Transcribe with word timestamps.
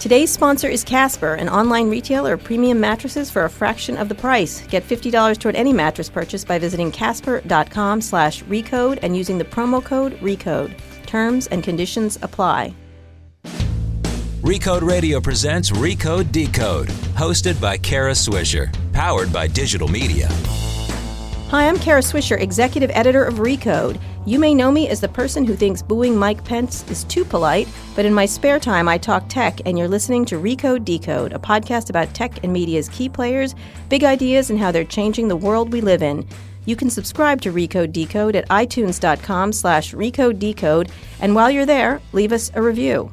Today's 0.00 0.30
sponsor 0.30 0.68
is 0.68 0.84
Casper, 0.84 1.34
an 1.34 1.48
online 1.48 1.90
retailer 1.90 2.34
of 2.34 2.44
premium 2.44 2.78
mattresses 2.78 3.32
for 3.32 3.44
a 3.44 3.50
fraction 3.50 3.96
of 3.96 4.08
the 4.08 4.14
price. 4.14 4.64
Get 4.68 4.86
$50 4.86 5.36
toward 5.38 5.56
any 5.56 5.72
mattress 5.72 6.08
purchase 6.08 6.44
by 6.44 6.56
visiting 6.56 6.92
casper.com 6.92 8.00
slash 8.00 8.44
recode 8.44 9.00
and 9.02 9.16
using 9.16 9.38
the 9.38 9.44
promo 9.44 9.84
code 9.84 10.12
RECODE. 10.20 10.72
Terms 11.06 11.48
and 11.48 11.64
conditions 11.64 12.16
apply. 12.22 12.76
Recode 14.42 14.82
Radio 14.82 15.20
presents 15.20 15.72
Recode 15.72 16.30
Decode, 16.30 16.86
hosted 17.16 17.60
by 17.60 17.76
Kara 17.76 18.12
Swisher, 18.12 18.72
powered 18.92 19.32
by 19.32 19.48
digital 19.48 19.88
media. 19.88 20.28
Hi, 21.50 21.66
I'm 21.66 21.78
Kara 21.78 22.02
Swisher, 22.02 22.38
executive 22.38 22.90
editor 22.92 23.24
of 23.24 23.36
Recode. 23.36 23.98
You 24.26 24.38
may 24.38 24.54
know 24.54 24.70
me 24.70 24.90
as 24.90 25.00
the 25.00 25.08
person 25.08 25.46
who 25.46 25.56
thinks 25.56 25.80
booing 25.80 26.14
Mike 26.14 26.44
Pence 26.44 26.84
is 26.90 27.04
too 27.04 27.24
polite, 27.24 27.66
but 27.96 28.04
in 28.04 28.12
my 28.12 28.26
spare 28.26 28.60
time, 28.60 28.86
I 28.86 28.98
talk 28.98 29.24
tech, 29.30 29.62
and 29.64 29.78
you're 29.78 29.88
listening 29.88 30.26
to 30.26 30.38
Recode 30.38 30.84
Decode, 30.84 31.32
a 31.32 31.38
podcast 31.38 31.88
about 31.88 32.12
tech 32.12 32.44
and 32.44 32.52
media's 32.52 32.90
key 32.90 33.08
players, 33.08 33.54
big 33.88 34.04
ideas, 34.04 34.50
and 34.50 34.58
how 34.58 34.70
they're 34.70 34.84
changing 34.84 35.28
the 35.28 35.36
world 35.36 35.72
we 35.72 35.80
live 35.80 36.02
in. 36.02 36.28
You 36.66 36.76
can 36.76 36.90
subscribe 36.90 37.40
to 37.40 37.50
Recode 37.50 37.92
Decode 37.94 38.36
at 38.36 38.46
itunes.com 38.50 39.54
slash 39.54 39.94
recode 39.94 40.38
decode, 40.38 40.90
and 41.18 41.34
while 41.34 41.50
you're 41.50 41.64
there, 41.64 42.02
leave 42.12 42.32
us 42.32 42.50
a 42.56 42.60
review. 42.60 43.10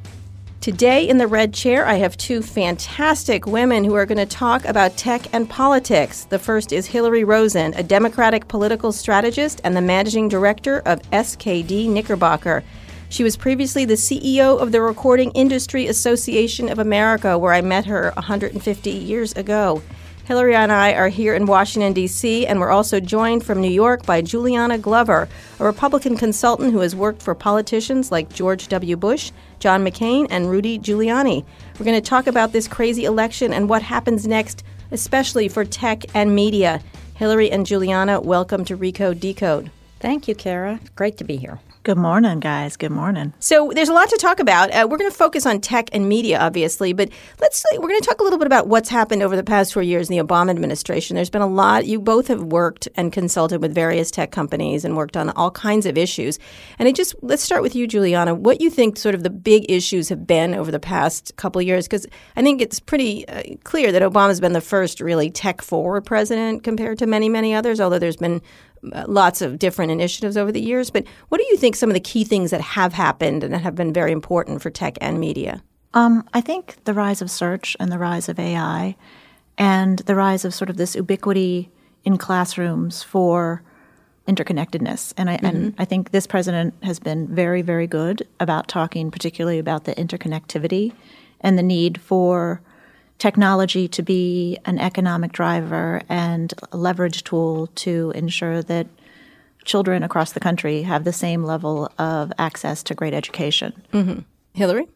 Today 0.66 1.08
in 1.08 1.20
the 1.20 1.28
red 1.28 1.54
chair, 1.54 1.86
I 1.86 1.94
have 1.98 2.18
two 2.18 2.42
fantastic 2.42 3.46
women 3.46 3.84
who 3.84 3.94
are 3.94 4.08
going 4.08 4.18
to 4.18 4.26
talk 4.26 4.66
about 4.66 4.98
tech 4.98 5.32
and 5.32 5.48
politics. 5.48 6.24
The 6.24 6.40
first 6.40 6.72
is 6.72 6.88
Hilary 6.88 7.24
Rosen, 7.24 7.76
a 7.76 7.84
Democratic 7.84 8.48
political 8.48 8.91
strategist 8.91 9.62
and 9.64 9.78
the 9.78 9.82
managing 9.82 10.28
director 10.28 10.80
of 10.88 11.04
SKD 11.12 11.88
Knickerbocker. 11.88 12.64
She 13.10 13.24
was 13.24 13.38
previously 13.38 13.86
the 13.86 13.94
CEO 13.94 14.60
of 14.60 14.72
the 14.72 14.82
Recording 14.82 15.30
Industry 15.34 15.86
Association 15.86 16.68
of 16.70 16.80
America, 16.80 17.38
where 17.38 17.54
I 17.54 17.62
met 17.62 17.86
her 17.86 18.12
150 18.16 18.90
years 18.90 19.34
ago. 19.34 19.84
Hilary 20.26 20.55
and 20.55 20.71
I 20.71 20.93
are 20.93 21.07
here 21.07 21.35
in 21.35 21.45
Washington, 21.45 21.93
D.C., 21.93 22.48
and 22.48 22.59
we're 22.59 22.71
also 22.71 22.99
joined 22.99 23.43
from 23.43 23.62
New 23.62 23.70
York 23.70 24.07
by 24.07 24.23
Juleanna 24.23 24.81
Glover, 24.81 25.29
a 25.59 25.63
Republican 25.63 26.18
consultant 26.18 26.73
who 26.73 26.79
has 26.79 26.95
worked 26.95 27.21
for 27.21 27.35
politicians 27.35 28.12
like 28.12 28.34
George 28.34 28.68
W. 28.70 28.98
Bush, 28.98 29.31
John 29.59 29.85
McCain, 29.85 30.26
and 30.31 30.49
Rudy 30.49 30.79
Giuliani. 30.79 31.46
We're 31.77 31.85
going 31.85 32.01
to 32.01 32.09
talk 32.09 32.26
about 32.26 32.53
this 32.53 32.68
crazy 32.68 33.05
election 33.05 33.53
and 33.53 33.70
what 33.70 33.84
happens 33.84 34.26
next, 34.26 34.63
especially 34.90 35.48
for 35.48 35.63
tech 35.63 36.05
and 36.15 36.34
media. 36.34 36.81
Hilary 37.13 37.51
and 37.51 37.63
Juleanna, 37.63 38.20
welcome 38.23 38.65
to 38.65 38.76
Recode 38.76 39.20
Decode. 39.20 39.70
Thank 39.99 40.27
you, 40.27 40.34
Kara. 40.34 40.79
Great 40.96 41.18
to 41.18 41.23
be 41.23 41.37
here. 41.37 41.59
Good 41.86 42.00
morning, 42.00 42.40
guys. 42.40 42.78
Good 42.78 42.91
morning. 42.91 43.32
So 43.38 43.72
there's 43.72 43.90
a 43.90 43.94
lot 43.94 44.10
to 44.10 44.18
talk 44.18 44.40
about. 44.40 44.72
Uh, 44.72 44.88
we're 44.90 44.98
going 44.98 45.12
to 45.12 45.16
focus 45.16 45.46
on 45.46 45.62
tech 45.62 45.88
and 45.94 46.10
media, 46.10 46.40
obviously, 46.40 46.94
but 46.94 47.10
let's 47.40 47.64
we're 47.74 47.88
going 47.88 48.00
to 48.00 48.08
talk 48.08 48.20
a 48.22 48.24
little 48.24 48.40
bit 48.40 48.48
about 48.48 48.68
what's 48.68 48.90
happened 48.90 49.22
over 49.22 49.36
the 49.36 49.44
past 49.44 49.72
four 49.72 49.84
years 49.84 50.10
in 50.10 50.18
the 50.18 50.24
Obama 50.24 50.50
administration. 50.50 51.16
There's 51.16 51.30
been 51.30 51.44
a 51.44 51.48
lot. 51.48 51.86
You 51.86 52.02
both 52.02 52.27
have 52.30 52.42
worked 52.42 52.88
and 52.96 53.14
consulted 53.14 53.62
with 53.62 53.76
various 53.76 54.10
tech 54.10 54.32
companies 54.32 54.84
and 54.84 54.98
worked 54.98 55.16
on 55.16 55.30
all 55.30 55.52
kinds 55.52 55.86
of 55.86 55.96
issues. 55.96 56.40
And 56.80 56.90
I 56.90 56.92
just 56.92 57.14
let's 57.22 57.44
start 57.44 57.62
with 57.62 57.76
you, 57.76 57.88
Juleanna. 57.88 58.36
What 58.36 58.62
you 58.62 58.72
think 58.72 58.98
sort 58.98 59.14
of 59.14 59.22
the 59.22 59.30
big 59.30 59.70
issues 59.70 60.10
have 60.10 60.26
been 60.26 60.55
over 60.55 60.72
the 60.72 60.80
past 60.80 61.36
couple 61.36 61.62
years? 61.62 61.86
Because 61.88 62.08
I 62.36 62.42
think 62.42 62.64
it's 62.64 62.80
pretty 62.80 63.27
uh, 63.27 63.44
clear 63.64 63.92
that 63.92 64.02
Obama's 64.02 64.40
been 64.40 64.53
the 64.53 64.59
first 64.59 65.02
really 65.02 65.30
tech 65.30 65.62
forward 65.62 66.03
president 66.03 66.64
compared 66.64 66.97
to 66.97 67.06
many 67.06 67.30
many 67.30 67.53
others. 67.53 67.80
Although 67.80 68.00
there's 68.00 68.18
been 68.18 68.42
lots 69.08 69.41
of 69.41 69.59
different 69.59 69.91
initiatives 69.91 70.38
over 70.38 70.52
the 70.52 70.62
years. 70.62 70.90
But 70.90 71.06
what 71.30 71.40
do 71.40 71.47
you 71.50 71.58
think 71.58 71.75
some 71.75 71.90
of 71.90 71.94
the 71.94 72.00
key 72.00 72.24
things 72.24 72.52
that 72.52 72.62
have 72.62 72.94
happened 72.94 73.44
and 73.44 73.53
that 73.53 73.62
have 73.62 73.75
been 73.75 73.94
very 73.94 74.12
important 74.12 74.62
for 74.62 74.69
tech 74.69 74.97
and 75.02 75.19
media? 75.19 75.64
Um, 75.94 76.28
I 76.34 76.42
think 76.42 76.84
the 76.84 76.94
rise 76.94 77.22
of 77.22 77.31
search 77.31 77.78
and 77.80 77.92
the 77.92 77.97
rise 77.97 78.28
of 78.28 78.40
AI 78.40 78.96
and 79.58 80.00
the 80.00 80.16
rise 80.16 80.44
of 80.44 80.53
sort 80.53 80.69
of 80.69 80.78
this 80.78 80.96
ubiquity 80.96 81.69
in 82.03 82.18
classrooms 82.18 83.02
for 83.02 83.64
interconnectedness. 84.28 85.14
And 85.18 85.30
I, 85.30 85.38
mm-hmm. 85.38 85.46
and 85.46 85.76
I 85.78 85.86
think 85.86 86.12
this 86.12 86.28
president 86.28 86.74
has 86.84 87.00
been 87.00 87.28
very, 87.28 87.62
very 87.62 87.88
good 87.88 88.28
about 88.40 88.68
talking 88.68 89.12
particularly 89.12 89.59
about 89.59 89.86
the 89.86 89.96
interconnectivity 89.96 90.94
and 91.42 91.58
the 91.58 91.64
need 91.64 92.02
for 92.02 92.62
technology 93.18 93.88
to 93.88 94.02
be 94.02 94.58
an 94.66 94.80
economic 94.80 95.31
driver 95.31 96.02
and 96.09 96.53
a 96.72 96.78
leverage 96.78 97.24
tool 97.24 97.68
to 97.76 98.12
ensure 98.16 98.62
that 98.64 98.88
children 99.64 100.03
across 100.03 100.34
the 100.34 100.40
country 100.40 100.84
have 100.84 101.03
the 101.03 101.14
same 101.14 101.44
level 101.44 101.92
of 101.98 102.31
access 102.38 102.84
to 102.84 102.94
great 102.94 103.14
education. 103.14 103.74
Mm-hmm. 103.94 104.20
Hilary? 104.53 104.88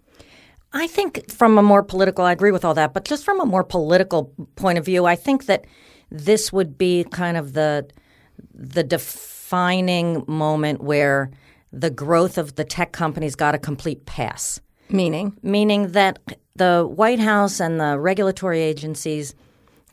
I 0.72 0.88
think 0.88 1.32
from 1.32 1.58
a 1.58 1.64
more 1.64 1.82
political, 1.82 2.24
I 2.24 2.32
agree 2.32 2.52
with 2.52 2.64
all 2.64 2.76
that, 2.76 2.94
but 2.94 3.04
just 3.04 3.26
from 3.26 3.40
a 3.40 3.46
more 3.46 3.64
political 3.64 4.26
point 4.56 4.78
of 4.78 4.86
view, 4.86 5.06
I 5.06 5.16
think 5.16 5.48
that 5.48 5.66
this 6.12 6.54
would 6.54 6.78
be 6.78 7.06
kind 7.06 7.38
of 7.38 7.54
the 7.54 7.88
the 8.54 8.84
defining 8.84 10.24
moment 10.28 10.82
where 10.82 11.32
the 11.74 11.90
growth 11.90 12.38
of 12.38 12.56
the 12.56 12.64
tech 12.64 12.92
companies 12.92 13.36
got 13.36 13.56
a 13.56 13.58
complete 13.58 14.06
pass. 14.06 14.62
Meaning? 14.90 15.38
Meaning 15.44 15.92
that 15.92 16.20
the 16.60 16.86
White 16.86 17.20
House 17.20 17.60
and 17.60 17.80
the 17.80 17.98
regulatory 17.98 18.62
agencies 18.62 19.34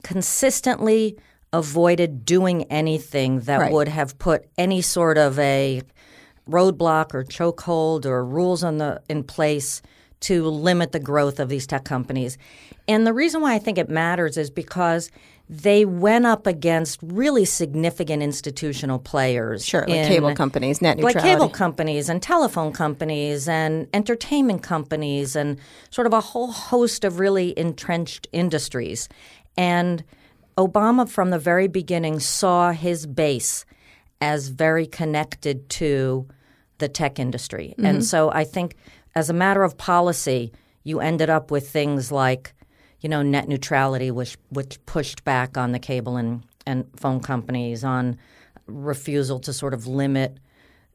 consistently 0.03 1.17
avoided 1.53 2.25
doing 2.25 2.65
anything 2.65 3.41
that 3.41 3.61
right. 3.61 3.73
would 3.73 3.89
have 3.89 4.19
put 4.19 4.47
any 4.59 4.83
sort 4.83 5.17
of 5.17 5.39
a 5.39 5.81
roadblock 6.49 7.15
or 7.15 7.25
chokehold 7.25 8.05
or 8.05 8.25
rules 8.25 8.63
on 8.63 8.79
the 8.79 9.01
in 9.09 9.23
place 9.25 9.81
to 10.21 10.45
limit 10.45 10.93
the 10.93 11.01
growth 11.01 11.41
of 11.41 11.49
these 11.49 11.67
tech 11.67 11.85
companies. 11.85 12.37
And 12.89 13.07
the 13.07 13.13
reason 13.13 13.41
why 13.41 13.55
I 13.55 13.59
think 13.59 13.79
it 13.79 13.89
matters 13.89 14.37
is 14.37 14.51
because 14.51 15.11
they 15.49 15.85
went 15.85 16.27
up 16.27 16.47
against 16.47 16.99
really 17.03 17.45
significant 17.45 18.23
institutional 18.23 18.99
players. 18.99 19.65
Sure, 19.65 19.83
like 19.83 19.91
in, 19.91 20.09
cable 20.09 20.35
companies, 20.35 20.83
net 20.83 20.97
neutrality. 20.97 21.19
Like 21.19 21.25
cable 21.25 21.49
companies 21.49 22.09
and 22.09 22.21
telephone 22.21 22.73
companies 22.73 23.49
and 23.49 23.87
entertainment 23.95 24.63
companies 24.63 25.37
and 25.37 25.59
sort 25.91 26.07
of 26.07 26.13
a 26.13 26.21
whole 26.21 26.51
host 26.51 27.05
of 27.05 27.21
really 27.21 27.57
entrenched 27.57 28.27
industries. 28.33 29.09
And 29.57 30.03
Obama, 30.59 31.09
from 31.09 31.31
the 31.31 31.39
very 31.39 31.69
beginning, 31.69 32.19
saw 32.19 32.73
his 32.73 33.07
base 33.07 33.65
as 34.21 34.49
very 34.49 34.87
connected 34.87 35.69
to 35.69 36.27
the 36.79 36.89
tech 36.89 37.19
industry. 37.21 37.75
Mm-hmm. 37.77 37.87
And 37.87 38.05
so 38.05 38.33
I 38.33 38.45
think, 38.45 38.75
as 39.15 39.31
a 39.31 39.35
matter 39.35 39.63
of 39.63 39.79
policy, 39.79 40.53
you 40.83 41.01
ended 41.01 41.31
up 41.31 41.51
with 41.51 41.69
things 41.69 42.11
like 42.11 42.55
you 43.07 43.11
know, 43.11 43.23
net 43.23 43.47
neutrality, 43.47 44.11
which 44.11 44.37
which 44.49 44.85
pushed 44.85 45.23
back 45.23 45.57
on 45.57 45.71
the 45.71 45.79
cable 45.79 46.17
and, 46.17 46.43
and 46.67 46.85
phone 46.97 47.21
companies 47.21 47.85
on 47.85 48.19
refusal 48.67 49.39
to 49.39 49.53
sort 49.53 49.75
of 49.75 49.87
limit, 49.87 50.39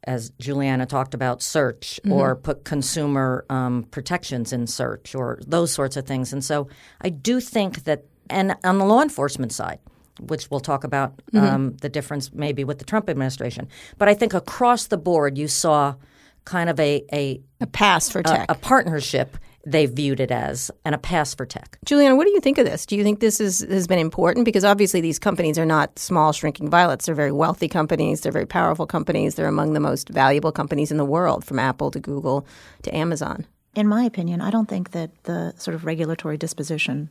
as 0.04 0.32
Juleanna 0.32 0.90
talked 0.90 1.14
about, 1.14 1.42
search 1.42 2.02
mm-hmm. 2.04 2.12
or 2.12 2.36
put 2.36 2.66
consumer 2.66 3.46
um, 3.50 3.84
protections 3.92 4.52
in 4.52 4.68
search 4.68 5.16
or 5.16 5.40
those 5.48 5.72
sorts 5.72 5.96
of 5.96 6.06
things. 6.06 6.34
And 6.34 6.44
so 6.44 6.68
I 7.00 7.08
do 7.08 7.40
think 7.40 7.86
that, 7.86 8.04
and 8.30 8.58
on 8.66 8.78
the 8.78 8.84
law 8.84 9.02
enforcement 9.02 9.54
side, 9.54 9.80
which 10.20 10.52
we'll 10.52 10.60
talk 10.60 10.84
about 10.84 11.16
mm-hmm. 11.32 11.46
um, 11.46 11.78
the 11.78 11.88
difference 11.88 12.34
maybe 12.34 12.66
with 12.66 12.80
the 12.80 12.84
Trump 12.84 13.10
administration, 13.10 13.70
but 13.98 14.10
I 14.10 14.16
think 14.16 14.34
across 14.34 14.88
the 14.88 14.98
board 14.98 15.38
you 15.38 15.48
saw 15.48 15.96
kind 16.44 16.70
of 16.70 16.78
a 16.78 17.06
a, 17.14 17.40
a 17.62 17.68
pass 17.68 18.10
for 18.10 18.22
tech, 18.22 18.50
a, 18.50 18.52
a 18.52 18.56
partnership 18.56 19.38
they 19.66 19.86
viewed 19.86 20.20
it 20.20 20.32
as 20.32 20.72
and 20.86 20.96
a 20.96 20.98
pass 20.98 21.36
for 21.36 21.46
tech. 21.46 21.78
Juleanna, 21.86 22.16
what 22.16 22.26
do 22.26 22.32
you 22.32 22.40
think 22.40 22.58
of 22.58 22.66
this? 22.66 22.86
Do 22.86 22.96
you 22.96 23.04
think 23.04 23.20
this 23.20 23.40
is, 23.40 23.60
has 23.60 23.88
been 23.88 24.00
important? 24.00 24.46
Because 24.46 24.66
obviously 24.66 25.02
these 25.02 25.20
companies 25.20 25.60
are 25.60 25.66
not 25.66 25.98
small, 26.00 26.32
shrinking 26.32 26.70
violets. 26.70 27.06
They're 27.06 27.16
very 27.16 27.32
wealthy 27.32 27.68
companies. 27.68 28.22
They're 28.22 28.32
very 28.32 28.46
powerful 28.46 28.88
companies. 28.88 29.36
They're 29.36 29.48
among 29.48 29.74
the 29.74 29.80
most 29.80 30.10
valuable 30.10 30.52
companies 30.52 30.92
in 30.92 30.98
the 30.98 31.06
world, 31.06 31.46
from 31.46 31.60
Apple 31.60 31.92
to 31.92 32.00
Google 32.00 32.46
to 32.84 32.96
Amazon. 32.96 33.46
In 33.76 33.88
my 33.88 34.04
opinion, 34.04 34.42
I 34.42 34.50
don't 34.50 34.68
think 34.68 34.92
that 34.92 35.12
the 35.24 35.54
sort 35.58 35.76
of 35.76 35.86
regulatory 35.86 36.38
disposition 36.38 37.10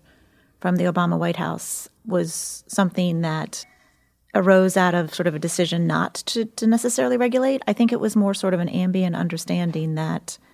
from 0.61 0.76
the 0.76 0.85
Obama 0.85 1.19
White 1.19 1.37
House 1.37 1.88
was 2.05 2.64
something 2.67 3.23
that 3.23 3.64
arose 4.35 4.76
out 4.76 4.94
of 4.94 5.14
sort 5.14 5.26
of 5.26 5.35
a 5.35 5.38
decision 5.38 5.87
not 5.87 6.14
to, 6.14 6.44
to 6.44 6.67
necessarily 6.67 7.17
regulate. 7.17 7.62
I 7.67 7.73
think 7.73 7.93
it 7.93 8.00
was 8.00 8.14
more 8.14 8.35
sort 8.35 8.55
of 8.55 8.61
an 8.61 8.69
ambient 8.69 9.17
understanding 9.17 9.94
that– 9.94 10.38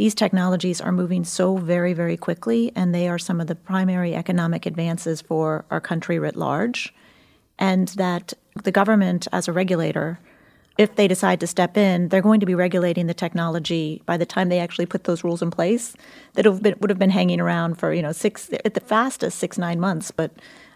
these 0.00 0.14
technologies 0.14 0.80
are 0.80 0.92
moving 0.92 1.24
so 1.24 1.58
very, 1.58 1.92
very 1.92 2.16
quickly, 2.16 2.72
and 2.74 2.94
they 2.94 3.06
are 3.06 3.18
some 3.18 3.38
of 3.38 3.48
the 3.48 3.54
primary 3.54 4.14
economic 4.14 4.64
advances 4.64 5.20
for 5.20 5.66
our 5.70 5.78
country 5.78 6.18
writ 6.18 6.36
large. 6.36 6.94
And 7.58 7.88
that 7.88 8.32
the 8.64 8.72
government, 8.72 9.28
as 9.30 9.46
a 9.46 9.52
regulator, 9.52 10.18
if 10.78 10.96
they 10.96 11.06
decide 11.06 11.38
to 11.40 11.46
step 11.46 11.76
in, 11.76 12.08
they're 12.08 12.22
going 12.22 12.40
to 12.40 12.46
be 12.46 12.54
regulating 12.54 13.08
the 13.08 13.12
technology 13.12 14.00
by 14.06 14.16
the 14.16 14.24
time 14.24 14.48
they 14.48 14.58
actually 14.58 14.86
put 14.86 15.04
those 15.04 15.22
rules 15.22 15.42
in 15.42 15.50
place 15.50 15.94
that 16.32 16.46
have 16.46 16.62
been, 16.62 16.76
would 16.80 16.88
have 16.88 16.98
been 16.98 17.10
hanging 17.10 17.38
around 17.38 17.74
for, 17.74 17.92
you 17.92 18.00
know, 18.00 18.12
six, 18.12 18.48
at 18.64 18.72
the 18.72 18.80
fastest, 18.80 19.38
six, 19.38 19.58
nine 19.58 19.78
months, 19.78 20.10
but, 20.10 20.30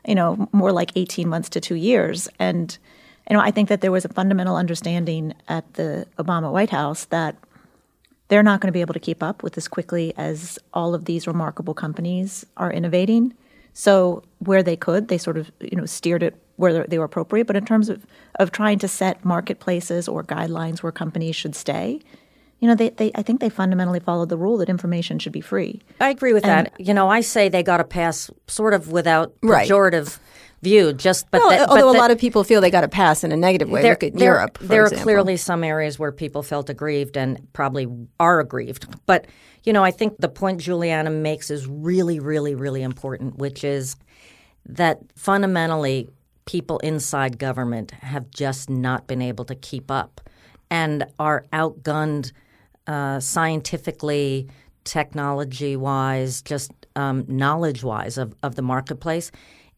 you 0.07 0.15
know, 0.15 0.51
more 0.53 0.71
like 0.71 0.93
18 0.97 1.27
months 1.31 1.49
to 1.49 1.63
two 1.63 1.77
years. 1.77 2.29
And, 2.39 2.77
you 3.31 3.35
know, 3.35 3.41
I 3.41 3.51
think 3.53 3.71
that 3.71 3.81
there 3.81 3.91
was 3.91 4.05
a 4.05 4.11
fundamental 4.11 4.57
understanding 4.57 5.33
at 5.49 5.73
the 5.73 6.07
Obama 6.19 6.53
White 6.53 6.69
House 6.69 7.07
that 7.07 7.37
they're 8.29 8.43
not 8.43 8.61
going 8.61 8.69
to 8.69 8.73
be 8.73 8.81
able 8.81 8.95
to 8.95 9.01
keep 9.01 9.23
up 9.23 9.43
with 9.43 9.57
as 9.59 9.69
quickly 9.69 10.13
as 10.17 10.59
all 10.73 10.95
of 10.95 11.05
these 11.05 11.27
remarkable 11.27 11.75
companies 11.75 12.45
are 12.57 12.73
innovating. 12.73 13.35
So 13.73 14.23
where 14.39 14.63
they 14.63 14.77
could, 14.77 15.09
they 15.09 15.19
sort 15.19 15.37
of 15.37 15.51
you 15.61 15.77
know 15.77 15.87
steered 15.87 16.23
it 16.23 16.41
where 16.57 16.87
they 16.87 16.99
were 16.99 17.05
appropriate. 17.05 17.47
But 17.47 17.57
in 17.57 17.65
terms 17.65 17.89
of 17.89 18.07
of 18.39 18.51
trying 18.53 18.79
to 18.81 18.89
set 18.89 19.25
marketplaces 19.25 20.09
or 20.09 20.23
guidelines 20.25 20.83
where 20.83 20.93
companies 20.93 21.35
should 21.37 21.55
stay, 21.57 22.01
you 22.61 22.69
know, 22.69 22.75
they, 22.77 22.91
they 22.91 23.11
I 23.15 23.23
think 23.23 23.41
they 23.41 23.49
fundamentally 23.51 24.01
followed 24.01 24.29
the 24.29 24.37
rule 24.39 24.57
that 24.59 24.69
information 24.69 25.19
should 25.19 25.33
be 25.33 25.41
free. 25.41 25.83
I 26.01 26.11
agree 26.11 26.33
with 26.33 26.45
And- 26.45 26.67
that. 26.67 26.81
You 26.81 26.95
know, 26.95 27.09
I 27.09 27.21
say 27.21 27.49
they 27.49 27.63
got 27.63 27.79
to 27.79 27.85
pass 27.85 28.31
sort 28.47 28.75
of 28.75 28.91
without 28.93 29.35
Right. 29.43 29.69
pejorative 29.69 30.19
view. 30.65 30.93
Just 30.93 31.31
but 31.31 31.41
Well, 31.41 31.51
that- 31.51 31.69
although 31.69 31.93
but 31.93 31.97
a 31.97 32.01
lot 32.01 32.11
of 32.11 32.19
people 32.19 32.43
feel 32.43 32.61
they 32.61 32.71
got 32.71 32.81
to 32.81 32.89
pass 32.89 33.23
in 33.23 33.31
a 33.31 33.37
negative 33.37 33.69
way. 33.71 33.83
Look 33.83 34.03
at 34.03 34.15
there, 34.15 34.35
Europe. 34.35 34.59
There 34.61 34.83
example. 34.83 35.01
are 35.01 35.03
clearly 35.05 35.37
some 35.37 35.63
areas 35.63 35.99
where 35.99 36.11
people 36.11 36.43
felt 36.43 36.69
aggrieved 36.71 37.17
and 37.17 37.47
probably 37.53 37.87
are 38.19 38.41
aggrieved. 38.41 38.87
But, 39.07 39.27
you 39.63 39.73
know, 39.73 39.85
I 39.85 39.91
think 39.93 40.17
the 40.19 40.29
point 40.29 40.61
Juleanna 40.61 41.11
makes 41.13 41.51
is 41.51 41.67
really, 41.69 42.19
really, 42.19 42.55
really 42.55 42.83
important, 42.83 43.37
which 43.37 43.63
is 43.63 43.97
that 44.67 44.99
fundamentally 45.15 46.09
people 46.47 46.79
inside 46.81 47.39
government 47.39 47.91
have 47.93 48.31
just 48.31 48.69
not 48.69 49.07
been 49.07 49.23
able 49.23 49.45
to 49.45 49.55
keep 49.55 49.91
up 49.91 50.21
and 50.71 51.07
are 51.19 51.45
outgunned 51.53 52.33
uh, 52.87 53.19
scientifically, 53.21 54.49
technology 54.85 55.77
wise, 55.77 56.43
just 56.43 56.71
um, 56.97 57.25
knowledge 57.29 57.83
wise 57.83 58.19
of, 58.19 58.35
of 58.43 58.55
the 58.57 58.63
marketplace. 58.63 59.31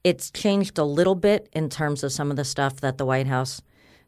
It's 0.06 0.30
changed 0.30 0.78
a 0.78 0.84
little 0.84 1.16
bit 1.16 1.48
in 1.52 1.68
terms 1.68 2.04
of 2.04 2.12
some 2.12 2.30
of 2.30 2.36
the 2.36 2.44
stuff 2.44 2.76
that 2.76 2.96
the 2.96 3.04
White 3.04 3.26
House 3.26 3.60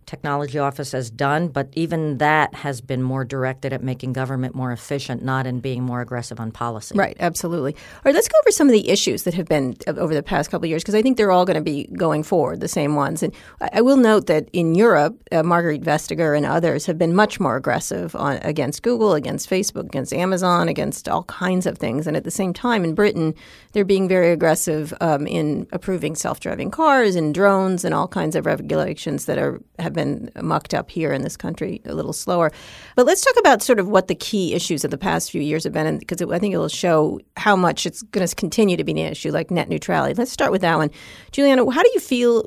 Technology 0.09 0.59
Office 0.59 0.93
has 0.93 1.11
done, 1.11 1.49
but 1.49 1.69
even 1.75 2.17
that 2.17 2.55
has 2.55 2.81
been 2.81 3.03
more 3.03 3.27
directed 3.27 3.75
at 3.75 3.83
making 3.83 4.15
government 4.15 4.55
more 4.55 4.73
efficient, 4.73 5.23
not 5.23 5.47
in 5.47 5.61
being 5.61 5.83
more 5.83 6.01
aggressive 6.01 6.41
on 6.41 6.51
policy. 6.51 6.97
Right, 6.97 7.17
absolutely. 7.21 7.75
All 7.75 8.03
right, 8.07 8.15
let's 8.15 8.27
go 8.27 8.39
over 8.43 8.51
some 8.51 8.69
of 8.69 8.73
the 8.73 8.89
issues 8.89 9.25
that 9.25 9.35
have 9.35 9.47
been 9.47 9.77
uh, 9.87 9.93
over 9.93 10.15
the 10.15 10.23
past 10.23 10.51
couple 10.51 10.65
of 10.65 10.71
years 10.71 10.83
because 10.83 10.95
I 10.95 11.03
think 11.03 11.19
they're 11.19 11.31
all 11.31 11.45
going 11.45 11.57
to 11.57 11.61
be 11.61 11.89
going 11.93 12.23
forward, 12.23 12.61
the 12.61 12.69
same 12.69 12.95
ones. 12.95 13.23
And 13.23 13.35
I 13.61 13.83
will 13.83 13.99
note 13.99 14.29
that 14.29 14.49
in 14.55 14.75
Europe, 14.75 15.23
uh, 15.31 15.43
Margrethe 15.43 15.85
Vestager 15.85 16.35
and 16.35 16.47
others 16.47 16.87
have 16.87 16.97
been 16.97 17.15
much 17.15 17.39
more 17.39 17.57
aggressive 17.57 18.17
on 18.17 18.39
against 18.39 18.83
Google, 18.83 19.13
against 19.13 19.51
Facebook, 19.51 19.85
against 19.85 20.15
Amazon, 20.15 20.69
against 20.69 21.07
all 21.07 21.25
kinds 21.25 21.67
of 21.67 21.77
things. 21.77 22.07
And 22.07 22.17
at 22.17 22.25
the 22.25 22.31
same 22.31 22.55
time, 22.55 22.83
in 22.83 22.95
Britain, 22.95 23.35
they're 23.73 23.85
being 23.85 24.09
very 24.09 24.33
aggressive 24.33 24.95
um, 25.03 25.27
in 25.27 25.67
approving 25.73 26.15
self-driving 26.15 26.71
cars 26.71 27.15
and 27.15 27.35
drones 27.35 27.85
and 27.85 27.93
all 27.93 28.09
kinds 28.09 28.35
of 28.35 28.47
regulations 28.47 29.27
that 29.27 29.37
are 29.37 29.61
have 29.79 29.98
been 29.99 30.31
mucked 30.53 30.75
up 30.79 30.91
here 30.91 31.13
in 31.17 31.23
this 31.23 31.37
country 31.37 31.81
a 31.85 31.95
little 31.95 32.13
slower. 32.13 32.49
But 32.97 33.07
let's 33.07 33.23
talk 33.27 33.39
about 33.39 33.63
sort 33.63 33.81
of 33.81 33.87
what 33.89 34.07
the 34.09 34.15
key 34.15 34.55
issues 34.55 34.85
of 34.85 34.91
the 34.91 34.99
past 34.99 35.31
few 35.31 35.43
years 35.43 35.65
have 35.65 35.73
been, 35.73 35.99
because 35.99 36.23
I 36.23 36.39
think 36.39 36.55
it 36.55 36.59
will 36.59 36.69
show 36.69 37.21
how 37.37 37.57
much 37.57 37.87
it's 37.87 38.03
going 38.03 38.27
to 38.27 38.35
continue 38.35 38.77
to 38.77 38.85
be 38.85 38.93
an 38.93 38.99
issue, 38.99 39.31
like 39.33 39.51
net 39.51 39.69
neutrality. 39.69 40.15
Let's 40.15 40.33
start 40.33 40.53
with 40.53 40.63
that 40.63 40.77
one, 40.77 40.91
Juleanna. 41.33 41.73
How 41.73 41.83
do 41.83 41.91
you 41.95 42.01
feel 42.01 42.43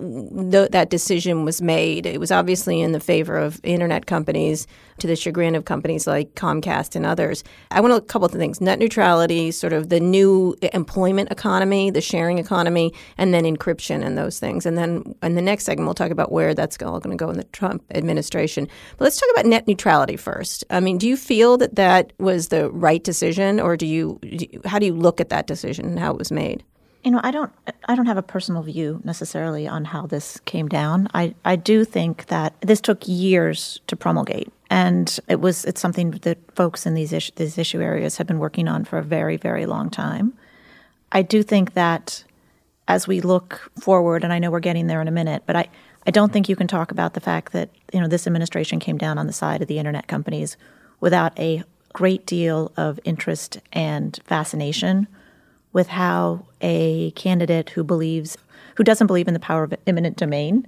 th- 0.51 0.71
that 0.71 0.89
decision 0.89 1.45
was 1.45 1.61
made? 1.61 2.05
It 2.05 2.19
was 2.19 2.31
obviously 2.31 2.81
in 2.81 2.91
the 2.91 2.99
favor 2.99 3.37
of 3.37 3.59
internet 3.63 4.05
companies, 4.05 4.67
to 4.99 5.07
the 5.07 5.15
chagrin 5.15 5.55
of 5.55 5.65
companies 5.65 6.05
like 6.05 6.35
Comcast 6.35 6.95
and 6.95 7.07
others. 7.07 7.43
I 7.71 7.81
want 7.81 7.93
a 7.93 8.01
couple 8.01 8.27
of 8.27 8.31
things: 8.33 8.61
net 8.61 8.77
neutrality, 8.77 9.49
sort 9.51 9.73
of 9.73 9.89
the 9.89 9.99
new 9.99 10.55
employment 10.73 11.31
economy, 11.31 11.89
the 11.89 12.01
sharing 12.01 12.37
economy, 12.37 12.93
and 13.17 13.33
then 13.33 13.43
encryption 13.43 14.05
and 14.05 14.15
those 14.15 14.39
things. 14.39 14.65
And 14.65 14.77
then 14.77 15.15
in 15.23 15.33
the 15.33 15.41
next 15.41 15.63
segment, 15.65 15.87
we'll 15.87 15.95
talk 15.95 16.11
about 16.11 16.31
where 16.31 16.53
that's 16.53 16.77
all 16.83 16.99
going 16.99 17.17
to 17.17 17.25
go 17.25 17.30
in 17.31 17.37
the 17.37 17.43
Trump 17.45 17.83
administration. 17.91 18.67
But 18.97 19.05
let's 19.05 19.19
talk 19.19 19.29
about 19.31 19.45
net 19.45 19.67
neutrality 19.67 20.17
first. 20.17 20.63
I 20.69 20.79
mean, 20.79 20.97
do 20.97 21.07
you 21.07 21.17
feel 21.17 21.57
that 21.57 21.75
that 21.75 22.13
was 22.19 22.49
the 22.49 22.69
right 22.69 23.03
decision, 23.03 23.59
or 23.59 23.75
do 23.75 23.85
you? 23.85 24.19
Do 24.21 24.47
you 24.51 24.61
how 24.65 24.79
do 24.79 24.85
you 24.85 24.93
look 24.93 25.19
at 25.19 25.29
that 25.29 25.47
decision 25.47 25.85
and 25.85 25.99
how 25.99 26.11
it 26.11 26.17
was 26.17 26.31
made? 26.31 26.63
You 27.03 27.11
know, 27.11 27.21
I 27.23 27.31
don't 27.31 27.51
I 27.85 27.95
don't 27.95 28.05
have 28.05 28.17
a 28.17 28.23
personal 28.23 28.61
view 28.61 29.01
necessarily 29.03 29.67
on 29.67 29.85
how 29.85 30.05
this 30.05 30.39
came 30.45 30.67
down. 30.67 31.07
I, 31.13 31.33
I 31.43 31.55
do 31.55 31.83
think 31.83 32.27
that 32.27 32.53
this 32.61 32.79
took 32.79 33.07
years 33.07 33.79
to 33.87 33.95
promulgate. 33.95 34.51
And 34.69 35.19
it 35.27 35.41
was 35.41 35.65
it's 35.65 35.81
something 35.81 36.11
that 36.11 36.37
folks 36.55 36.85
in 36.85 36.93
these 36.93 37.11
issue, 37.11 37.31
these 37.35 37.57
issue 37.57 37.81
areas 37.81 38.17
have 38.17 38.27
been 38.27 38.39
working 38.39 38.67
on 38.67 38.85
for 38.85 38.99
a 38.99 39.03
very, 39.03 39.37
very 39.37 39.65
long 39.65 39.89
time. 39.89 40.33
I 41.11 41.23
do 41.23 41.43
think 41.43 41.73
that 41.73 42.23
as 42.87 43.07
we 43.07 43.21
look 43.21 43.71
forward, 43.79 44.23
and 44.23 44.31
I 44.31 44.39
know 44.39 44.51
we're 44.51 44.59
getting 44.59 44.87
there 44.87 45.01
in 45.01 45.07
a 45.07 45.11
minute, 45.11 45.43
but 45.45 45.55
I, 45.55 45.69
I 46.05 46.11
don't 46.11 46.33
think 46.33 46.49
you 46.49 46.55
can 46.55 46.67
talk 46.67 46.91
about 46.91 47.13
the 47.13 47.19
fact 47.19 47.53
that, 47.53 47.69
you 47.93 47.99
know, 47.99 48.07
this 48.07 48.25
administration 48.25 48.79
came 48.79 48.97
down 48.97 49.17
on 49.17 49.27
the 49.27 49.33
side 49.33 49.61
of 49.61 49.67
the 49.67 49.77
internet 49.77 50.07
companies 50.07 50.57
without 50.99 51.37
a 51.39 51.63
great 51.93 52.25
deal 52.25 52.71
of 52.77 52.99
interest 53.03 53.59
and 53.73 54.19
fascination 54.25 55.07
with 55.73 55.87
how 55.87 56.45
a 56.61 57.11
candidate 57.11 57.69
who 57.71 57.83
believes 57.83 58.37
who 58.75 58.83
doesn't 58.83 59.07
believe 59.07 59.27
in 59.27 59.33
the 59.33 59.39
power 59.39 59.63
of 59.63 59.73
eminent 59.85 60.17
domain, 60.17 60.65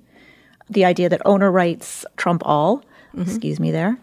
the 0.69 0.85
idea 0.85 1.09
that 1.09 1.21
owner 1.25 1.51
rights 1.51 2.05
trump 2.17 2.41
all, 2.45 2.77
mm-hmm. 2.77 3.21
excuse 3.21 3.59
me 3.59 3.71
there, 3.71 3.97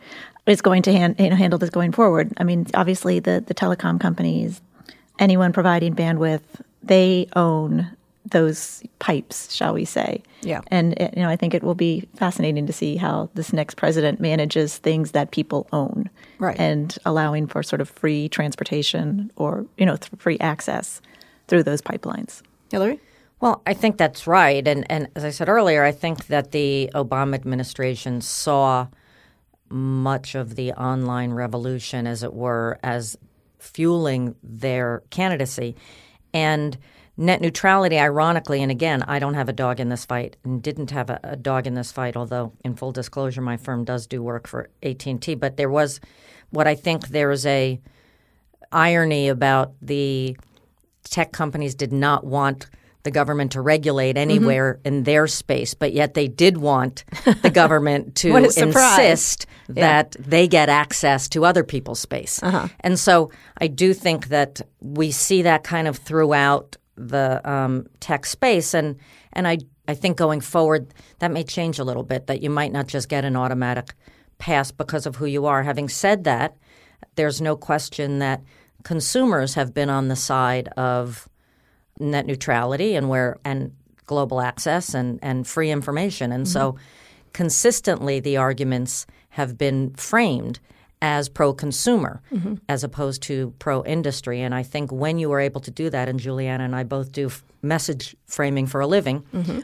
is 0.47 0.63
going 0.63 0.83
to 0.83 0.93
hand, 0.93 1.17
you 1.19 1.31
know, 1.31 1.37
handle 1.37 1.59
this 1.59 1.71
going 1.71 1.93
forward. 1.93 2.33
I 2.39 2.45
mean, 2.45 2.67
obviously 2.75 3.21
the 3.21 3.45
the 3.47 3.55
telecom 3.55 4.01
companies, 4.01 4.61
anyone 5.19 5.53
providing 5.53 5.95
bandwidth, 5.95 6.43
they 6.83 7.29
own 7.37 7.95
those 8.31 8.83
pipes, 8.99 9.53
shall 9.55 9.75
we 9.75 9.85
say? 9.85 10.23
Yeah. 10.43 10.61
And 10.69 11.01
uh, 11.01 11.09
you 11.17 11.23
know, 11.23 11.29
I 11.29 11.37
think 11.37 11.55
it 11.55 11.63
will 11.63 11.75
be 11.75 12.09
fascinating 12.17 12.67
to 12.67 12.73
see 12.73 12.97
how 12.97 13.31
this 13.35 13.53
next 13.53 13.77
president 13.77 14.21
manages 14.21 14.79
things 14.79 15.13
that 15.13 15.31
people 15.31 15.69
own, 15.73 16.09
Right. 16.39 16.59
And 16.59 16.97
allowing 17.05 17.47
for 17.47 17.63
sort 17.63 17.81
of 17.81 17.91
free 17.91 18.29
transportation 18.29 19.31
or 19.37 19.67
you 19.77 19.85
know 19.85 19.97
th- 19.97 20.11
free 20.19 20.39
access 20.41 21.03
through 21.49 21.65
those 21.65 21.83
pipelines. 21.83 22.43
Hilary. 22.71 23.01
Well, 23.41 23.63
I 23.67 23.75
think 23.75 23.97
that's 23.97 24.27
right. 24.27 24.67
And, 24.67 24.87
and 24.91 25.09
as 25.17 25.25
I 25.25 25.31
said 25.31 25.49
earlier, 25.49 25.83
I 25.83 25.93
think 25.93 26.27
that 26.27 26.53
the 26.53 26.91
Obama 26.95 27.35
administration 27.35 28.21
saw 28.21 28.87
much 29.71 30.35
of 30.35 30.57
the 30.57 30.73
online 30.73 31.33
revolution, 31.33 32.07
as 32.07 32.23
it 32.23 32.35
were, 32.35 32.79
as 32.83 33.17
fueling 33.59 34.35
their 34.43 35.03
candidacy. 35.11 35.75
And 36.35 36.77
net 37.17 37.41
neutrality, 37.41 37.99
ironically, 37.99 38.63
and 38.63 38.71
again, 38.71 39.03
I 39.03 39.19
don't 39.19 39.35
have 39.35 39.49
a 39.49 39.53
dog 39.53 39.81
in 39.81 39.89
this 39.89 40.05
fight 40.05 40.37
and 40.45 40.63
didn't 40.63 40.91
have 40.91 41.11
a, 41.11 41.21
a 41.23 41.37
dog 41.37 41.67
in 41.67 41.75
this 41.75 41.93
fight, 41.93 42.17
although 42.17 42.53
in 42.65 42.75
full 42.75 42.93
disclosure, 42.93 43.43
my 43.43 43.57
firm 43.57 43.85
does 43.85 44.07
do 44.07 44.23
work 44.23 44.47
for 44.47 44.71
AT&T. 44.83 45.35
But 45.35 45.57
there 45.57 45.71
was 45.71 46.01
what 46.51 46.67
I 46.67 46.75
think 46.75 47.09
there 47.09 47.31
is 47.31 47.47
a 47.47 47.81
irony 48.73 49.29
about 49.29 49.73
the 49.83 50.37
tech 51.05 51.33
companies 51.33 51.75
did 51.75 51.93
not 51.93 52.25
want 52.25 52.67
the 53.03 53.11
government 53.11 53.53
to 53.53 53.61
regulate 53.63 54.17
anywhere 54.19 54.79
in 54.85 55.05
their 55.05 55.27
space, 55.27 55.73
but 55.73 55.93
yet 55.93 56.15
they 56.15 56.29
did 56.29 56.59
want 56.59 57.05
the 57.43 57.51
government 57.51 58.15
to 58.15 58.31
insist 58.37 59.47
that 59.69 60.13
they 60.19 60.47
get 60.47 60.69
access 60.69 61.29
to 61.31 61.45
other 61.45 61.65
people's 61.65 61.99
space. 62.01 62.43
And 62.81 62.99
so 62.99 63.31
I 63.59 63.69
do 63.69 63.95
think 63.95 64.29
that 64.29 64.61
we 64.81 65.11
see 65.13 65.43
that 65.43 65.65
kind 65.65 65.89
of 65.89 65.97
throughout 65.97 66.77
the 67.09 67.41
um, 67.51 67.87
tech 68.01 68.27
space, 68.27 68.75
and 68.75 68.97
and 69.33 69.49
I 69.49 69.59
I 69.89 69.95
think 69.95 70.17
going 70.17 70.41
forward 70.41 70.93
that 71.19 71.31
may 71.31 71.45
change 71.45 71.79
a 71.79 71.85
little 71.85 72.03
bit. 72.03 72.27
That 72.27 72.43
you 72.43 72.51
might 72.51 72.73
not 72.73 72.87
just 72.87 73.09
get 73.09 73.25
an 73.25 73.37
automatic 73.37 73.95
pass 74.39 74.71
because 74.71 75.07
of 75.07 75.17
who 75.17 75.27
you 75.27 75.47
are. 75.47 75.63
Having 75.63 75.89
said 75.89 76.25
that, 76.25 76.57
there's 77.17 77.41
no 77.41 77.57
question 77.57 78.19
that 78.19 78.43
consumers 78.83 79.55
have 79.55 79.75
been 79.75 79.91
on 79.91 80.09
the 80.09 80.17
side 80.17 80.69
of 80.77 81.29
net 81.99 82.27
neutrality 82.27 82.95
and 82.95 83.09
where 83.09 83.39
and 83.45 83.73
global 84.07 84.41
access 84.41 84.95
and, 84.95 85.19
and 85.23 85.47
free 85.47 85.71
information. 85.71 86.33
And 86.33 86.49
so 86.49 86.77
consistently 87.33 88.19
the 88.19 88.39
arguments 88.39 89.07
have 89.29 89.57
been 89.57 89.95
framed 89.95 90.59
as 91.03 91.29
pro 91.29 91.53
consumer 91.55 92.21
as 92.69 92.85
opposed 92.85 93.23
to 93.23 93.55
pro 93.59 93.83
industry. 93.85 94.41
And 94.43 94.55
I 94.55 94.63
think 94.63 94.93
when 94.93 95.19
you 95.19 95.33
are 95.33 95.41
able 95.41 95.61
to 95.63 95.71
do 95.71 95.89
that, 95.91 96.09
and 96.09 96.21
Juleanna 96.21 96.61
and 96.65 96.77
I 96.77 96.83
both 96.85 97.11
do 97.13 97.27
f- 97.27 97.43
message 97.63 98.15
framing 98.27 98.67
for 98.67 98.81
a 98.81 98.87
living, 98.87 99.21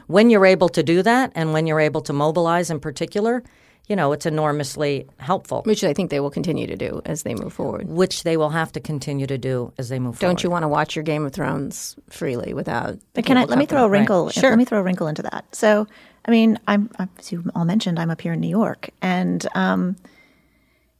when 0.07 0.29
you're 0.31 0.45
able 0.47 0.69
to 0.69 0.81
do 0.83 1.03
that 1.03 1.31
and 1.35 1.53
when 1.53 1.67
you're 1.67 1.79
able 1.79 2.01
to 2.01 2.13
mobilize 2.13 2.69
in 2.71 2.79
particular, 2.79 3.43
you 3.87 3.95
know, 3.95 4.11
it's 4.11 4.25
enormously 4.25 5.07
helpful, 5.17 5.61
Which 5.63 5.83
I 5.83 5.93
think 5.93 6.09
they 6.09 6.19
will 6.19 6.29
continue 6.31 6.67
to 6.67 6.75
do 6.75 7.01
as 7.05 7.23
they 7.23 7.35
move 7.35 7.53
forward. 7.53 7.87
which 7.87 8.23
they 8.23 8.35
will 8.35 8.49
have 8.49 8.71
to 8.73 8.79
continue 8.81 9.27
to 9.27 9.37
do 9.37 9.71
as 9.77 9.87
they 9.89 9.97
move 9.99 10.17
forward. 10.17 10.29
Don't 10.33 10.43
you 10.43 10.49
want 10.49 10.63
to 10.63 10.67
watch 10.67 10.95
your 10.95 11.03
Game 11.03 11.25
of 11.25 11.31
Thrones 11.33 11.95
freely 12.09 12.53
without? 12.53 12.97
But 13.13 13.25
can 13.25 13.37
I 13.37 13.45
let 13.45 13.57
me 13.59 13.65
throw 13.65 13.77
a 13.77 13.81
about- 13.83 13.91
right. 13.91 13.99
wrinkle? 13.99 14.29
Sure. 14.31 14.49
Let 14.49 14.57
me 14.57 14.65
throw 14.65 14.79
a 14.79 14.83
wrinkle 14.83 15.07
into 15.07 15.21
that. 15.21 15.45
So, 15.55 15.87
I 16.25 16.31
mean, 16.31 16.59
I'm 16.67 16.89
as 17.19 17.31
you 17.31 17.43
all 17.55 17.63
mentioned, 17.63 17.97
I'm 17.99 18.09
up 18.09 18.19
here 18.19 18.33
in 18.33 18.41
New 18.41 18.49
York, 18.49 18.89
and 19.01 19.47
um, 19.55 19.95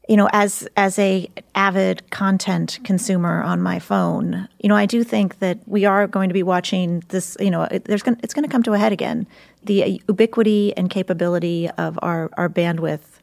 you 0.07 0.15
know, 0.15 0.29
as 0.31 0.67
as 0.77 0.97
a 0.97 1.29
avid 1.53 2.09
content 2.11 2.79
consumer 2.83 3.43
on 3.43 3.61
my 3.61 3.77
phone, 3.77 4.47
you 4.59 4.69
know, 4.69 4.75
I 4.75 4.85
do 4.85 5.03
think 5.03 5.39
that 5.39 5.59
we 5.65 5.83
are 5.85 6.07
going 6.07 6.29
to 6.29 6.33
be 6.33 6.43
watching 6.43 7.03
this. 7.09 7.35
You 7.39 7.51
know, 7.51 7.67
there's 7.85 8.03
going 8.03 8.17
it's 8.23 8.33
going 8.33 8.45
to 8.45 8.51
come 8.51 8.63
to 8.63 8.73
a 8.73 8.77
head 8.77 8.93
again. 8.93 9.27
The 9.63 10.01
ubiquity 10.07 10.75
and 10.77 10.89
capability 10.89 11.69
of 11.71 11.99
our 12.01 12.29
our 12.37 12.47
bandwidth 12.47 13.19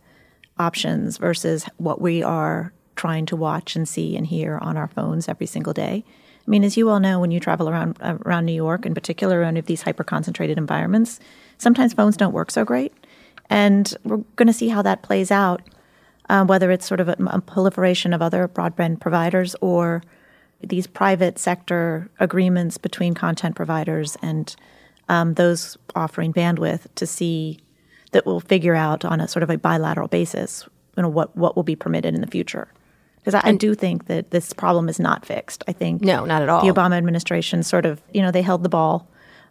options 0.59 1.17
versus 1.17 1.67
what 1.79 2.01
we 2.01 2.23
are 2.23 2.73
trying 2.97 3.27
to 3.27 3.37
watch 3.37 3.75
and 3.75 3.89
see 3.89 4.17
and 4.17 4.27
hear 4.27 4.59
on 4.59 4.77
our 4.77 4.89
phones 4.89 5.27
every 5.29 5.47
single 5.47 5.73
day. 5.73 6.05
I 6.47 6.51
mean, 6.51 6.63
as 6.63 6.77
you 6.77 6.91
all 6.91 7.01
know, 7.01 7.19
when 7.19 7.31
you 7.31 7.41
travel 7.41 7.69
around 7.69 7.99
around 8.03 8.45
New 8.45 8.53
York, 8.53 8.85
in 8.85 8.93
particular, 8.93 9.43
any 9.43 9.59
of 9.59 9.67
these 9.67 9.83
hyper 9.83 10.05
concentrated 10.05 10.59
environments, 10.59 11.19
sometimes 11.57 11.95
phones 11.95 12.19
don't 12.19 12.35
work 12.35 12.51
so 12.51 12.65
great, 12.65 12.93
and 13.49 13.97
we're 14.05 14.19
going 14.37 14.49
to 14.49 14.53
see 14.53 14.69
how 14.69 14.83
that 14.83 15.03
plays 15.03 15.31
out. 15.31 15.63
Uh, 16.29 16.45
whether 16.45 16.71
it's 16.71 16.87
sort 16.87 17.01
of 17.01 17.09
a, 17.09 17.17
a 17.27 17.41
proliferation 17.41 18.15
of 18.15 18.23
other 18.23 18.49
broadband 18.49 18.99
providers 18.99 19.55
or 19.61 20.03
these 20.63 20.87
private 20.87 21.39
sector 21.39 22.09
agreements 22.19 22.79
between 22.79 23.15
content 23.15 23.55
providers 23.55 24.17
and 24.23 24.57
um, 25.09 25.35
those 25.35 25.77
offering 25.95 26.33
bandwidth 26.33 26.87
to 26.95 27.07
see 27.07 27.59
that 28.13 28.25
we'll 28.25 28.41
figure 28.41 28.75
out 28.75 29.05
on 29.05 29.21
a 29.21 29.29
sort 29.29 29.43
of 29.43 29.51
a 29.51 29.59
bilateral 29.59 30.09
basis, 30.09 30.67
you 30.97 31.03
know, 31.03 31.09
what 31.09 31.37
what 31.37 31.57
will 31.57 31.63
be 31.63 31.77
permitted 31.77 32.15
in 32.15 32.21
the 32.21 32.27
future. 32.27 32.69
Because 33.19 33.35
I, 33.35 33.49
I, 33.49 33.53
do 33.57 33.75
think 33.75 34.07
that 34.07 34.31
this 34.31 34.53
problem 34.53 34.89
is 34.89 35.01
not 35.01 35.25
fixed. 35.25 35.65
I 35.67 35.73
think 35.73 36.03
no, 36.03 36.25
not 36.25 36.43
at 36.43 36.49
all. 36.49 36.65
The 36.65 36.73
Obama 36.73 36.97
administration 36.97 37.63
sort 37.63 37.87
of, 37.87 38.03
you 38.13 38.21
know, 38.21 38.31
they 38.31 38.43
held 38.43 38.63
the 38.63 38.69
ball 38.69 39.09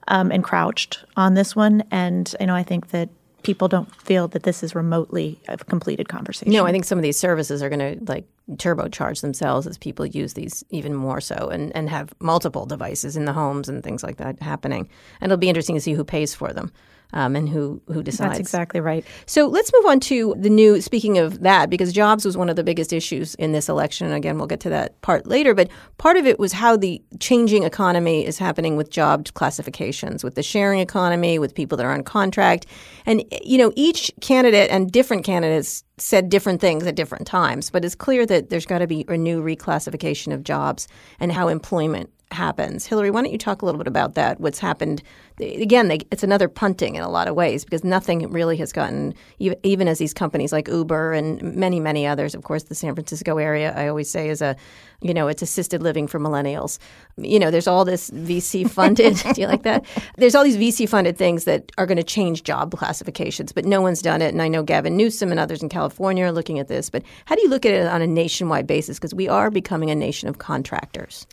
um, 0.07 0.31
and 0.31 0.43
crouched 0.43 1.03
on 1.17 1.33
this 1.33 1.55
one, 1.55 1.83
and 1.91 2.33
you 2.39 2.47
know, 2.47 2.55
I 2.55 2.63
think 2.63 2.89
that 2.89 3.09
people 3.43 3.67
don't 3.67 3.93
feel 4.01 4.27
that 4.29 4.43
this 4.43 4.63
is 4.63 4.73
remotely 4.73 5.39
a 5.47 5.57
completed 5.57 6.09
conversation. 6.09 6.51
No, 6.51 6.65
I 6.65 6.71
think 6.71 6.85
some 6.85 6.97
of 6.97 7.03
these 7.03 7.17
services 7.17 7.61
are 7.61 7.69
going 7.69 7.97
to 7.97 8.03
like 8.11 8.25
turbocharge 8.53 9.21
themselves 9.21 9.67
as 9.67 9.77
people 9.77 10.05
use 10.05 10.33
these 10.33 10.63
even 10.69 10.93
more 10.93 11.21
so 11.21 11.49
and, 11.51 11.75
and 11.75 11.89
have 11.89 12.13
multiple 12.19 12.65
devices 12.65 13.15
in 13.15 13.25
the 13.25 13.33
homes 13.33 13.69
and 13.69 13.83
things 13.83 14.03
like 14.03 14.17
that 14.17 14.41
happening. 14.41 14.89
And 15.21 15.31
it'll 15.31 15.39
be 15.39 15.49
interesting 15.49 15.75
to 15.75 15.81
see 15.81 15.93
who 15.93 16.03
pays 16.03 16.33
for 16.33 16.51
them 16.51 16.71
um, 17.13 17.35
and 17.35 17.47
who 17.47 17.81
who 17.87 18.03
decides. 18.03 18.31
That's 18.31 18.39
exactly 18.39 18.81
right. 18.81 19.05
So 19.25 19.47
let's 19.47 19.71
move 19.73 19.85
on 19.85 19.99
to 20.01 20.35
the 20.37 20.49
new. 20.49 20.81
Speaking 20.81 21.17
of 21.17 21.41
that, 21.41 21.69
because 21.69 21.93
jobs 21.93 22.25
was 22.25 22.35
one 22.35 22.49
of 22.49 22.55
the 22.55 22.63
biggest 22.63 22.91
issues 22.91 23.35
in 23.35 23.51
this 23.51 23.69
election. 23.69 24.07
And 24.07 24.15
again, 24.15 24.37
we'll 24.37 24.47
get 24.47 24.59
to 24.61 24.69
that 24.69 24.99
part 25.01 25.27
later. 25.27 25.53
But 25.53 25.69
part 25.97 26.17
of 26.17 26.25
it 26.25 26.39
was 26.39 26.51
how 26.53 26.75
the 26.75 27.01
changing 27.19 27.63
economy 27.63 28.25
is 28.25 28.37
happening 28.37 28.75
with 28.75 28.89
job 28.89 29.27
classifications, 29.33 30.23
with 30.23 30.35
the 30.35 30.43
sharing 30.43 30.79
economy, 30.79 31.39
with 31.39 31.55
people 31.55 31.77
that 31.77 31.85
are 31.85 31.93
on 31.93 32.03
contract, 32.03 32.65
and 33.05 33.23
you 33.43 33.57
know 33.57 33.71
each 33.75 34.11
candidate 34.21 34.69
and 34.71 34.91
different 34.91 35.23
candidates 35.23 35.83
said 35.97 36.29
different 36.29 36.59
things 36.59 36.85
at 36.85 36.95
different 36.95 37.27
times. 37.27 37.69
But 37.69 37.85
it's 37.85 37.95
clear 37.95 38.25
that 38.25 38.49
there's 38.49 38.65
got 38.65 38.79
to 38.79 38.87
be 38.87 39.05
a 39.07 39.17
new 39.17 39.41
reclassification 39.41 40.33
of 40.33 40.43
jobs 40.43 40.87
and 41.19 41.31
how 41.31 41.47
employment 41.47 42.09
happens. 42.33 42.85
Hilary, 42.85 43.11
why 43.11 43.21
don't 43.21 43.31
you 43.31 43.37
talk 43.37 43.61
a 43.61 43.65
little 43.65 43.77
bit 43.77 43.87
about 43.87 44.15
that? 44.15 44.39
What's 44.39 44.59
happened? 44.59 45.01
Again, 45.39 45.87
they, 45.87 45.99
it's 46.11 46.23
another 46.23 46.47
punting 46.47 46.95
in 46.95 47.01
a 47.01 47.09
lot 47.09 47.27
of 47.27 47.35
ways 47.35 47.63
because 47.63 47.83
nothing 47.83 48.29
really 48.31 48.57
has 48.57 48.71
gotten, 48.71 49.13
even 49.39 49.87
as 49.87 49.97
these 49.97 50.13
companies 50.13 50.51
like 50.51 50.67
Uber 50.67 51.13
and 51.13 51.41
many, 51.41 51.79
many 51.79 52.05
others, 52.05 52.35
of 52.35 52.43
course, 52.43 52.63
the 52.63 52.75
San 52.75 52.93
Francisco 52.93 53.37
area, 53.37 53.73
I 53.75 53.87
always 53.87 54.09
say 54.09 54.29
is 54.29 54.41
a, 54.41 54.55
you 55.01 55.13
know, 55.13 55.27
it's 55.27 55.41
assisted 55.41 55.81
living 55.81 56.07
for 56.07 56.19
millennials. 56.19 56.79
You 57.17 57.39
know, 57.39 57.51
there's 57.51 57.67
all 57.67 57.85
this 57.85 58.09
VC 58.11 58.69
funded, 58.69 59.15
do 59.33 59.41
you 59.41 59.47
like 59.47 59.63
that? 59.63 59.85
There's 60.17 60.35
all 60.35 60.43
these 60.43 60.57
VC 60.57 60.87
funded 60.87 61.17
things 61.17 61.45
that 61.45 61.71
are 61.77 61.85
going 61.85 61.97
to 61.97 62.03
change 62.03 62.43
job 62.43 62.75
classifications, 62.75 63.51
but 63.51 63.65
no 63.65 63.81
one's 63.81 64.01
done 64.01 64.21
it. 64.21 64.33
And 64.33 64.41
I 64.41 64.47
know 64.47 64.63
Gavin 64.63 64.95
Newsom 64.97 65.31
and 65.31 65.39
others 65.39 65.61
in 65.61 65.69
California 65.69 66.25
are 66.25 66.31
looking 66.31 66.59
at 66.59 66.67
this. 66.67 66.89
But 66.89 67.03
how 67.25 67.35
do 67.35 67.41
you 67.41 67.49
look 67.49 67.65
at 67.65 67.73
it 67.73 67.87
on 67.87 68.01
a 68.01 68.07
nationwide 68.07 68.67
basis? 68.67 68.97
Because 68.97 69.13
we 69.13 69.27
are 69.27 69.49
becoming 69.51 69.91
a 69.91 69.95
nation 69.95 70.29
of 70.29 70.37
contractors. 70.37 71.27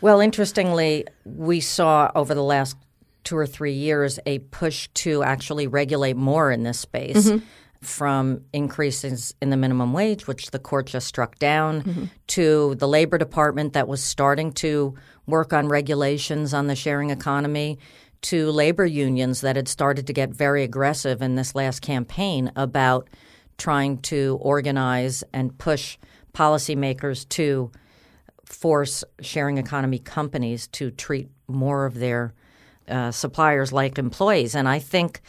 Well, 0.00 0.20
interestingly, 0.20 1.06
we 1.24 1.60
saw 1.60 2.10
over 2.14 2.34
the 2.34 2.42
last 2.42 2.76
two 3.24 3.36
or 3.36 3.46
three 3.46 3.72
years 3.72 4.18
a 4.26 4.38
push 4.38 4.88
to 4.94 5.22
actually 5.22 5.66
regulate 5.66 6.16
more 6.16 6.50
in 6.52 6.62
this 6.62 6.78
space. 6.78 7.28
Mm-hmm. 7.28 7.44
From 7.82 8.40
increases 8.52 9.34
in 9.40 9.50
the 9.50 9.56
minimum 9.56 9.92
wage, 9.92 10.26
which 10.26 10.50
the 10.50 10.58
court 10.58 10.86
just 10.86 11.06
struck 11.06 11.38
down, 11.38 11.82
mm-hmm. 11.82 12.04
to 12.28 12.74
the 12.76 12.88
Labor 12.88 13.18
Department 13.18 13.74
that 13.74 13.86
was 13.86 14.02
starting 14.02 14.50
to 14.54 14.94
work 15.26 15.52
on 15.52 15.68
regulations 15.68 16.54
on 16.54 16.66
the 16.66 16.74
sharing 16.74 17.10
economy, 17.10 17.78
to 18.22 18.50
labor 18.50 18.86
unions 18.86 19.42
that 19.42 19.56
had 19.56 19.68
started 19.68 20.06
to 20.06 20.12
get 20.12 20.30
very 20.30 20.64
aggressive 20.64 21.20
in 21.22 21.36
this 21.36 21.54
last 21.54 21.80
campaign 21.80 22.50
about 22.56 23.08
trying 23.58 23.98
to 23.98 24.38
organize 24.40 25.22
and 25.32 25.56
push 25.58 25.98
policymakers 26.32 27.28
to 27.28 27.70
force 28.46 29.04
sharing 29.20 29.58
economy 29.58 29.98
companies 29.98 30.66
to 30.68 30.90
treat 30.90 31.28
more 31.48 31.84
of 31.86 31.94
their 31.94 32.32
uh, 32.88 33.10
suppliers 33.10 33.72
like 33.72 33.98
employees. 33.98 34.54
And 34.54 34.68
I 34.68 34.78
think 34.78 35.20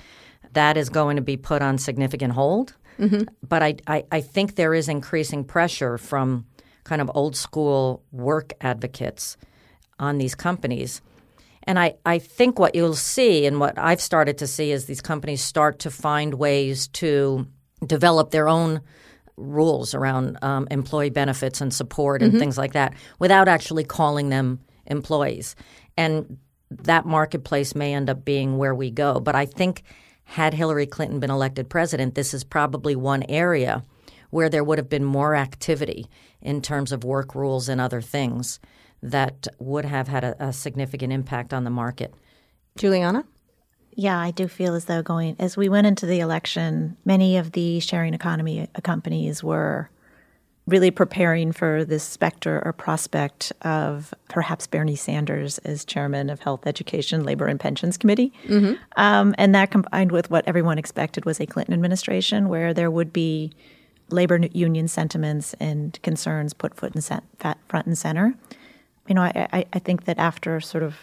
that 0.53 0.77
is 0.77 0.89
going 0.89 1.15
to 1.15 1.21
be 1.21 1.37
put 1.37 1.61
on 1.61 1.77
significant 1.77 2.33
hold. 2.33 2.75
Mm-hmm. 2.99 3.23
But 3.47 3.63
I, 3.63 3.75
I, 3.87 4.05
I 4.11 4.21
think 4.21 4.55
there 4.55 4.73
is 4.73 4.87
increasing 4.87 5.43
pressure 5.43 5.97
from 5.97 6.45
kind 6.83 7.01
of 7.01 7.11
old 7.13 7.35
school 7.35 8.03
work 8.11 8.53
advocates 8.61 9.37
on 9.99 10.17
these 10.17 10.35
companies. 10.35 11.01
And 11.63 11.77
I, 11.77 11.95
I 12.05 12.19
think 12.19 12.59
what 12.59 12.75
you'll 12.75 12.95
see 12.95 13.45
and 13.45 13.59
what 13.59 13.77
I've 13.77 14.01
started 14.01 14.37
to 14.37 14.47
see 14.47 14.71
is 14.71 14.85
these 14.85 15.01
companies 15.01 15.41
start 15.41 15.79
to 15.79 15.91
find 15.91 16.33
ways 16.35 16.87
to 16.89 17.45
develop 17.85 18.31
their 18.31 18.47
own 18.47 18.81
rules 19.37 19.93
around 19.93 20.37
um, 20.41 20.67
employee 20.71 21.11
benefits 21.11 21.61
and 21.61 21.73
support 21.73 22.21
and 22.21 22.31
mm-hmm. 22.31 22.39
things 22.39 22.57
like 22.57 22.73
that 22.73 22.93
without 23.19 23.47
actually 23.47 23.83
calling 23.83 24.29
them 24.29 24.59
employees. 24.87 25.55
And 25.95 26.37
that 26.69 27.05
marketplace 27.05 27.75
may 27.75 27.93
end 27.93 28.09
up 28.09 28.25
being 28.25 28.57
where 28.57 28.75
we 28.75 28.91
go. 28.91 29.19
But 29.19 29.35
I 29.35 29.45
think 29.45 29.83
had 30.23 30.53
Hillary 30.53 30.85
Clinton 30.85 31.19
been 31.19 31.31
elected 31.31 31.69
president, 31.69 32.15
this 32.15 32.33
is 32.33 32.43
probably 32.43 32.95
one 32.95 33.23
area 33.29 33.83
where 34.29 34.49
there 34.49 34.63
would 34.63 34.77
have 34.77 34.89
been 34.89 35.05
more 35.05 35.35
activity 35.35 36.07
in 36.41 36.61
terms 36.61 36.91
of 36.91 37.03
work 37.03 37.33
rules 37.33 37.69
and 37.69 37.79
other 37.79 38.01
things 38.01 38.59
that 39.01 39.47
would 39.59 39.85
have 39.85 40.07
had 40.07 40.23
a, 40.23 40.47
a 40.47 40.51
significant 40.51 41.13
impact 41.13 41.53
on 41.53 41.63
the 41.63 41.69
market. 41.69 42.13
Juleanna? 42.77 43.23
Yeah, 43.99 44.19
I 44.19 44.29
do 44.29 44.47
feel 44.47 44.75
as 44.75 44.85
though 44.85 45.01
going 45.01 45.35
as 45.39 45.57
we 45.57 45.69
went 45.69 45.87
into 45.87 46.05
the 46.05 46.19
election, 46.19 46.95
many 47.03 47.35
of 47.35 47.53
the 47.53 47.79
sharing 47.79 48.13
economy 48.13 48.69
companies 48.83 49.43
were 49.43 49.89
really 50.67 50.91
preparing 50.91 51.51
for 51.51 51.83
this 51.83 52.03
specter 52.03 52.61
or 52.63 52.73
prospect 52.73 53.51
of 53.63 54.13
perhaps 54.29 54.67
Bernie 54.67 54.95
Sanders 54.95 55.57
as 55.59 55.83
chairman 55.83 56.29
of 56.29 56.41
Health, 56.41 56.67
Education, 56.67 57.23
Labor, 57.23 57.47
and 57.47 57.59
Pensions 57.59 57.97
Committee. 57.97 58.31
Mm-hmm. 58.45 58.73
Um, 58.97 59.33
and 59.39 59.55
that 59.55 59.71
combined 59.71 60.11
with 60.11 60.29
what 60.29 60.47
everyone 60.47 60.77
expected 60.77 61.25
was 61.25 61.39
a 61.39 61.47
Clinton 61.47 61.73
administration 61.73 62.49
where 62.49 62.75
there 62.75 62.91
would 62.91 63.11
be 63.11 63.51
labor 64.11 64.39
union 64.51 64.87
sentiments 64.87 65.55
and 65.59 65.99
concerns 66.03 66.53
put 66.53 66.75
foot 66.75 66.95
in 66.95 67.01
front 67.01 67.87
and 67.87 67.97
center. 67.97 68.35
You 69.07 69.15
know, 69.15 69.23
I, 69.23 69.65
I 69.73 69.79
think 69.79 70.05
that 70.05 70.19
after 70.19 70.59
sort 70.59 70.83
of 70.83 70.97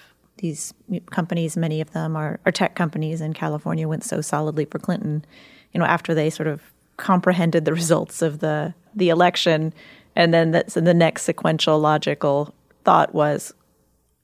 these 0.44 0.74
companies, 1.10 1.56
many 1.56 1.80
of 1.80 1.92
them 1.92 2.14
are, 2.14 2.38
are 2.44 2.52
tech 2.52 2.74
companies, 2.74 3.22
in 3.22 3.32
California 3.32 3.88
went 3.88 4.04
so 4.04 4.20
solidly 4.20 4.66
for 4.66 4.78
Clinton. 4.78 5.24
You 5.72 5.80
know, 5.80 5.86
after 5.86 6.12
they 6.14 6.28
sort 6.28 6.48
of 6.48 6.60
comprehended 6.98 7.64
the 7.64 7.72
results 7.80 8.20
of 8.20 8.40
the 8.40 8.74
the 8.94 9.08
election, 9.08 9.72
and 10.14 10.34
then 10.34 10.50
the, 10.50 10.64
so 10.68 10.82
the 10.82 10.92
next 10.92 11.22
sequential 11.22 11.78
logical 11.78 12.54
thought 12.84 13.14
was, 13.14 13.54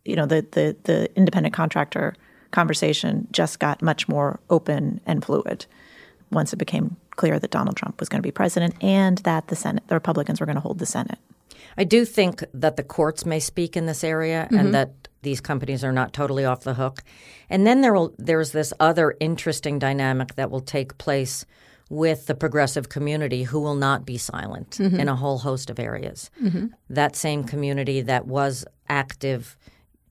you 0.04 0.14
know, 0.14 0.26
the 0.26 0.46
the 0.50 0.76
the 0.82 1.08
independent 1.16 1.54
contractor 1.54 2.14
conversation 2.50 3.26
just 3.32 3.58
got 3.58 3.80
much 3.80 4.06
more 4.06 4.40
open 4.50 5.00
and 5.06 5.24
fluid 5.24 5.64
once 6.30 6.52
it 6.52 6.56
became 6.56 6.96
clear 7.16 7.38
that 7.38 7.50
Donald 7.50 7.76
Trump 7.76 7.98
was 7.98 8.10
going 8.10 8.18
to 8.18 8.26
be 8.26 8.30
president 8.30 8.74
and 8.82 9.18
that 9.18 9.48
the 9.48 9.56
Senate, 9.56 9.84
the 9.88 9.94
Republicans 9.94 10.38
were 10.38 10.46
going 10.46 10.56
to 10.56 10.60
hold 10.60 10.80
the 10.80 10.86
Senate. 10.86 11.18
I 11.78 11.84
do 11.84 12.04
think 12.04 12.44
that 12.52 12.76
the 12.76 12.82
courts 12.82 13.24
may 13.24 13.40
speak 13.40 13.74
in 13.74 13.86
this 13.86 14.04
area 14.04 14.44
mm-hmm. 14.44 14.58
and 14.58 14.74
that 14.74 15.08
these 15.22 15.40
companies 15.40 15.84
are 15.84 15.92
not 15.92 16.12
totally 16.12 16.44
off 16.44 16.64
the 16.64 16.74
hook. 16.74 17.02
And 17.48 17.66
then 17.66 17.80
there 17.80 17.92
will 17.92 18.14
there's 18.18 18.52
this 18.52 18.72
other 18.80 19.16
interesting 19.20 19.78
dynamic 19.78 20.34
that 20.36 20.50
will 20.50 20.60
take 20.60 20.98
place 20.98 21.44
with 21.90 22.26
the 22.26 22.34
progressive 22.34 22.88
community 22.88 23.42
who 23.42 23.58
will 23.58 23.74
not 23.74 24.06
be 24.06 24.16
silent 24.16 24.78
mm-hmm. 24.78 25.00
in 25.00 25.08
a 25.08 25.16
whole 25.16 25.38
host 25.38 25.70
of 25.70 25.78
areas. 25.78 26.30
Mm-hmm. 26.40 26.66
That 26.88 27.16
same 27.16 27.42
community 27.42 28.00
that 28.02 28.26
was 28.26 28.64
active 28.88 29.56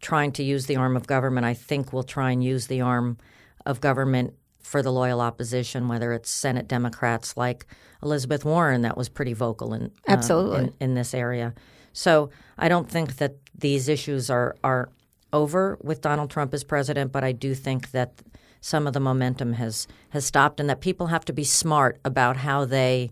trying 0.01 0.31
to 0.33 0.43
use 0.43 0.65
the 0.65 0.75
arm 0.75 0.95
of 0.95 1.07
government, 1.07 1.45
I 1.45 1.53
think 1.53 1.93
will 1.93 2.03
try 2.03 2.31
and 2.31 2.43
use 2.43 2.67
the 2.67 2.81
arm 2.81 3.17
of 3.65 3.81
government 3.81 4.33
for 4.59 4.83
the 4.83 4.91
loyal 4.91 5.21
opposition, 5.21 5.87
whether 5.87 6.13
it's 6.13 6.29
Senate 6.29 6.67
Democrats 6.67 7.35
like 7.35 7.65
Elizabeth 8.03 8.45
Warren 8.45 8.81
that 8.83 8.97
was 8.97 9.09
pretty 9.09 9.33
vocal 9.33 9.73
in 9.73 9.91
absolutely 10.07 10.65
in, 10.65 10.73
in, 10.79 10.93
this 10.93 11.13
area. 11.13 11.53
So 11.91 12.29
I 12.57 12.69
don't 12.69 12.89
think 12.89 13.17
that 13.17 13.35
these 13.57 13.89
issues 13.89 14.29
are 14.29 14.55
are 14.63 14.89
over 15.33 15.77
with 15.81 16.01
Donald 16.01 16.29
Trump 16.29 16.53
as 16.53 16.63
president, 16.63 17.12
but 17.12 17.24
I 17.24 17.31
do 17.31 17.53
think 17.53 17.91
that 17.91 18.21
some 18.62 18.88
of 18.88 18.93
the 18.93 19.00
momentum 19.00 19.53
has 19.53 19.88
has 20.09 20.25
stopped, 20.25 20.59
and 20.59 20.69
that 20.69 20.81
people 20.81 21.07
have 21.07 21.25
to 21.25 21.33
be 21.33 21.43
smart 21.43 22.00
about 22.03 22.38
how 22.38 22.65
they 22.65 23.12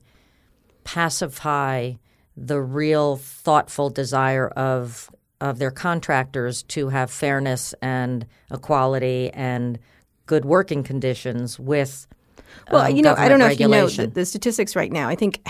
pacify 0.84 1.94
the 2.36 2.62
real 2.62 3.18
thoughtful 3.18 3.90
desire 3.90 4.48
of 4.50 5.10
of 5.40 5.60
their 5.60 5.72
contractors 5.72 6.64
to 6.64 6.90
have 6.90 7.12
fairness 7.12 7.74
and 7.82 8.26
equality 8.52 9.30
and 9.34 9.80
good 10.26 10.46
working 10.46 10.84
conditions 10.84 11.60
with 11.60 12.08
Well, 12.72 12.86
um, 12.86 12.96
you 12.96 13.02
know, 13.02 13.16
I 13.18 13.30
don't 13.30 13.40
know 13.40 13.48
if 13.48 13.60
you 13.60 13.68
know 13.68 13.88
the, 13.88 14.08
the 14.08 14.26
statistics 14.26 14.76
right 14.76 14.92
now. 14.92 15.08
I 15.10 15.16
think 15.16 15.42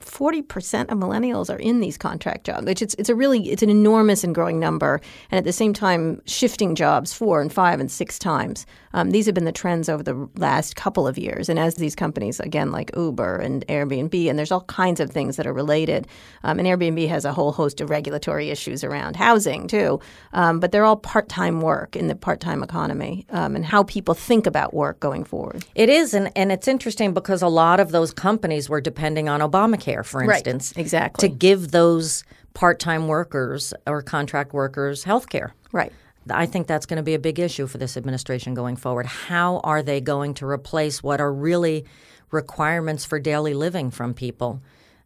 forty 0.00 0.42
percent 0.42 0.90
of 0.90 0.98
millennials 0.98 1.48
are 1.52 1.58
in 1.58 1.80
these 1.80 1.96
contract 1.96 2.44
jobs, 2.44 2.66
which 2.66 2.82
it's 2.82 2.94
it's 2.94 3.08
a 3.08 3.14
really 3.14 3.50
it's 3.50 3.62
an 3.62 3.70
enormous 3.70 4.24
and 4.24 4.34
growing 4.34 4.60
number, 4.60 5.00
and 5.30 5.38
at 5.38 5.44
the 5.44 5.52
same 5.52 5.72
time 5.72 6.20
shifting 6.26 6.74
jobs 6.74 7.12
four 7.12 7.40
and 7.40 7.52
five 7.52 7.80
and 7.80 7.90
six 7.90 8.18
times. 8.18 8.66
Um, 8.94 9.10
these 9.10 9.24
have 9.24 9.34
been 9.34 9.46
the 9.46 9.52
trends 9.52 9.88
over 9.88 10.02
the 10.02 10.28
last 10.36 10.76
couple 10.76 11.08
of 11.08 11.16
years, 11.16 11.48
and 11.48 11.58
as 11.58 11.76
these 11.76 11.94
companies 11.94 12.40
again 12.40 12.72
like 12.72 12.90
Uber 12.94 13.36
and 13.36 13.66
Airbnb, 13.68 14.28
and 14.28 14.38
there's 14.38 14.52
all 14.52 14.64
kinds 14.64 15.00
of 15.00 15.10
things 15.10 15.36
that 15.36 15.46
are 15.46 15.52
related. 15.54 16.06
Um, 16.44 16.58
and 16.58 16.68
Airbnb 16.68 17.08
has 17.08 17.24
a 17.24 17.32
whole 17.32 17.52
host 17.52 17.80
of 17.80 17.88
regulatory 17.88 18.50
issues 18.50 18.84
around 18.84 19.16
housing 19.16 19.66
too, 19.66 19.98
um, 20.34 20.60
but 20.60 20.72
they're 20.72 20.84
all 20.84 20.96
part-time 20.96 21.62
work 21.62 21.96
in 21.96 22.08
the 22.08 22.14
part-time 22.14 22.62
economy, 22.62 23.26
um, 23.30 23.56
and 23.56 23.64
how 23.64 23.82
people 23.82 24.14
think 24.14 24.46
about 24.46 24.74
work 24.74 25.00
going 25.00 25.24
forward. 25.24 25.64
It 25.74 25.88
is, 25.88 26.12
and, 26.12 26.21
and 26.36 26.52
it's 26.52 26.68
interesting 26.68 27.14
because 27.14 27.42
a 27.42 27.48
lot 27.48 27.80
of 27.80 27.90
those 27.90 28.12
companies 28.12 28.68
were 28.68 28.80
depending 28.80 29.28
on 29.28 29.40
Obamacare, 29.40 30.04
for 30.04 30.20
Right, 30.20 30.36
instance, 30.36 30.72
exactly. 30.76 31.28
to 31.28 31.34
give 31.34 31.70
those 31.70 32.24
part-time 32.54 33.08
workers 33.08 33.72
or 33.86 34.02
contract 34.02 34.52
workers 34.52 35.04
health 35.04 35.28
care. 35.28 35.54
Right. 35.72 35.92
I 36.30 36.46
think 36.46 36.66
that's 36.66 36.86
going 36.86 36.98
to 36.98 37.02
be 37.02 37.14
a 37.14 37.18
big 37.18 37.38
issue 37.38 37.66
for 37.66 37.78
this 37.78 37.96
administration 37.96 38.54
going 38.54 38.76
forward. 38.76 39.06
How 39.06 39.58
are 39.64 39.82
they 39.82 40.00
going 40.00 40.34
to 40.34 40.46
replace 40.46 41.02
what 41.02 41.20
are 41.20 41.32
really 41.32 41.84
requirements 42.30 43.04
for 43.04 43.18
daily 43.18 43.54
living 43.54 43.90
from 43.90 44.14
people 44.14 44.62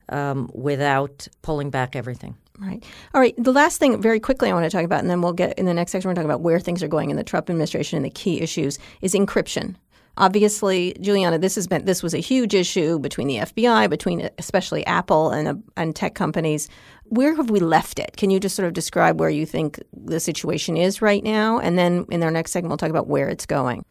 um, 0.09 0.51
without 0.55 1.27
pulling 1.43 1.71
back 1.71 1.97
everything? 1.97 2.37
Right. 2.59 2.83
All 3.15 3.21
right. 3.21 3.35
The 3.37 3.53
last 3.53 3.79
thing, 3.79 4.01
very 4.01 4.19
quickly, 4.19 4.51
I 4.51 4.55
want 4.55 4.65
to 4.65 4.71
talk 4.71 4.85
about, 4.85 5.01
and 5.01 5.11
then 5.11 5.21
we'll 5.21 5.33
get 5.35 5.59
in 5.59 5.67
the 5.67 5.75
next 5.75 5.93
section. 5.93 6.09
We're 6.09 6.15
talking 6.15 6.31
about 6.31 6.41
where 6.41 6.59
things 6.59 6.83
are 6.83 6.89
going 6.89 7.11
in 7.11 7.17
the 7.17 7.25
Trump 7.25 7.51
administration 7.51 7.97
and 7.97 8.05
the 8.05 8.11
key 8.11 8.41
issues 8.41 8.79
is 9.03 9.15
encryption. 9.15 9.77
Obviously, 10.19 10.97
Juleanna, 11.01 11.39
this 11.39 11.57
has 11.57 11.67
been 11.67 11.85
this 11.85 12.03
was 12.03 12.15
a 12.15 12.19
huge 12.19 12.55
issue 12.55 12.99
between 12.99 13.29
the 13.29 13.37
FBI, 13.37 13.91
between 13.91 14.31
especially 14.39 14.85
Apple 14.87 15.31
and 15.31 15.49
uh, 15.49 15.55
and 15.77 15.95
tech 15.95 16.15
companies. 16.15 16.69
Where 17.05 17.35
have 17.35 17.51
we 17.51 17.61
left 17.61 17.99
it? 17.99 18.17
Can 18.17 18.31
you 18.31 18.41
just 18.41 18.57
sort 18.57 18.67
of 18.67 18.73
describe 18.73 19.21
where 19.21 19.29
you 19.29 19.45
think 19.45 19.83
the 19.93 20.19
situation 20.19 20.77
is 20.77 21.03
right 21.03 21.23
now, 21.23 21.59
and 21.59 21.79
then 21.79 22.07
in 22.11 22.23
our 22.23 22.31
next 22.31 22.53
segment 22.53 22.71
we'll 22.71 22.79
talk 22.79 22.91
about 22.91 23.09
where 23.09 23.29
it's 23.29 23.45
going. 23.45 23.85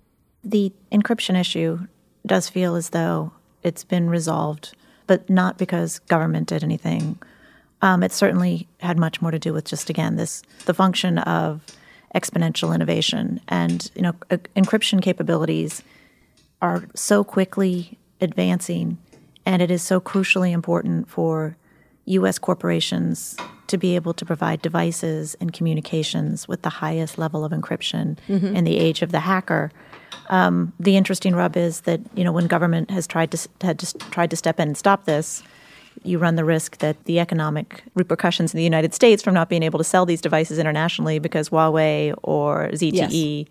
The 0.44 0.74
encryption 0.92 1.40
issue 1.40 1.80
does 2.26 2.50
feel 2.50 2.76
as 2.76 2.90
though 2.90 3.32
it's 3.62 3.84
been 3.84 4.10
resolved, 4.10 4.76
but 5.06 5.30
not 5.30 5.60
because 5.60 6.00
government 6.00 6.48
did 6.48 6.64
anything. 6.64 7.20
Um, 7.84 8.02
it 8.02 8.12
certainly 8.12 8.68
had 8.80 8.98
much 8.98 9.22
more 9.22 9.32
to 9.32 9.38
do 9.38 9.54
with 9.54 9.66
just 9.66 9.92
again 9.92 10.16
this 10.16 10.42
the 10.66 10.74
function 10.74 11.20
of 11.20 11.62
exponential 12.16 12.74
innovation 12.74 13.42
and 13.48 13.92
you 13.94 14.02
know 14.02 14.14
encryption 14.56 15.04
capabilities 15.04 15.84
are 16.66 16.84
so 16.96 17.24
quickly 17.24 18.00
advancing, 18.22 18.98
and 19.46 19.62
it 19.62 19.70
is 19.70 19.84
so 19.84 20.02
crucially 20.02 20.52
important 20.52 21.08
for 21.08 21.56
U.S. 22.06 22.40
corporations 22.40 23.38
to 23.68 23.78
be 23.78 23.96
able 23.96 24.14
to 24.16 24.26
provide 24.26 24.64
devices 24.64 25.36
and 25.40 25.54
communications 25.54 26.48
with 26.48 26.64
the 26.64 26.70
highest 26.70 27.20
level 27.20 27.46
of 27.46 27.52
encryption 27.52 28.18
in 28.56 28.64
the 28.64 28.78
age 28.78 29.04
of 29.04 29.12
the 29.12 29.20
hacker. 29.20 29.72
Um, 30.30 30.74
the 30.80 30.98
interesting 30.98 31.36
rub 31.36 31.56
is 31.56 31.82
that 31.82 32.00
you 32.16 32.24
know 32.24 32.32
when 32.32 32.48
government 32.48 32.90
has 32.90 33.06
tried 33.06 33.30
to 33.32 33.50
had 33.62 33.78
to, 33.80 33.98
tried 34.10 34.32
to 34.32 34.36
step 34.36 34.60
in 34.60 34.70
and 34.70 34.78
stop 34.78 35.06
this, 35.06 35.44
you 36.04 36.18
run 36.18 36.36
the 36.36 36.46
risk 36.46 36.80
that 36.80 37.04
the 37.06 37.20
economic 37.20 37.84
repercussions 37.94 38.54
in 38.56 38.58
the 38.58 38.64
United 38.64 38.96
States 38.96 39.22
from 39.22 39.36
not 39.36 39.50
being 39.50 39.62
able 39.62 39.78
to 39.78 39.84
sell 39.84 40.06
these 40.06 40.22
devices 40.22 40.58
internationally 40.58 41.20
because 41.20 41.50
Huawei 41.50 42.16
or 42.24 42.70
ZTE 42.70 43.46
may 43.46 43.48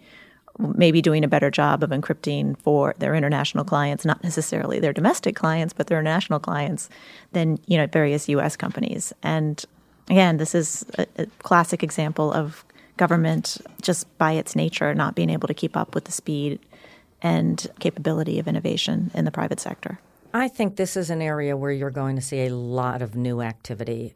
be 0.79 1.03
doing 1.03 1.25
a 1.25 1.29
better 1.29 1.51
job 1.51 1.83
of 1.83 1.91
encrypting 1.91 2.59
for 2.61 2.95
their 2.99 3.15
international 3.15 3.65
clients, 3.65 4.05
not 4.05 4.23
necessarily 4.23 4.79
their 4.79 4.93
domestic 4.93 5.35
clients, 5.37 5.73
but 5.73 5.89
their 5.89 5.99
international 5.99 6.39
clients, 6.39 6.89
than 7.33 7.59
you 7.67 7.77
know 7.77 7.87
various 7.87 8.29
U.S. 8.29 8.57
companies. 8.57 9.13
And 9.23 9.65
again, 10.09 10.37
this 10.37 10.55
is 10.55 10.85
a, 10.99 11.07
a 11.19 11.27
classic 11.41 11.83
example 11.83 12.33
of 12.33 12.65
government 12.97 13.59
just 13.83 14.07
by 14.19 14.33
its 14.33 14.55
nature 14.55 14.95
not 14.95 15.15
being 15.15 15.31
able 15.31 15.49
to 15.49 15.55
keep 15.55 15.77
up 15.77 15.95
with 15.95 16.05
the 16.05 16.13
speed 16.13 16.61
and 17.23 17.67
capability 17.81 18.39
of 18.39 18.47
innovation 18.47 19.11
in 19.15 19.25
the 19.25 19.31
private 19.31 19.59
sector. 19.59 19.99
I 20.33 20.49
think 20.49 20.77
this 20.77 20.97
is 20.97 21.11
an 21.11 21.23
area 21.23 21.57
where 21.57 21.71
you're 21.71 21.91
going 21.91 22.17
to 22.17 22.23
see 22.23 22.47
a 22.47 22.55
lot 22.55 23.03
of 23.03 23.15
new 23.15 23.41
activity. 23.41 24.15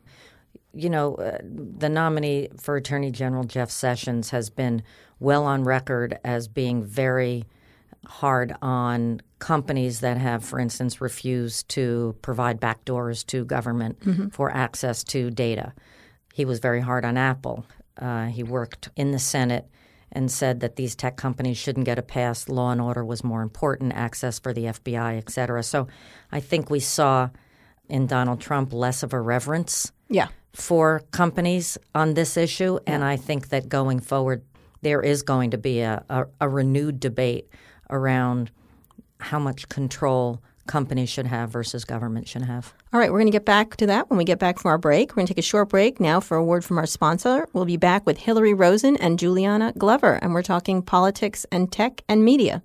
You 0.74 0.90
know, 0.90 1.14
uh, 1.14 1.38
the 1.42 1.88
nominee 1.88 2.48
for 2.56 2.76
Attorney 2.76 3.10
General 3.10 3.44
Jeff 3.44 3.70
Sessions 3.70 4.30
has 4.30 4.50
been 4.50 4.82
well 5.20 5.44
on 5.44 5.64
record 5.64 6.18
as 6.24 6.48
being 6.48 6.82
very 6.84 7.44
hard 8.06 8.54
on 8.62 9.20
companies 9.38 10.00
that 10.00 10.16
have, 10.16 10.44
for 10.44 10.58
instance, 10.58 11.00
refused 11.00 11.68
to 11.70 12.14
provide 12.22 12.60
backdoors 12.60 13.24
to 13.26 13.44
government 13.44 14.32
for 14.32 14.50
access 14.50 15.04
to 15.04 15.30
data. 15.30 15.72
He 16.32 16.44
was 16.44 16.58
very 16.60 16.80
hard 16.80 17.04
on 17.04 17.16
Apple. 17.16 17.66
Uh, 18.00 18.26
he 18.26 18.42
worked 18.42 18.90
in 18.96 19.10
the 19.10 19.18
Senate 19.18 19.66
and 20.12 20.30
said 20.30 20.60
that 20.60 20.76
these 20.76 20.94
tech 20.94 21.16
companies 21.16 21.58
shouldn't 21.58 21.84
get 21.84 21.98
a 21.98 22.02
pass. 22.02 22.48
Law 22.48 22.70
and 22.70 22.80
order 22.80 23.04
was 23.04 23.22
more 23.22 23.42
important, 23.42 23.92
access 23.92 24.38
for 24.38 24.52
the 24.54 24.64
FBI, 24.66 25.18
et 25.18 25.28
cetera. 25.30 25.62
So 25.62 25.88
I 26.32 26.40
think 26.40 26.70
we 26.70 26.80
saw 26.80 27.28
in 27.88 28.06
Donald 28.06 28.40
Trump 28.40 28.72
less 28.72 29.02
of 29.02 29.12
a 29.12 29.20
reverence 29.20 29.92
Yeah. 30.08 30.28
for 30.54 31.02
companies 31.10 31.76
on 31.94 32.14
this 32.14 32.36
issue. 32.36 32.78
And 32.86 33.04
I 33.04 33.16
think 33.16 33.48
that 33.50 33.68
going 33.68 34.00
forward, 34.00 34.42
there 34.82 35.02
is 35.02 35.22
going 35.22 35.50
to 35.50 35.58
be 35.58 35.80
a, 35.80 36.04
a, 36.08 36.26
a 36.40 36.48
renewed 36.48 37.00
debate 37.00 37.48
around 37.90 38.50
how 39.20 39.38
much 39.38 39.68
control 39.68 40.40
companies 40.66 41.08
should 41.08 41.26
have 41.26 41.50
versus 41.50 41.84
government 41.84 42.28
should 42.28 42.42
have. 42.42 42.72
All 42.92 43.00
right, 43.00 43.10
we're 43.10 43.18
going 43.18 43.26
to 43.26 43.32
get 43.32 43.44
back 43.44 43.76
to 43.76 43.86
that 43.86 44.08
when 44.08 44.18
we 44.18 44.24
get 44.24 44.38
back 44.38 44.58
from 44.58 44.68
our 44.68 44.78
break. 44.78 45.10
We're 45.10 45.16
going 45.16 45.26
to 45.26 45.34
take 45.34 45.38
a 45.38 45.46
short 45.46 45.70
break 45.70 45.98
now 45.98 46.20
for 46.20 46.36
a 46.36 46.44
word 46.44 46.64
from 46.64 46.78
our 46.78 46.86
sponsor. 46.86 47.48
We'll 47.52 47.64
be 47.64 47.76
back 47.76 48.06
with 48.06 48.18
Hilary 48.18 48.54
Rosen 48.54 48.96
and 48.98 49.18
Juleanna 49.18 49.72
Glover, 49.76 50.18
and 50.22 50.32
we're 50.32 50.42
talking 50.42 50.82
politics 50.82 51.44
and 51.50 51.72
tech 51.72 52.02
and 52.08 52.24
media. 52.24 52.62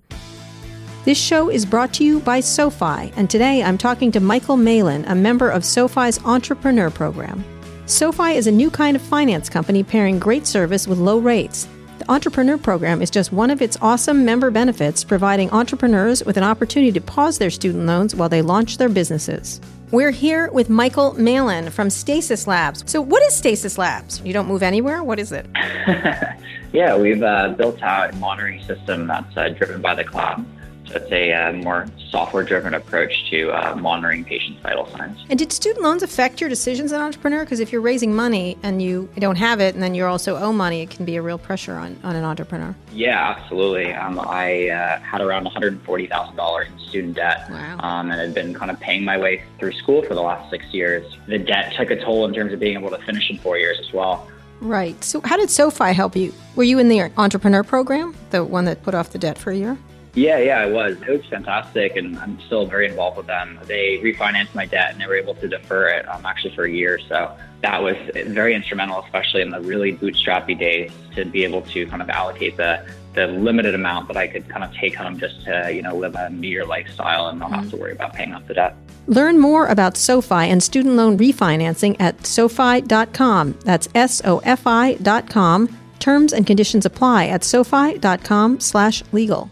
This 1.04 1.18
show 1.18 1.50
is 1.50 1.66
brought 1.66 1.92
to 1.94 2.04
you 2.04 2.20
by 2.20 2.40
SoFi, 2.40 3.12
and 3.16 3.28
today 3.28 3.62
I'm 3.62 3.76
talking 3.76 4.12
to 4.12 4.20
Michael 4.20 4.56
Malin, 4.56 5.04
a 5.06 5.14
member 5.14 5.50
of 5.50 5.64
SoFi's 5.64 6.18
Entrepreneur 6.24 6.90
Program. 6.90 7.44
SoFi 7.86 8.36
is 8.36 8.46
a 8.46 8.52
new 8.52 8.70
kind 8.70 8.96
of 8.96 9.02
finance 9.02 9.50
company 9.50 9.82
pairing 9.82 10.18
great 10.18 10.46
service 10.46 10.86
with 10.86 10.98
low 10.98 11.18
rates. 11.18 11.68
The 11.98 12.10
Entrepreneur 12.10 12.58
Program 12.58 13.00
is 13.00 13.08
just 13.08 13.32
one 13.32 13.50
of 13.50 13.62
its 13.62 13.78
awesome 13.80 14.24
member 14.24 14.50
benefits, 14.50 15.04
providing 15.04 15.48
entrepreneurs 15.50 16.24
with 16.24 16.36
an 16.36 16.42
opportunity 16.42 16.90
to 16.90 17.00
pause 17.00 17.38
their 17.38 17.50
student 17.50 17.86
loans 17.86 18.16
while 18.16 18.28
they 18.28 18.42
launch 18.42 18.78
their 18.78 18.88
businesses. 18.88 19.60
We're 19.92 20.10
here 20.10 20.50
with 20.50 20.68
Michael 20.68 21.14
Malin 21.14 21.70
from 21.70 21.90
Stasis 21.90 22.48
Labs. 22.48 22.82
So, 22.90 23.00
what 23.00 23.22
is 23.22 23.36
Stasis 23.36 23.78
Labs? 23.78 24.20
You 24.24 24.32
don't 24.32 24.48
move 24.48 24.64
anywhere? 24.64 25.04
What 25.04 25.20
is 25.20 25.30
it? 25.30 25.46
yeah, 26.72 26.96
we've 26.96 27.22
uh, 27.22 27.50
built 27.50 27.80
out 27.80 28.12
a 28.12 28.16
monitoring 28.16 28.60
system 28.64 29.06
that's 29.06 29.36
uh, 29.36 29.50
driven 29.50 29.80
by 29.80 29.94
the 29.94 30.02
cloud. 30.02 30.44
So 30.86 30.96
it's 30.96 31.10
a 31.10 31.32
uh, 31.32 31.52
more 31.52 31.86
software-driven 32.10 32.74
approach 32.74 33.30
to 33.30 33.50
uh, 33.50 33.74
monitoring 33.76 34.24
patients' 34.24 34.60
vital 34.62 34.86
signs. 34.90 35.18
And 35.30 35.38
did 35.38 35.50
student 35.52 35.82
loans 35.82 36.02
affect 36.02 36.40
your 36.40 36.50
decisions 36.50 36.92
as 36.92 36.98
an 36.98 37.02
entrepreneur? 37.02 37.40
Because 37.44 37.60
if 37.60 37.72
you're 37.72 37.80
raising 37.80 38.14
money 38.14 38.58
and 38.62 38.82
you 38.82 39.08
don't 39.18 39.36
have 39.36 39.60
it, 39.60 39.74
and 39.74 39.82
then 39.82 39.94
you 39.94 40.04
also 40.04 40.36
owe 40.36 40.52
money, 40.52 40.82
it 40.82 40.90
can 40.90 41.04
be 41.04 41.16
a 41.16 41.22
real 41.22 41.38
pressure 41.38 41.74
on, 41.74 41.98
on 42.04 42.14
an 42.16 42.24
entrepreneur. 42.24 42.74
Yeah, 42.92 43.34
absolutely. 43.36 43.92
Um, 43.94 44.20
I 44.20 44.68
uh, 44.68 45.00
had 45.00 45.20
around 45.20 45.46
$140,000 45.46 46.66
in 46.66 46.78
student 46.88 47.16
debt 47.16 47.48
Wow. 47.50 47.78
um, 47.80 48.10
and 48.10 48.20
had 48.20 48.34
been 48.34 48.54
kind 48.54 48.70
of 48.70 48.78
paying 48.80 49.04
my 49.04 49.18
way 49.18 49.42
through 49.58 49.72
school 49.72 50.02
for 50.02 50.14
the 50.14 50.22
last 50.22 50.50
six 50.50 50.64
years. 50.72 51.04
The 51.26 51.38
debt 51.38 51.72
took 51.76 51.90
a 51.90 51.96
toll 51.96 52.26
in 52.26 52.34
terms 52.34 52.52
of 52.52 52.60
being 52.60 52.76
able 52.78 52.90
to 52.90 52.98
finish 52.98 53.30
in 53.30 53.38
four 53.38 53.58
years 53.58 53.78
as 53.80 53.92
well. 53.92 54.28
Right. 54.60 55.02
So, 55.02 55.20
how 55.22 55.36
did 55.36 55.50
SoFi 55.50 55.92
help 55.92 56.14
you? 56.16 56.32
Were 56.56 56.62
you 56.64 56.78
in 56.78 56.88
the 56.88 57.10
entrepreneur 57.18 57.62
program, 57.62 58.14
the 58.30 58.44
one 58.44 58.64
that 58.66 58.82
put 58.82 58.94
off 58.94 59.10
the 59.10 59.18
debt 59.18 59.36
for 59.36 59.50
a 59.50 59.56
year? 59.56 59.76
Yeah, 60.14 60.38
yeah, 60.38 60.60
I 60.60 60.66
was. 60.66 60.96
It 61.02 61.08
was 61.08 61.26
fantastic, 61.26 61.96
and 61.96 62.16
I'm 62.18 62.40
still 62.42 62.66
very 62.66 62.86
involved 62.86 63.16
with 63.16 63.26
them. 63.26 63.58
They 63.64 63.98
refinanced 63.98 64.54
my 64.54 64.64
debt, 64.64 64.92
and 64.92 65.00
they 65.00 65.06
were 65.06 65.16
able 65.16 65.34
to 65.36 65.48
defer 65.48 65.88
it 65.88 66.08
um, 66.08 66.24
actually 66.24 66.54
for 66.54 66.64
a 66.64 66.70
year. 66.70 67.00
So 67.08 67.36
that 67.62 67.82
was 67.82 67.96
very 68.26 68.54
instrumental, 68.54 69.02
especially 69.02 69.42
in 69.42 69.50
the 69.50 69.60
really 69.60 69.96
bootstrappy 69.96 70.56
days, 70.56 70.92
to 71.16 71.24
be 71.24 71.42
able 71.42 71.62
to 71.62 71.86
kind 71.86 72.00
of 72.00 72.08
allocate 72.10 72.56
the 72.56 72.86
the 73.14 73.28
limited 73.28 73.74
amount 73.74 74.08
that 74.08 74.16
I 74.16 74.26
could 74.26 74.48
kind 74.48 74.64
of 74.64 74.74
take 74.74 74.96
home 74.96 75.18
just 75.18 75.44
to 75.44 75.72
you 75.72 75.82
know 75.82 75.96
live 75.96 76.14
a 76.14 76.30
meager 76.30 76.64
lifestyle 76.64 77.28
and 77.28 77.38
not 77.38 77.52
have 77.52 77.70
to 77.70 77.76
worry 77.76 77.92
about 77.92 78.12
paying 78.12 78.34
off 78.34 78.46
the 78.46 78.54
debt. 78.54 78.76
Learn 79.06 79.38
more 79.38 79.66
about 79.66 79.96
SoFi 79.96 80.48
and 80.48 80.62
student 80.62 80.94
loan 80.94 81.18
refinancing 81.18 81.96
at 82.00 82.24
SoFi.com. 82.24 83.58
That's 83.64 83.88
S 83.94 84.22
O 84.24 84.38
F 84.38 84.66
I.com. 84.66 85.76
Terms 85.98 86.32
and 86.32 86.46
conditions 86.46 86.84
apply 86.86 87.26
at 87.26 87.42
SoFi.com 87.44 88.60
slash 88.60 89.02
legal. 89.12 89.50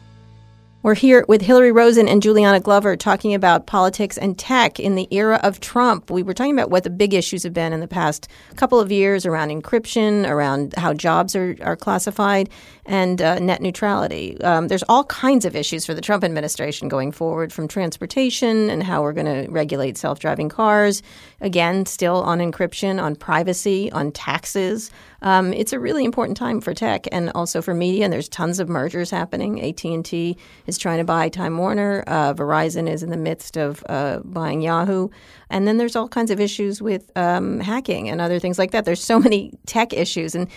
We're 0.85 0.97
here 0.97 1.25
with 1.29 1.43
Hilary 1.43 1.71
Rosen 1.71 2.09
and 2.09 2.21
Juleanna 2.21 2.61
Glover 2.61 2.97
talking 2.97 3.35
about 3.35 3.67
politics 3.69 4.19
and 4.19 4.37
tech 4.37 4.81
in 4.81 4.97
the 4.97 5.07
era 5.13 5.39
of 5.45 5.61
Trump. 5.61 6.11
We 6.11 6.25
were 6.25 6.35
talking 6.35 6.59
about 6.59 6.71
what 6.71 6.83
the 6.83 6.91
big 6.91 7.15
issues 7.15 7.45
have 7.45 7.55
been 7.55 7.73
in 7.73 7.79
the 7.79 7.87
past 7.87 8.27
couple 8.57 8.81
of 8.81 8.91
years 8.91 9.25
around 9.25 9.51
encryption, 9.51 10.29
around 10.29 10.75
how 10.77 10.93
jobs 10.93 11.37
are, 11.37 11.57
are 11.63 11.77
classified, 11.77 12.51
and 12.85 13.23
uh, 13.23 13.39
net 13.39 13.63
neutrality. 13.63 14.41
Um, 14.41 14.67
there's 14.67 14.83
all 14.89 15.05
kinds 15.05 15.45
of 15.45 15.55
issues 15.55 15.87
for 15.87 15.95
the 15.95 16.01
Trump 16.01 16.25
administration 16.25 16.89
going 16.89 17.13
forward, 17.13 17.53
from 17.53 17.69
transportation 17.69 18.69
and 18.69 18.83
how 18.83 19.03
we're 19.03 19.13
going 19.13 19.27
to 19.27 19.49
regulate 19.53 19.97
self 19.97 20.19
driving 20.19 20.49
cars. 20.49 21.01
Again, 21.41 21.87
still 21.87 22.25
on 22.25 22.41
encryption, 22.41 23.01
on 23.01 23.15
privacy, 23.15 23.93
on 23.93 24.11
taxes. 24.11 24.91
Um, 25.23 25.53
it's 25.53 25.73
a 25.73 25.79
really 25.79 26.05
important 26.05 26.37
time 26.37 26.61
for 26.61 26.75
tech 26.75 27.07
and 27.11 27.31
also 27.35 27.63
for 27.63 27.75
media. 27.75 28.05
And 28.05 28.13
there's 28.13 28.29
tons 28.29 28.61
of 28.61 28.69
mergers 28.69 29.11
happening. 29.11 29.63
AT 29.63 29.83
and 29.85 30.05
T 30.05 30.37
is 30.67 30.77
trying 30.77 30.99
to 30.99 31.05
buy 31.05 31.29
Time 31.29 31.57
Warner. 31.57 32.05
Uh, 32.07 32.35
Verizon 32.35 32.89
is 32.89 33.03
in 33.03 33.11
the 33.11 33.17
midst 33.17 33.57
of 33.57 33.83
uh, 33.89 34.19
buying 34.25 34.61
Yahoo. 34.61 35.09
And 35.49 35.67
then 35.67 35.79
there's 35.79 35.97
all 35.97 36.09
kinds 36.09 36.31
of 36.31 36.41
issues 36.41 36.83
with 36.83 37.11
um, 37.17 37.61
hacking 37.61 38.09
and 38.09 38.21
other 38.21 38.39
things 38.39 38.59
like 38.59 38.73
that. 38.73 38.85
There's 38.85 39.03
so 39.03 39.19
many 39.19 39.53
tech 39.67 39.93
issues. 39.93 40.35
And 40.35 40.49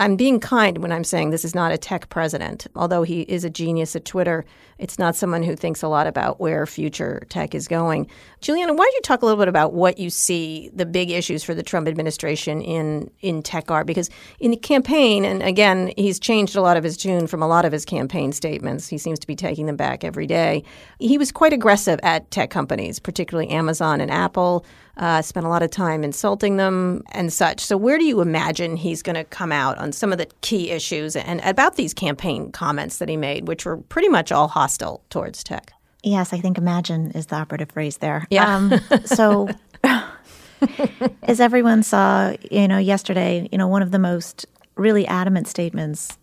I'm 0.00 0.16
being 0.16 0.40
kind 0.40 0.78
when 0.78 0.90
I'm 0.90 1.04
saying 1.04 1.30
this 1.30 1.44
is 1.44 1.54
not 1.54 1.70
a 1.70 1.78
tech 1.78 2.08
president. 2.08 2.66
Although 2.74 3.04
he 3.04 3.22
is 3.22 3.44
a 3.44 3.50
genius 3.50 3.94
at 3.94 4.04
Twitter, 4.04 4.44
it's 4.78 4.98
not 4.98 5.14
someone 5.14 5.44
who 5.44 5.54
thinks 5.54 5.82
a 5.82 5.88
lot 5.88 6.08
about 6.08 6.40
where 6.40 6.66
future 6.66 7.24
tech 7.28 7.54
is 7.54 7.68
going. 7.68 8.08
Juleanna, 8.40 8.72
why 8.72 8.84
don't 8.84 8.94
you 8.94 9.00
talk 9.02 9.22
a 9.22 9.24
little 9.24 9.38
bit 9.38 9.46
about 9.46 9.72
what 9.72 9.98
you 9.98 10.10
see 10.10 10.68
the 10.74 10.84
big 10.84 11.10
issues 11.10 11.44
for 11.44 11.54
the 11.54 11.62
Trump 11.62 11.86
administration 11.86 12.60
in, 12.60 13.08
in 13.20 13.40
tech 13.40 13.70
are? 13.70 13.84
Because 13.84 14.10
in 14.40 14.50
the 14.50 14.56
campaign, 14.56 15.24
and 15.24 15.42
again, 15.44 15.92
he's 15.96 16.18
changed 16.18 16.56
a 16.56 16.62
lot 16.62 16.76
of 16.76 16.82
his 16.82 16.96
tune 16.96 17.28
from 17.28 17.40
a 17.42 17.46
lot 17.46 17.64
of 17.64 17.70
his 17.70 17.84
campaign 17.84 18.32
statements. 18.32 18.88
He 18.88 18.98
seems 18.98 19.20
to 19.20 19.28
be 19.28 19.36
taking 19.36 19.66
them 19.66 19.76
back 19.76 20.02
every 20.02 20.26
day. 20.26 20.64
He 20.98 21.18
was 21.18 21.30
quite 21.30 21.52
aggressive 21.52 22.00
at 22.02 22.30
tech 22.32 22.50
companies, 22.50 22.98
particularly 22.98 23.48
Amazon 23.50 24.00
and 24.00 24.10
Apple 24.10 24.66
uh, 24.96 25.22
spent 25.22 25.44
a 25.44 25.48
lot 25.48 25.62
of 25.62 25.70
time 25.70 26.04
insulting 26.04 26.56
them 26.56 27.02
and 27.12 27.32
such. 27.32 27.60
So, 27.60 27.76
where 27.76 27.98
do 27.98 28.04
you 28.04 28.20
imagine 28.20 28.76
he's 28.76 29.02
going 29.02 29.16
to 29.16 29.24
come 29.24 29.52
out 29.52 29.78
on 29.78 29.92
some 29.92 30.12
of 30.12 30.18
the 30.18 30.26
key 30.40 30.70
issues 30.70 31.16
and 31.16 31.40
about 31.40 31.76
these 31.76 31.92
campaign 31.92 32.52
comments 32.52 32.98
that 32.98 33.08
he 33.08 33.16
made, 33.16 33.48
which 33.48 33.64
were 33.64 33.76
pretty 33.76 34.08
much 34.08 34.30
all 34.30 34.48
hostile 34.48 35.02
towards 35.10 35.42
tech? 35.42 35.72
Yes, 36.02 36.32
I 36.32 36.38
think 36.38 36.58
imagine 36.58 37.10
is 37.12 37.26
the 37.26 37.36
operative 37.36 37.72
phrase 37.72 37.98
there. 37.98 38.26
Yeah. 38.30 38.54
Um, 38.54 38.74
so, 39.04 39.48
as 41.22 41.40
everyone 41.40 41.82
saw, 41.82 42.34
you 42.50 42.68
know, 42.68 42.78
yesterday, 42.78 43.48
you 43.50 43.58
know, 43.58 43.68
one 43.68 43.82
of 43.82 43.90
the 43.90 43.98
most 43.98 44.46
really 44.76 45.06
adamant 45.06 45.48
statements 45.48 46.18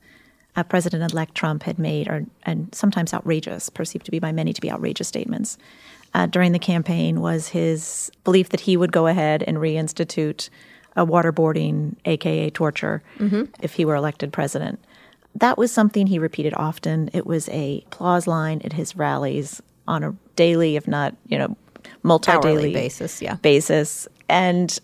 uh, 0.55 0.63
President-elect 0.63 1.35
Trump 1.35 1.63
had 1.63 1.79
made, 1.79 2.07
or 2.07 2.25
and 2.43 2.73
sometimes 2.73 3.13
outrageous, 3.13 3.69
perceived 3.69 4.05
to 4.05 4.11
be 4.11 4.19
by 4.19 4.31
many 4.31 4.53
to 4.53 4.61
be 4.61 4.71
outrageous 4.71 5.07
statements, 5.07 5.57
uh, 6.13 6.25
during 6.25 6.51
the 6.51 6.59
campaign 6.59 7.21
was 7.21 7.49
his 7.49 8.11
belief 8.23 8.49
that 8.49 8.61
he 8.61 8.75
would 8.75 8.91
go 8.91 9.07
ahead 9.07 9.43
and 9.43 9.57
reinstitute 9.57 10.49
a 10.95 11.05
waterboarding, 11.05 11.95
aka 12.05 12.49
torture, 12.49 13.01
mm-hmm. 13.17 13.43
if 13.61 13.73
he 13.73 13.85
were 13.85 13.95
elected 13.95 14.33
president. 14.33 14.79
That 15.35 15.57
was 15.57 15.71
something 15.71 16.07
he 16.07 16.19
repeated 16.19 16.53
often. 16.55 17.09
It 17.13 17.25
was 17.25 17.47
a 17.49 17.83
applause 17.87 18.27
line 18.27 18.61
at 18.65 18.73
his 18.73 18.95
rallies 18.95 19.61
on 19.87 20.03
a 20.03 20.15
daily, 20.35 20.75
if 20.75 20.87
not 20.87 21.15
you 21.27 21.37
know, 21.37 21.55
multi-daily 22.03 22.73
basis. 22.73 23.21
Yeah, 23.21 23.35
basis, 23.35 24.07
and 24.27 24.77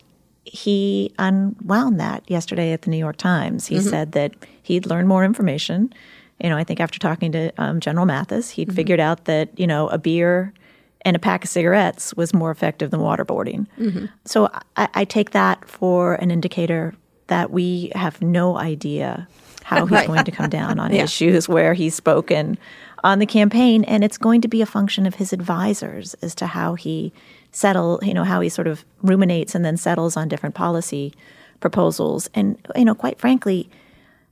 he 0.44 1.12
unwound 1.18 2.00
that 2.00 2.28
yesterday 2.30 2.72
at 2.72 2.82
the 2.82 2.90
New 2.90 2.96
York 2.96 3.18
Times. 3.18 3.66
He 3.66 3.76
mm-hmm. 3.76 3.88
said 3.88 4.12
that 4.12 4.32
he'd 4.62 4.86
learned 4.86 5.08
more 5.08 5.24
information. 5.24 5.92
You 6.40 6.48
know, 6.48 6.56
I 6.56 6.64
think 6.64 6.80
after 6.80 6.98
talking 6.98 7.32
to 7.32 7.52
um, 7.58 7.80
General 7.80 8.06
Mattis, 8.06 8.50
he'd 8.50 8.68
mm-hmm. 8.68 8.76
figured 8.76 9.00
out 9.00 9.26
that 9.26 9.50
you 9.58 9.66
know 9.66 9.88
a 9.88 9.98
beer 9.98 10.54
and 11.02 11.16
a 11.16 11.18
pack 11.18 11.44
of 11.44 11.50
cigarettes 11.50 12.14
was 12.14 12.34
more 12.34 12.50
effective 12.50 12.90
than 12.90 13.00
waterboarding. 13.00 13.66
Mm-hmm. 13.78 14.06
So 14.24 14.50
I, 14.76 14.88
I, 14.94 15.04
take 15.04 15.30
that 15.30 15.66
for 15.68 16.14
an 16.14 16.30
indicator 16.30 16.94
that 17.28 17.50
we 17.50 17.92
have 17.94 18.20
no 18.20 18.56
idea 18.56 19.28
how 19.64 19.86
he's 19.86 19.90
right. 19.92 20.06
going 20.06 20.24
to 20.24 20.30
come 20.30 20.50
down 20.50 20.78
on 20.78 20.92
yeah. 20.94 21.04
issues 21.04 21.48
where 21.48 21.74
he's 21.74 21.94
spoken 21.94 22.58
on 23.04 23.20
the 23.20 23.26
campaign, 23.26 23.84
and 23.84 24.02
it's 24.02 24.18
going 24.18 24.40
to 24.40 24.48
be 24.48 24.60
a 24.60 24.66
function 24.66 25.06
of 25.06 25.14
his 25.14 25.32
advisors 25.32 26.14
as 26.14 26.34
to 26.34 26.46
how 26.46 26.74
he 26.74 27.12
settle, 27.52 28.00
you 28.02 28.12
know, 28.12 28.24
how 28.24 28.40
he 28.40 28.48
sort 28.48 28.66
of 28.66 28.84
ruminates 29.02 29.54
and 29.54 29.64
then 29.64 29.76
settles 29.76 30.16
on 30.16 30.28
different 30.28 30.54
policy 30.54 31.14
proposals. 31.60 32.28
And 32.34 32.58
you 32.74 32.84
know, 32.84 32.94
quite 32.94 33.18
frankly, 33.18 33.70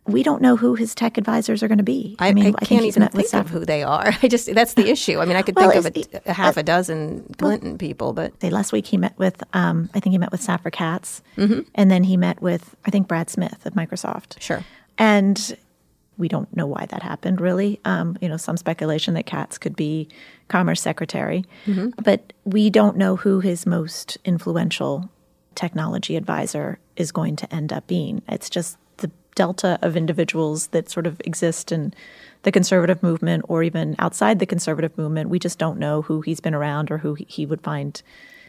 we 0.06 0.22
don't 0.22 0.40
know 0.40 0.56
who 0.56 0.74
his 0.74 0.94
tech 0.94 1.18
advisors 1.18 1.62
are 1.62 1.68
going 1.68 1.78
to 1.78 1.84
be. 1.84 2.16
I, 2.18 2.28
I 2.28 2.32
mean, 2.32 2.54
I, 2.58 2.64
can't 2.64 2.84
even 2.84 3.08
think 3.08 3.34
of 3.34 3.50
who 3.50 3.64
they 3.64 3.82
are. 3.82 4.12
I 4.22 4.28
just 4.28 4.52
that's 4.54 4.74
the 4.74 4.88
issue. 4.88 5.18
I 5.18 5.24
mean, 5.24 5.36
I 5.36 5.42
could 5.42 5.56
well, 5.56 5.70
think 5.70 6.12
of 6.12 6.22
a, 6.24 6.30
a 6.30 6.32
half 6.32 6.56
a 6.56 6.62
dozen 6.62 7.34
Clinton 7.38 7.70
well, 7.70 7.78
people, 7.78 8.12
but 8.12 8.40
say 8.40 8.50
last 8.50 8.72
week 8.72 8.86
he 8.86 8.96
met 8.96 9.18
with, 9.18 9.42
um, 9.52 9.90
I 9.94 10.00
think 10.00 10.12
he 10.12 10.18
met 10.18 10.32
with 10.32 10.40
Safra 10.40 10.72
Catz, 10.72 11.22
mm-hmm. 11.36 11.60
and 11.74 11.90
then 11.90 12.04
he 12.04 12.16
met 12.16 12.40
with 12.40 12.76
I 12.84 12.90
think 12.90 13.08
Brad 13.08 13.28
Smith 13.30 13.66
of 13.66 13.74
Microsoft. 13.74 14.40
Sure, 14.40 14.64
and 14.96 15.56
we 16.18 16.28
don't 16.28 16.54
know 16.56 16.66
why 16.66 16.86
that 16.86 17.02
happened. 17.02 17.40
Really, 17.40 17.80
um, 17.84 18.16
you 18.20 18.28
know, 18.28 18.36
some 18.36 18.56
speculation 18.56 19.14
that 19.14 19.26
Catz 19.26 19.58
could 19.58 19.76
be 19.76 20.08
Commerce 20.48 20.80
Secretary, 20.80 21.44
mm-hmm. 21.66 21.90
but 22.02 22.32
we 22.44 22.70
don't 22.70 22.96
know 22.96 23.16
who 23.16 23.40
his 23.40 23.66
most 23.66 24.18
influential 24.24 25.10
technology 25.56 26.16
advisor 26.16 26.78
is 26.96 27.10
going 27.10 27.34
to 27.36 27.52
end 27.54 27.72
up 27.72 27.86
being. 27.86 28.22
It's 28.28 28.48
just 28.48 28.78
delta 29.36 29.78
of 29.82 29.96
individuals 29.96 30.66
that 30.68 30.90
sort 30.90 31.06
of 31.06 31.20
exist 31.24 31.70
in 31.70 31.94
the 32.42 32.50
conservative 32.50 33.02
movement 33.02 33.44
or 33.48 33.62
even 33.62 33.94
outside 34.00 34.40
the 34.40 34.46
conservative 34.46 34.96
movement. 34.98 35.30
We 35.30 35.38
just 35.38 35.58
don't 35.58 35.78
know 35.78 36.02
who 36.02 36.22
he's 36.22 36.40
been 36.40 36.54
around 36.54 36.90
or 36.90 36.98
who 36.98 37.14
he 37.14 37.46
would 37.46 37.60
find 37.60 38.02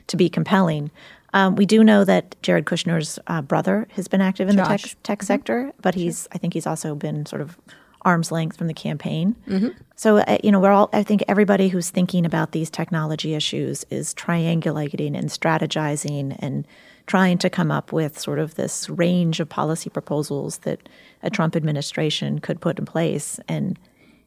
to 0.08 0.18
be 0.18 0.30
compelling. 0.30 0.90
Um, 1.34 1.56
we 1.56 1.66
do 1.66 1.84
know 1.84 2.04
that 2.06 2.36
Jared 2.42 2.66
Kushner's 2.66 3.20
uh, 3.28 3.42
brother 3.42 3.88
has 3.92 4.08
been 4.08 4.22
active 4.22 4.50
in 4.50 4.56
Josh. 4.56 4.82
the 4.82 4.88
tech, 4.88 5.04
tech 5.04 5.18
mm-hmm. 5.20 5.26
sector, 5.26 5.74
but 5.82 5.94
he's 5.94 6.28
I 6.32 6.38
think 6.38 6.54
he's 6.54 6.68
also 6.68 6.96
been 6.96 7.26
sort 7.26 7.42
of 7.42 7.58
arm's 8.04 8.32
length 8.32 8.58
from 8.58 8.68
the 8.68 8.74
campaign. 8.74 9.36
Mm-hmm. 9.48 9.70
So 9.96 10.18
uh, 10.18 10.38
you 10.44 10.52
know 10.52 10.60
we're 10.60 10.72
all 10.72 10.90
I 10.94 11.04
think 11.04 11.24
everybody 11.28 11.68
who's 11.68 11.90
thinking 11.90 12.26
about 12.26 12.52
these 12.52 12.70
technology 12.70 13.34
issues 13.34 13.86
is 13.90 14.14
triangulating 14.14 15.18
and 15.18 15.30
strategizing 15.30 16.36
and 16.40 16.66
trying 17.08 17.38
to 17.40 17.50
come 17.50 17.72
up 17.72 17.92
with 17.92 18.20
sort 18.20 18.38
of 18.38 18.56
this 18.56 18.90
range 18.90 19.40
of 19.40 19.50
policy 19.50 19.90
proposals 19.90 20.60
that 20.60 20.88
a 21.24 21.30
Trump 21.30 21.56
administration 21.56 22.40
could 22.40 22.62
put 22.62 22.78
in 22.78 22.86
place 22.86 23.40
and 23.48 23.80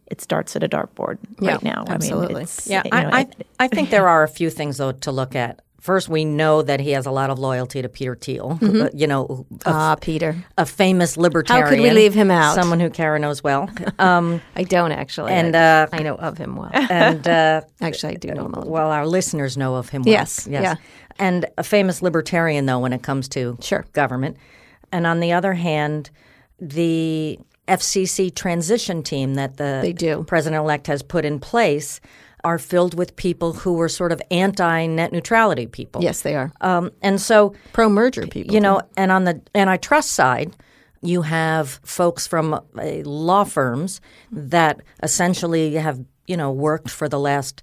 it 0.06 0.20
starts 0.20 0.56
at 0.56 0.64
a 0.64 0.68
dartboard 0.68 1.18
yeah, 1.38 1.52
right 1.52 1.62
now. 1.62 1.84
Absolutely. 1.86 2.34
I 2.34 2.38
mean, 2.38 2.48
yeah, 2.66 2.82
you 2.84 2.90
know, 2.90 3.16
I, 3.16 3.20
I, 3.20 3.28
I 3.60 3.68
think 3.68 3.90
there 3.90 4.08
are 4.08 4.24
a 4.24 4.28
few 4.28 4.50
things 4.50 4.78
though 4.78 4.92
to 4.92 5.12
look 5.12 5.36
at. 5.36 5.60
First, 5.80 6.08
we 6.08 6.24
know 6.24 6.62
that 6.62 6.78
he 6.78 6.90
has 6.90 7.06
a 7.06 7.10
lot 7.10 7.30
of 7.30 7.38
loyalty 7.38 7.82
to 7.82 7.88
Peter 7.88 8.14
Thiel. 8.14 8.58
Mm-hmm. 8.60 8.82
Uh, 8.82 8.88
you 8.92 9.06
know, 9.06 9.46
ah, 9.66 9.96
Peter, 10.00 10.36
a 10.58 10.66
famous 10.66 11.16
libertarian. 11.16 11.64
How 11.64 11.70
could 11.70 11.80
we 11.80 11.90
leave 11.90 12.14
him 12.14 12.30
out? 12.30 12.54
Someone 12.54 12.80
who 12.80 12.90
Kara 12.90 13.18
knows 13.18 13.42
well. 13.42 13.68
Um, 13.98 14.42
I 14.56 14.64
don't 14.64 14.92
actually, 14.92 15.32
and 15.32 15.56
uh, 15.56 15.86
I 15.92 16.02
know 16.02 16.16
of 16.16 16.38
him 16.38 16.56
well. 16.56 16.70
And 16.72 17.26
uh, 17.28 17.62
actually, 17.80 18.12
I 18.12 18.16
do 18.16 18.28
know 18.28 18.46
him. 18.46 18.54
A 18.54 18.66
well, 18.66 18.90
our 18.90 19.06
listeners 19.06 19.56
know 19.56 19.76
of 19.76 19.88
him 19.88 20.02
well. 20.02 20.12
Yes, 20.12 20.46
yes. 20.50 20.62
Yeah 20.62 20.74
and 21.20 21.46
a 21.58 21.62
famous 21.62 22.02
libertarian, 22.02 22.66
though, 22.66 22.78
when 22.78 22.92
it 22.92 23.02
comes 23.02 23.28
to 23.28 23.56
sure. 23.60 23.84
government. 23.92 24.38
And 24.90 25.06
on 25.06 25.20
the 25.20 25.32
other 25.32 25.52
hand, 25.52 26.10
the 26.58 27.38
FCC 27.68 28.34
transition 28.34 29.02
team 29.02 29.34
that 29.34 29.58
the 29.58 30.24
president 30.26 30.60
elect 30.60 30.86
has 30.88 31.02
put 31.02 31.24
in 31.24 31.38
place 31.38 32.00
are 32.44 32.58
filled 32.58 32.94
with 32.94 33.16
people 33.16 33.52
who 33.52 33.80
are 33.80 33.88
sort 33.88 34.12
of 34.12 34.20
anti 34.30 34.86
net 34.86 35.12
neutrality 35.12 35.66
people. 35.66 36.02
Yes, 36.02 36.22
they 36.22 36.34
are. 36.34 36.52
Um, 36.60 36.90
and 37.02 37.20
so 37.20 37.54
pro 37.72 37.88
merger 37.88 38.26
people. 38.26 38.54
You 38.54 38.60
know, 38.60 38.82
and 38.96 39.10
on 39.10 39.24
the 39.24 39.40
antitrust 39.54 40.12
side, 40.12 40.56
you 41.02 41.22
have 41.22 41.80
folks 41.84 42.26
from 42.26 42.54
uh, 42.54 42.60
law 43.04 43.44
firms 43.44 44.00
that 44.30 44.80
essentially 45.02 45.74
have 45.74 46.04
you 46.26 46.36
know 46.36 46.50
worked 46.52 46.90
for 46.90 47.08
the 47.08 47.18
last 47.18 47.62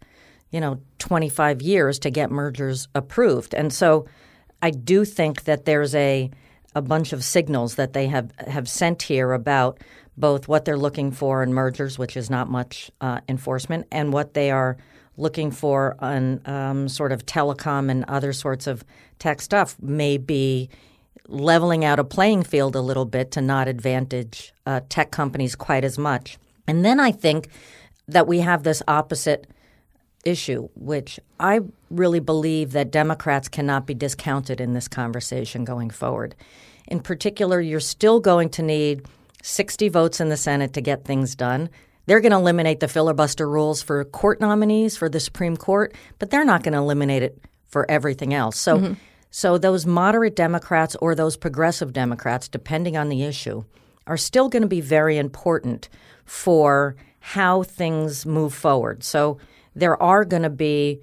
you 0.51 0.59
know 0.59 0.81
25 0.99 1.61
years 1.61 1.99
to 1.99 2.09
get 2.09 2.31
mergers 2.31 2.87
approved. 2.95 3.53
And 3.53 3.71
so 3.71 4.07
I 4.61 4.71
do 4.71 5.05
think 5.05 5.43
that 5.43 5.65
there's 5.65 5.93
a 5.95 6.31
a 6.75 6.81
bunch 6.81 7.13
of 7.13 7.23
signals 7.23 7.75
that 7.75 7.93
they 7.93 8.07
have 8.07 8.31
have 8.39 8.67
sent 8.67 9.03
here 9.03 9.33
about 9.33 9.79
both 10.17 10.47
what 10.47 10.65
they're 10.65 10.77
looking 10.77 11.11
for 11.11 11.43
in 11.43 11.53
mergers, 11.53 11.99
which 11.99 12.17
is 12.17 12.29
not 12.29 12.49
much 12.49 12.91
uh, 13.01 13.21
enforcement, 13.29 13.87
and 13.91 14.11
what 14.11 14.33
they 14.33 14.51
are 14.51 14.77
looking 15.15 15.51
for 15.51 15.95
on 15.99 16.41
um, 16.45 16.87
sort 16.87 17.11
of 17.11 17.25
telecom 17.25 17.89
and 17.89 18.03
other 18.05 18.33
sorts 18.33 18.67
of 18.67 18.83
tech 19.19 19.41
stuff 19.41 19.75
may 19.81 20.17
be 20.17 20.69
leveling 21.27 21.83
out 21.83 21.99
a 21.99 22.03
playing 22.03 22.43
field 22.43 22.75
a 22.75 22.81
little 22.81 23.05
bit 23.05 23.31
to 23.31 23.41
not 23.41 23.67
advantage 23.67 24.53
uh, 24.65 24.79
tech 24.89 25.11
companies 25.11 25.55
quite 25.55 25.83
as 25.83 25.97
much. 25.97 26.37
And 26.67 26.85
then 26.85 26.99
I 26.99 27.11
think 27.11 27.49
that 28.07 28.27
we 28.27 28.39
have 28.39 28.63
this 28.63 28.81
opposite 28.87 29.47
issue, 30.23 30.69
which 30.75 31.19
I 31.39 31.61
really 31.89 32.19
believe 32.19 32.71
that 32.71 32.91
Democrats 32.91 33.47
cannot 33.47 33.85
be 33.85 33.93
discounted 33.93 34.61
in 34.61 34.73
this 34.73 34.87
conversation 34.87 35.63
going 35.63 35.89
forward. 35.89 36.35
In 36.87 36.99
particular, 37.01 37.59
you're 37.59 37.79
still 37.79 38.19
going 38.19 38.49
to 38.49 38.61
need 38.61 39.05
60 39.43 39.89
votes 39.89 40.19
in 40.19 40.29
the 40.29 40.37
Senate 40.37 40.73
to 40.73 40.81
get 40.81 41.05
things 41.05 41.35
done. 41.35 41.69
they're 42.05 42.21
going 42.21 42.31
to 42.31 42.37
eliminate 42.37 42.79
the 42.79 42.87
filibuster 42.87 43.49
rules 43.49 43.81
for 43.81 44.03
court 44.05 44.39
nominees 44.39 44.95
for 44.95 45.09
the 45.09 45.19
Supreme 45.19 45.57
Court, 45.57 45.93
but 46.19 46.29
they're 46.29 46.45
not 46.45 46.63
going 46.63 46.71
to 46.71 46.79
eliminate 46.79 47.21
it 47.21 47.43
for 47.67 47.89
everything 47.91 48.33
else. 48.33 48.57
So, 48.57 48.77
mm-hmm. 48.77 48.93
so 49.29 49.57
those 49.57 49.85
moderate 49.85 50.35
Democrats 50.35 50.95
or 51.01 51.15
those 51.15 51.35
progressive 51.35 51.91
Democrats, 51.91 52.47
depending 52.47 52.95
on 52.95 53.09
the 53.09 53.23
issue, 53.23 53.65
are 54.07 54.17
still 54.17 54.47
going 54.47 54.61
to 54.61 54.69
be 54.69 54.81
very 54.81 55.17
important 55.17 55.89
for 56.25 56.95
how 57.19 57.63
things 57.63 58.25
move 58.25 58.53
forward. 58.53 59.03
So 59.03 59.37
there 59.75 60.01
are 60.01 60.23
going 60.23 60.43
to 60.43 60.49
be 60.49 61.01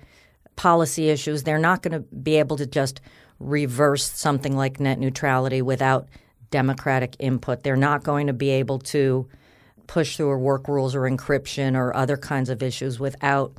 policy 0.57 1.11
issues. 1.11 1.42
They're 1.42 1.59
not 1.59 1.83
going 1.83 1.92
to 1.92 2.01
be 2.01 2.37
able 2.37 2.57
to 2.57 2.66
just 2.66 3.01
reverse 3.38 4.11
something 4.11 4.57
like 4.57 4.81
net 4.81 4.99
neutrality 4.99 5.61
without 5.61 6.09
Democratic 6.54 7.16
input. 7.18 7.64
They're 7.64 7.74
not 7.74 8.04
going 8.04 8.28
to 8.28 8.32
be 8.32 8.50
able 8.50 8.78
to 8.78 9.28
push 9.88 10.16
through 10.16 10.38
work 10.38 10.68
rules 10.68 10.94
or 10.94 11.00
encryption 11.00 11.74
or 11.74 11.92
other 11.96 12.16
kinds 12.16 12.48
of 12.48 12.62
issues 12.62 13.00
without 13.00 13.52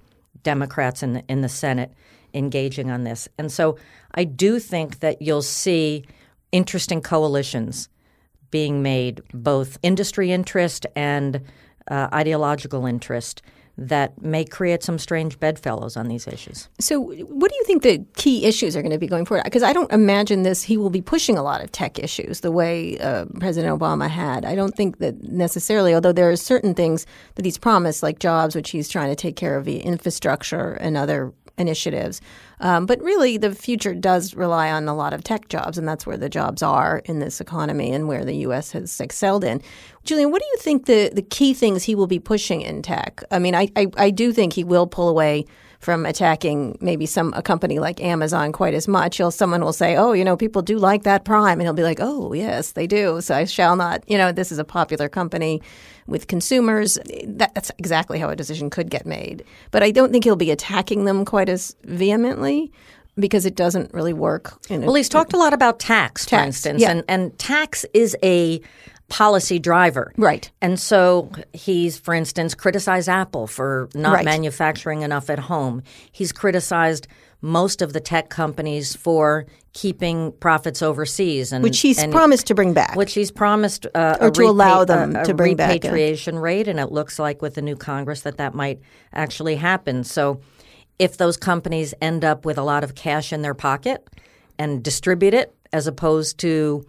Democrats 0.43 1.03
in 1.03 1.11
the, 1.11 1.23
in 1.27 1.41
the 1.41 1.49
Senate 1.49 1.91
engaging 2.33 2.89
on 2.89 3.03
this. 3.03 3.27
And 3.37 3.51
so 3.51 3.77
I 4.13 4.23
do 4.23 4.59
think 4.59 5.01
that 5.01 5.21
you'll 5.21 5.41
see 5.41 6.05
interesting 6.53 7.01
coalitions 7.01 7.89
being 8.49 8.81
made, 8.81 9.21
both 9.33 9.77
industry 9.83 10.31
interest 10.31 10.85
and 10.95 11.41
uh, 11.91 12.07
ideological 12.13 12.85
interest 12.85 13.41
that 13.77 14.21
may 14.21 14.45
create 14.45 14.83
some 14.83 14.97
strange 14.97 15.39
bedfellows 15.39 15.97
on 15.97 16.07
these 16.07 16.27
issues. 16.27 16.69
So, 16.79 17.01
what 17.01 17.51
do 17.51 17.57
you 17.57 17.63
think 17.65 17.83
the 17.83 18.05
key 18.15 18.45
issues 18.45 18.75
are 18.75 18.81
going 18.81 18.91
to 18.91 18.97
be 18.97 19.07
going 19.07 19.25
forward? 19.25 19.43
Because 19.43 19.63
I 19.63 19.73
don't 19.73 19.91
imagine 19.91 20.43
this, 20.43 20.63
he 20.63 20.77
will 20.77 20.89
be 20.89 21.01
pushing 21.01 21.37
a 21.37 21.43
lot 21.43 21.63
of 21.63 21.71
tech 21.71 21.99
issues 21.99 22.39
the 22.39 22.51
way 22.51 22.97
uh, 22.99 23.25
President 23.39 23.77
Obama 23.77 24.09
had. 24.09 24.45
I 24.45 24.55
don't 24.55 24.75
think 24.75 24.99
that 24.99 25.21
necessarily, 25.23 25.93
although 25.93 26.13
there 26.13 26.29
are 26.29 26.35
certain 26.35 26.73
things 26.73 27.05
that 27.35 27.45
he's 27.45 27.57
promised, 27.57 28.01
like 28.01 28.19
jobs, 28.19 28.55
which 28.55 28.69
he's 28.71 28.87
trying 28.87 29.09
to 29.09 29.15
take 29.15 29.35
care 29.35 29.57
of, 29.57 29.65
the 29.65 29.79
infrastructure 29.79 30.73
and 30.73 30.95
other 30.95 31.33
initiatives. 31.57 32.21
Um, 32.59 32.85
but 32.85 33.01
really, 33.01 33.37
the 33.37 33.53
future 33.53 33.93
does 33.93 34.33
rely 34.33 34.71
on 34.71 34.87
a 34.87 34.95
lot 34.95 35.13
of 35.13 35.23
tech 35.23 35.49
jobs, 35.49 35.77
and 35.77 35.87
that's 35.87 36.05
where 36.05 36.17
the 36.17 36.29
jobs 36.29 36.63
are 36.63 37.01
in 37.05 37.19
this 37.19 37.41
economy 37.41 37.91
and 37.91 38.07
where 38.07 38.25
the 38.25 38.35
U.S. 38.37 38.71
has 38.71 38.99
excelled 38.99 39.43
in. 39.43 39.61
Julian, 40.03 40.31
what 40.31 40.41
do 40.41 40.47
you 40.47 40.57
think 40.59 40.85
the, 40.85 41.09
the 41.13 41.21
key 41.21 41.53
things 41.53 41.83
he 41.83 41.95
will 41.95 42.07
be 42.07 42.19
pushing 42.19 42.61
in 42.61 42.81
tech? 42.81 43.23
I 43.31 43.39
mean, 43.39 43.55
I, 43.55 43.69
I, 43.75 43.87
I 43.97 44.09
do 44.09 44.31
think 44.31 44.53
he 44.53 44.63
will 44.63 44.87
pull 44.87 45.09
away 45.09 45.45
from 45.85 46.03
attacking 46.03 46.75
maybe 46.81 47.05
some 47.05 47.31
a 47.35 47.43
company 47.43 47.77
like 47.77 48.01
Amazon 48.01 48.51
quite 48.51 48.73
as 48.73 48.87
much. 48.87 49.17
He'll 49.17 49.29
someone 49.29 49.63
will 49.63 49.71
say, 49.71 49.95
"Oh, 49.95 50.13
you 50.13 50.25
know, 50.25 50.35
people 50.35 50.63
do 50.63 50.79
like 50.79 51.03
that 51.03 51.25
Prime," 51.25 51.59
and 51.59 51.61
he'll 51.61 51.73
be 51.73 51.83
like, 51.83 51.99
"Oh, 52.01 52.33
yes, 52.33 52.71
they 52.71 52.87
do." 52.87 53.21
So 53.21 53.35
I 53.35 53.45
shall 53.45 53.75
not. 53.75 54.03
You 54.07 54.17
know, 54.17 54.31
this 54.31 54.51
is 54.51 54.57
a 54.57 54.63
popular 54.63 55.07
company 55.07 55.61
with 56.07 56.25
consumers. 56.25 56.97
That's 57.27 57.71
exactly 57.77 58.17
how 58.17 58.29
a 58.29 58.35
decision 58.35 58.71
could 58.71 58.89
get 58.89 59.05
made. 59.05 59.45
But 59.69 59.83
I 59.83 59.91
don't 59.91 60.11
think 60.11 60.23
he'll 60.23 60.35
be 60.35 60.49
attacking 60.49 61.05
them 61.05 61.23
quite 61.23 61.49
as 61.49 61.75
vehemently 61.83 62.71
because 63.19 63.45
it 63.45 63.55
doesn't 63.55 63.93
really 63.93 64.11
work. 64.11 64.53
well, 64.69 64.95
he's 64.95 65.07
talked 65.07 65.33
a 65.33 65.37
lot 65.37 65.53
about 65.53 65.79
tax, 65.79 66.25
tax 66.25 66.29
for 66.29 66.47
instance, 66.47 66.81
yeah. 66.81 66.91
and, 66.91 67.03
and 67.07 67.37
tax 67.37 67.85
is 67.93 68.17
a 68.23 68.59
policy 69.09 69.59
driver. 69.59 70.11
Right. 70.17 70.49
And 70.61 70.79
so 70.79 71.31
he's, 71.53 71.97
for 71.97 72.13
instance, 72.13 72.55
criticized 72.55 73.09
Apple 73.09 73.47
for 73.47 73.89
not 73.93 74.15
right. 74.15 74.25
manufacturing 74.25 75.01
enough 75.03 75.29
at 75.29 75.39
home. 75.39 75.83
He's 76.11 76.31
criticized 76.31 77.07
most 77.41 77.81
of 77.81 77.93
the 77.93 77.99
tech 77.99 78.29
companies 78.29 78.95
for 78.95 79.45
keeping 79.73 80.31
profits 80.39 80.81
overseas, 80.81 81.51
and 81.51 81.63
which 81.63 81.79
he's 81.81 81.99
and 81.99 82.11
promised 82.11 82.47
to 82.47 82.55
bring 82.55 82.73
back, 82.73 82.95
which 82.95 83.13
he's 83.13 83.29
promised 83.29 83.85
uh, 83.93 84.17
or 84.19 84.31
to 84.31 84.41
repa- 84.41 84.49
allow 84.49 84.85
them 84.85 85.15
a, 85.15 85.21
a 85.21 85.25
to 85.25 85.33
bring 85.33 85.51
repatriation 85.51 86.35
back 86.35 86.43
rate, 86.43 86.67
and 86.67 86.79
it 86.79 86.91
looks 86.91 87.19
like 87.19 87.41
with 87.41 87.53
the 87.53 87.61
new 87.61 87.75
Congress 87.75 88.21
that 88.21 88.37
that 88.37 88.55
might 88.55 88.79
actually 89.13 89.57
happen. 89.57 90.03
So, 90.03 90.41
if 90.97 91.17
those 91.17 91.37
companies 91.37 91.93
end 92.01 92.25
up 92.25 92.45
with 92.45 92.57
a 92.57 92.63
lot 92.63 92.83
of 92.83 92.95
cash 92.95 93.31
in 93.31 93.43
their 93.43 93.53
pocket 93.53 94.07
and 94.57 94.81
distribute 94.81 95.33
it, 95.33 95.53
as 95.71 95.85
opposed 95.87 96.39
to 96.39 96.85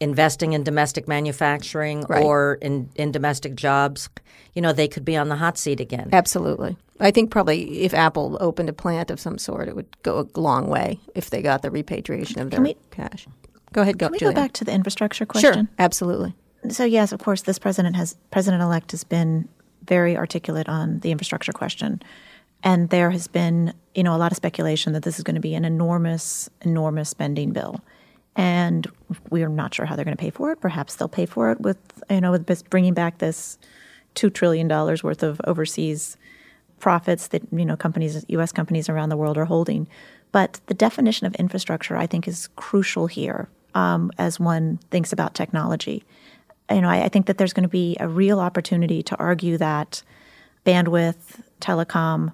investing 0.00 0.54
in 0.54 0.64
domestic 0.64 1.06
manufacturing 1.06 2.04
right. 2.08 2.24
or 2.24 2.58
in, 2.62 2.90
in 2.96 3.12
domestic 3.12 3.54
jobs, 3.54 4.08
you 4.54 4.62
know, 4.62 4.72
they 4.72 4.88
could 4.88 5.04
be 5.04 5.16
on 5.16 5.28
the 5.28 5.36
hot 5.36 5.58
seat 5.58 5.78
again. 5.78 6.08
Absolutely. 6.12 6.76
I 6.98 7.10
think 7.10 7.30
probably 7.30 7.82
if 7.82 7.94
Apple 7.94 8.36
opened 8.40 8.68
a 8.68 8.72
plant 8.72 9.10
of 9.10 9.20
some 9.20 9.38
sort, 9.38 9.68
it 9.68 9.76
would 9.76 10.02
go 10.02 10.28
a 10.34 10.40
long 10.40 10.68
way 10.68 10.98
if 11.14 11.30
they 11.30 11.42
got 11.42 11.62
the 11.62 11.70
repatriation 11.70 12.40
of 12.40 12.50
their 12.50 12.60
we, 12.60 12.76
cash. 12.90 13.26
Go 13.72 13.82
ahead, 13.82 13.98
go. 13.98 14.06
Can 14.06 14.12
we 14.12 14.18
Julia. 14.18 14.34
go 14.34 14.40
back 14.40 14.52
to 14.54 14.64
the 14.64 14.72
infrastructure 14.72 15.24
question? 15.24 15.54
Sure, 15.54 15.68
absolutely. 15.78 16.34
So 16.68 16.84
yes, 16.84 17.12
of 17.12 17.20
course, 17.20 17.42
this 17.42 17.58
president 17.58 17.96
has 17.96 18.16
president 18.30 18.62
elect 18.62 18.90
has 18.90 19.04
been 19.04 19.48
very 19.84 20.16
articulate 20.16 20.68
on 20.68 21.00
the 21.00 21.10
infrastructure 21.10 21.52
question, 21.52 22.02
and 22.62 22.90
there 22.90 23.10
has 23.10 23.28
been 23.28 23.72
you 23.94 24.02
know 24.02 24.14
a 24.14 24.18
lot 24.18 24.30
of 24.30 24.36
speculation 24.36 24.92
that 24.92 25.02
this 25.02 25.16
is 25.16 25.24
going 25.24 25.36
to 25.36 25.40
be 25.40 25.54
an 25.54 25.64
enormous, 25.64 26.50
enormous 26.62 27.08
spending 27.08 27.52
bill 27.52 27.80
and 28.40 28.86
we 29.28 29.42
are 29.42 29.50
not 29.50 29.74
sure 29.74 29.84
how 29.84 29.94
they're 29.94 30.04
going 30.04 30.16
to 30.16 30.20
pay 30.20 30.30
for 30.30 30.50
it. 30.50 30.62
Perhaps 30.62 30.96
they'll 30.96 31.08
pay 31.08 31.26
for 31.26 31.52
it 31.52 31.60
with 31.60 31.76
you 32.08 32.22
know 32.22 32.30
with 32.30 32.70
bringing 32.70 32.94
back 32.94 33.18
this 33.18 33.58
two 34.14 34.30
trillion 34.30 34.66
dollars 34.66 35.04
worth 35.04 35.22
of 35.22 35.42
overseas 35.44 36.16
profits 36.78 37.28
that 37.28 37.42
you 37.52 37.66
know 37.66 37.76
companies, 37.76 38.24
U.S. 38.28 38.50
companies 38.50 38.88
around 38.88 39.10
the 39.10 39.16
world 39.16 39.36
are 39.36 39.44
holding. 39.44 39.86
But 40.32 40.58
the 40.66 40.74
definition 40.74 41.26
of 41.26 41.34
infrastructure, 41.34 41.98
I 41.98 42.06
think, 42.06 42.26
is 42.26 42.48
crucial 42.56 43.08
here 43.08 43.50
um, 43.74 44.10
as 44.16 44.40
one 44.40 44.78
thinks 44.90 45.12
about 45.12 45.34
technology. 45.34 46.02
You 46.70 46.80
know, 46.80 46.88
I, 46.88 47.04
I 47.04 47.08
think 47.08 47.26
that 47.26 47.36
there's 47.36 47.52
going 47.52 47.64
to 47.64 47.68
be 47.68 47.98
a 48.00 48.08
real 48.08 48.40
opportunity 48.40 49.02
to 49.02 49.16
argue 49.16 49.58
that 49.58 50.02
bandwidth, 50.64 51.42
telecom, 51.60 52.32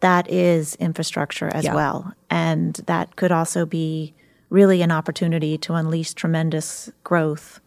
that 0.00 0.30
is 0.30 0.74
infrastructure 0.74 1.48
as 1.48 1.64
yeah. 1.64 1.74
well, 1.74 2.12
and 2.28 2.74
that 2.86 3.16
could 3.16 3.32
also 3.32 3.64
be 3.64 4.12
really 4.50 4.82
an 4.82 4.90
opportunity 4.90 5.56
to 5.58 5.74
unleash 5.74 6.12
tremendous 6.14 6.90
growth 7.04 7.60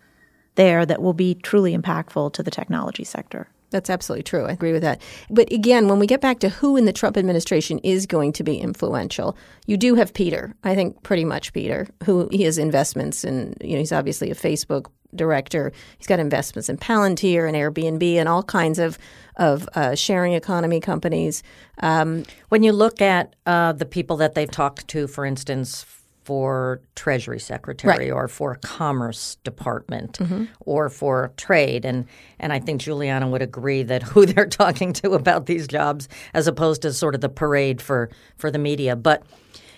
there 0.56 0.86
that 0.86 1.02
will 1.02 1.14
be 1.14 1.34
truly 1.34 1.76
impactful 1.76 2.34
to 2.34 2.44
the 2.44 2.52
technology 2.52 3.04
sector. 3.04 3.48
That's 3.72 3.90
absolutely 3.90 4.24
true. 4.24 4.46
I 4.46 4.52
agree 4.52 4.72
with 4.72 4.84
that. 4.84 5.02
But 5.32 5.52
again, 5.52 5.88
when 5.88 5.98
we 5.98 6.06
get 6.06 6.22
back 6.22 6.40
to 6.40 6.50
who 6.50 6.78
in 6.78 6.86
the 6.86 6.94
Trump 6.94 7.18
administration 7.18 7.80
is 7.80 8.06
going 8.06 8.32
to 8.34 8.44
be 8.44 8.58
influential, 8.58 9.36
you 9.66 9.78
do 9.78 9.96
have 9.96 10.14
Peter. 10.14 10.56
I 10.64 10.76
think 10.76 11.02
pretty 11.02 11.26
much 11.26 11.54
Peter, 11.54 11.88
who 12.06 12.30
he 12.32 12.44
has 12.44 12.60
investments 12.60 13.24
in. 13.24 13.56
You 13.62 13.74
know, 13.74 13.80
he's 13.80 13.92
obviously 13.92 14.30
a 14.30 14.36
Facebook 14.36 14.92
director. 15.16 15.72
He's 15.98 16.08
got 16.08 16.20
investments 16.20 16.70
in 16.70 16.78
Palantir 16.78 17.48
and 17.48 17.58
Airbnb 17.58 18.16
and 18.16 18.30
all 18.30 18.44
kinds 18.44 18.78
of 18.78 19.00
of 19.38 19.68
uh, 19.74 19.96
sharing 19.96 20.34
economy 20.34 20.80
companies. 20.80 21.42
Um, 21.80 22.24
when 22.50 22.62
you 22.62 22.72
look 22.72 23.02
at 23.02 23.36
uh, 23.48 23.74
the 23.74 23.86
people 23.86 24.18
that 24.18 24.36
they've 24.36 24.52
talked 24.52 24.88
to, 24.90 25.08
for 25.08 25.26
instance, 25.26 25.84
for 26.24 26.82
Treasury 26.96 27.40
Secretary 27.40 28.10
right. 28.10 28.12
or 28.12 28.28
for 28.28 28.56
Commerce 28.56 29.36
Department 29.44 30.20
mm-hmm. 30.20 30.46
or 30.62 30.90
for 30.90 31.34
Trade. 31.38 31.86
And, 31.86 32.06
and 32.40 32.54
I 32.54 32.60
think 32.60 32.82
Juleanna 32.82 33.30
would 33.30 33.42
agree 33.42 33.84
that 33.84 34.04
who 34.04 34.26
they're 34.28 34.48
talking 34.48 34.94
to 34.94 35.12
about 35.12 35.46
these 35.46 35.68
jobs 35.68 36.08
as 36.34 36.48
opposed 36.48 36.82
to 36.84 36.94
sort 36.94 37.16
of 37.16 37.22
the 37.22 37.30
parade 37.30 37.82
for, 37.82 38.10
for 38.38 38.50
the 38.50 38.60
media. 38.60 38.96
But 38.96 39.24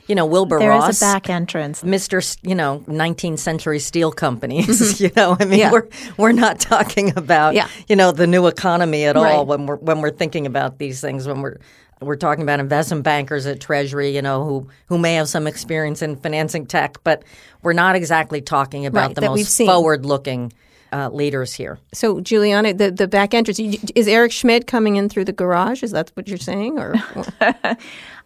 you 0.07 0.13
know, 0.13 0.25
Wilbur 0.25 0.59
there 0.59 0.69
Ross. 0.69 0.83
There 0.83 0.89
is 0.91 1.01
a 1.01 1.05
back 1.05 1.29
entrance. 1.29 1.83
Mr. 1.83 2.37
You 2.43 2.55
know, 2.55 2.83
19th 2.87 3.39
century 3.39 3.79
steel 3.79 4.11
companies. 4.11 5.01
you 5.01 5.09
know, 5.15 5.35
I 5.39 5.45
mean, 5.45 5.59
yeah. 5.59 5.71
we're 5.71 5.87
we're 6.17 6.31
not 6.31 6.59
talking 6.59 7.17
about 7.17 7.55
yeah. 7.55 7.67
you 7.87 7.95
know 7.95 8.11
the 8.11 8.27
new 8.27 8.45
economy 8.47 9.05
at 9.05 9.15
right. 9.15 9.33
all 9.33 9.45
when 9.45 9.65
we're 9.65 9.77
when 9.77 10.01
we're 10.01 10.11
thinking 10.11 10.45
about 10.45 10.77
these 10.77 11.01
things. 11.01 11.27
When 11.27 11.41
we're 11.41 11.57
we're 12.05 12.15
talking 12.15 12.43
about 12.43 12.59
investment 12.59 13.03
bankers 13.03 13.45
at 13.45 13.59
Treasury, 13.59 14.15
you 14.15 14.21
know, 14.21 14.43
who 14.43 14.67
who 14.87 14.97
may 14.97 15.15
have 15.15 15.27
some 15.27 15.47
experience 15.47 16.01
in 16.01 16.15
financing 16.15 16.65
tech, 16.65 16.97
but 17.03 17.23
we're 17.61 17.73
not 17.73 17.95
exactly 17.95 18.41
talking 18.41 18.85
about 18.85 19.07
right, 19.07 19.15
the 19.15 19.21
most 19.21 19.57
forward-looking 19.57 20.53
uh, 20.93 21.09
leaders 21.09 21.53
here. 21.53 21.79
So, 21.93 22.21
Juleanna, 22.21 22.77
the 22.77 22.91
the 22.91 23.07
back 23.07 23.33
entrance 23.33 23.59
is 23.59 24.07
Eric 24.07 24.31
Schmidt 24.31 24.67
coming 24.67 24.95
in 24.95 25.09
through 25.09 25.25
the 25.25 25.33
garage. 25.33 25.83
Is 25.83 25.91
that 25.91 26.11
what 26.13 26.27
you're 26.27 26.37
saying, 26.37 26.79
or? 26.79 26.95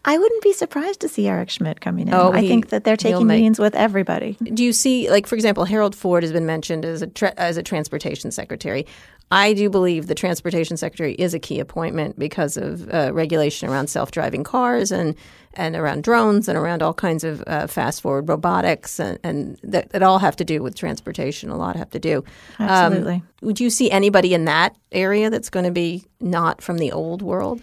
I 0.04 0.16
wouldn't 0.16 0.42
be 0.42 0.54
surprised 0.54 1.00
to 1.00 1.08
see 1.08 1.28
Eric 1.28 1.50
Schmidt 1.50 1.82
coming 1.82 2.08
in. 2.08 2.14
Oh, 2.14 2.32
I 2.32 2.40
he, 2.40 2.48
think 2.48 2.70
that 2.70 2.84
they're 2.84 2.96
taking 2.96 3.26
make, 3.26 3.38
meetings 3.38 3.58
with 3.58 3.74
everybody. 3.74 4.38
Do 4.42 4.64
you 4.64 4.72
see, 4.72 5.10
like, 5.10 5.26
for 5.26 5.34
example, 5.34 5.66
Harold 5.66 5.94
Ford 5.94 6.22
has 6.22 6.32
been 6.32 6.46
mentioned 6.46 6.86
as 6.86 7.02
a 7.02 7.06
tra- 7.06 7.34
as 7.36 7.56
a 7.56 7.62
transportation 7.62 8.30
secretary. 8.30 8.86
I 9.32 9.52
do 9.52 9.70
believe 9.70 10.08
the 10.08 10.14
transportation 10.14 10.76
secretary 10.76 11.14
is 11.14 11.34
a 11.34 11.38
key 11.38 11.60
appointment 11.60 12.18
because 12.18 12.56
of 12.56 12.92
uh, 12.92 13.12
regulation 13.12 13.68
around 13.68 13.88
self 13.88 14.10
driving 14.10 14.42
cars 14.42 14.90
and 14.90 15.14
and 15.54 15.76
around 15.76 16.04
drones 16.04 16.48
and 16.48 16.56
around 16.56 16.82
all 16.82 16.94
kinds 16.94 17.24
of 17.24 17.42
uh, 17.46 17.66
fast 17.66 18.02
forward 18.02 18.28
robotics 18.28 19.00
and, 19.00 19.18
and 19.24 19.58
that, 19.64 19.90
that 19.90 20.02
all 20.02 20.20
have 20.20 20.36
to 20.36 20.44
do 20.44 20.62
with 20.62 20.76
transportation. 20.76 21.50
A 21.50 21.56
lot 21.56 21.74
have 21.74 21.90
to 21.90 21.98
do. 21.98 22.24
Absolutely. 22.58 23.14
Um, 23.14 23.28
would 23.42 23.58
you 23.58 23.68
see 23.68 23.90
anybody 23.90 24.32
in 24.32 24.44
that 24.44 24.76
area 24.92 25.28
that's 25.28 25.50
going 25.50 25.64
to 25.64 25.72
be 25.72 26.04
not 26.20 26.62
from 26.62 26.78
the 26.78 26.92
old 26.92 27.20
world? 27.20 27.60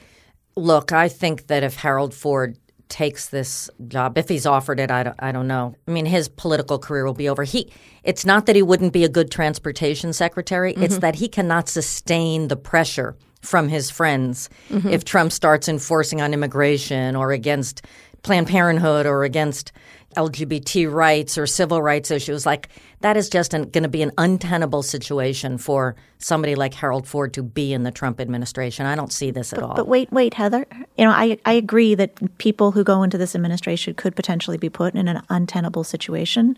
Look, 0.58 0.92
I 0.92 1.08
think 1.08 1.48
that 1.48 1.64
if 1.64 1.76
Harold 1.76 2.14
Ford 2.14 2.58
takes 2.90 3.30
this 3.30 3.70
job, 3.88 4.18
if 4.18 4.30
he's 4.30 4.46
offered 4.46 4.80
it, 4.80 4.92
I 4.92 5.04
don't, 5.04 5.16
I 5.20 5.32
don't 5.32 5.48
know. 5.48 5.76
I 5.88 5.92
mean, 5.92 6.06
his 6.06 6.28
political 6.30 6.80
career 6.80 7.06
will 7.06 7.14
be 7.14 7.30
over. 7.30 7.44
He, 7.44 7.72
it's 8.04 8.26
not 8.26 8.46
that 8.46 8.56
he 8.56 8.62
wouldn't 8.62 8.94
be 8.94 9.04
a 9.04 9.10
good 9.10 9.32
transportation 9.32 10.14
secretary; 10.14 10.74
mm-hmm. 10.74 10.84
it's 10.84 11.00
that 11.00 11.16
he 11.16 11.28
cannot 11.28 11.70
sustain 11.70 12.48
the 12.48 12.56
pressure 12.56 13.16
from 13.42 13.70
his 13.70 13.90
friends 13.90 14.50
if 14.90 15.06
Trump 15.06 15.32
starts 15.32 15.70
enforcing 15.70 16.22
on 16.22 16.34
immigration 16.34 17.16
or 17.16 17.32
against 17.32 17.86
Planned 18.24 18.48
Parenthood 18.48 19.06
or 19.06 19.24
against 19.24 19.72
LGBT 20.18 20.92
rights 20.92 21.38
or 21.38 21.46
civil 21.46 21.82
rights 21.82 22.12
issues. 22.12 22.46
Like 22.46 22.70
that 23.02 23.16
is 23.16 23.30
just 23.30 23.52
going 23.52 23.72
to 23.72 23.88
be 23.88 24.02
an 24.02 24.12
untenable 24.18 24.84
situation 24.84 25.58
for 25.58 25.96
somebody 26.18 26.56
like 26.56 26.74
Harold 26.74 27.08
Ford 27.08 27.34
to 27.36 27.44
be 27.44 27.72
in 27.72 27.84
the 27.84 27.92
Trump 27.92 28.20
administration. 28.20 28.86
I 28.86 28.96
don't 28.96 29.14
see 29.14 29.32
this 29.32 29.54
at 29.54 29.62
all. 29.62 29.76
But 29.76 29.88
wait, 29.88 30.12
wait, 30.12 30.34
Heather. 30.34 30.66
You 30.98 31.06
know, 31.06 31.12
I 31.12 31.38
I 31.46 31.54
agree 31.54 31.96
that 31.96 32.38
people 32.40 32.72
who 32.72 32.84
go 32.84 33.04
into 33.04 33.18
this 33.18 33.36
administration 33.36 33.94
could 33.94 34.16
potentially 34.16 34.58
be 34.58 34.70
put 34.70 34.96
in 34.96 35.08
an 35.08 35.22
untenable 35.30 35.84
situation. 35.84 36.58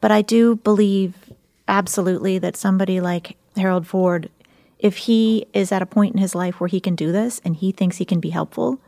But 0.00 0.10
I 0.10 0.22
do 0.22 0.56
believe 0.56 1.14
absolutely 1.68 2.38
that 2.38 2.56
somebody 2.56 3.00
like 3.00 3.36
Harold 3.56 3.86
Ford, 3.86 4.28
if 4.78 4.96
he 4.96 5.46
is 5.52 5.72
at 5.72 5.82
a 5.82 5.86
point 5.86 6.14
in 6.14 6.20
his 6.20 6.34
life 6.34 6.60
where 6.60 6.68
he 6.68 6.80
can 6.80 6.94
do 6.94 7.12
this 7.12 7.40
and 7.44 7.56
he 7.56 7.72
thinks 7.72 7.96
he 7.96 8.04
can 8.04 8.20
be 8.20 8.30
helpful, 8.30 8.80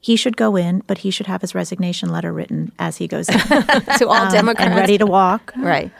he 0.00 0.16
should 0.16 0.36
go 0.36 0.56
in, 0.56 0.82
but 0.86 0.98
he 0.98 1.10
should 1.10 1.26
have 1.26 1.40
his 1.42 1.54
resignation 1.54 2.08
letter 2.10 2.32
written 2.32 2.72
as 2.78 2.96
he 2.96 3.06
goes 3.06 3.28
in. 3.28 3.38
to 3.98 4.08
all 4.08 4.24
Um, 4.26 4.32
Democrats. 4.32 4.66
and 4.68 4.74
ready 4.76 4.96
to 4.98 5.06
walk. 5.06 5.52
Right. 5.56 5.92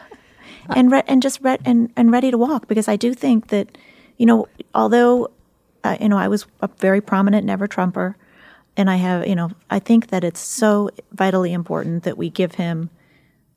and 0.75 0.91
re- 0.91 1.03
and 1.07 1.21
just 1.21 1.39
re- 1.41 1.57
and 1.65 1.91
and 1.95 2.11
ready 2.11 2.31
to 2.31 2.37
walk 2.37 2.67
because 2.67 2.87
I 2.87 2.95
do 2.95 3.13
think 3.13 3.47
that 3.47 3.77
you 4.17 4.25
know 4.25 4.47
although 4.73 5.29
uh, 5.83 5.97
you 5.99 6.09
know 6.09 6.17
I 6.17 6.27
was 6.27 6.45
a 6.61 6.69
very 6.79 7.01
prominent 7.01 7.45
never 7.45 7.67
Trumper, 7.67 8.15
and 8.77 8.89
I 8.89 8.95
have 8.97 9.27
you 9.27 9.35
know 9.35 9.51
I 9.69 9.79
think 9.79 10.07
that 10.07 10.23
it's 10.23 10.39
so 10.39 10.89
vitally 11.13 11.51
important 11.53 12.03
that 12.03 12.17
we 12.17 12.29
give 12.29 12.55
him 12.55 12.89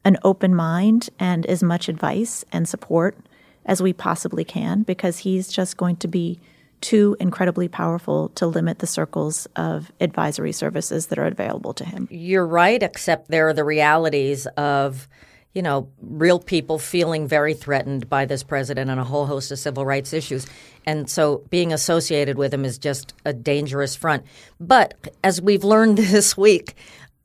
an 0.05 0.19
open 0.25 0.55
mind 0.55 1.09
and 1.19 1.47
as 1.47 1.63
much 1.63 1.89
advice 1.89 2.45
and 2.53 2.69
support 2.69 3.17
as 3.65 3.81
we 3.81 3.93
possibly 3.95 4.45
can 4.45 4.83
because 4.83 5.19
he's 5.21 5.49
just 5.49 5.77
going 5.79 5.97
to 5.97 6.09
be 6.09 6.39
too 6.85 7.17
incredibly 7.19 7.67
powerful 7.67 8.29
to 8.35 8.47
limit 8.47 8.79
the 8.79 8.87
circles 8.87 9.47
of 9.57 9.91
advisory 10.03 10.53
services 10.53 11.07
that 11.07 11.19
are 11.19 11.25
available 11.25 11.73
to 11.73 11.83
him. 11.83 12.07
You're 12.11 12.47
right, 12.47 12.83
except 12.83 13.31
there 13.31 13.49
are 13.49 13.55
the 13.55 13.65
realities 13.65 14.47
of, 14.59 15.09
you 15.55 15.63
know, 15.63 15.89
real 16.03 16.39
people 16.39 16.79
feeling 16.79 17.27
very 17.27 17.55
threatened 17.55 18.11
by 18.11 18.27
this 18.27 18.43
president 18.43 18.91
and 18.91 19.01
a 19.01 19.05
whole 19.05 19.25
host 19.25 19.51
of 19.51 19.59
civil 19.59 19.87
rights 19.87 20.13
issues. 20.13 20.47
And 20.85 21.09
so 21.09 21.39
being 21.49 21.73
associated 21.73 22.37
with 22.37 22.53
him 22.53 22.67
is 22.67 22.77
just 22.77 23.15
a 23.25 23.33
dangerous 23.33 23.97
front. 23.97 24.23
But 24.61 25.17
as 25.25 25.41
we've 25.41 25.65
learned 25.65 25.97
this 26.13 26.37
week, 26.37 26.75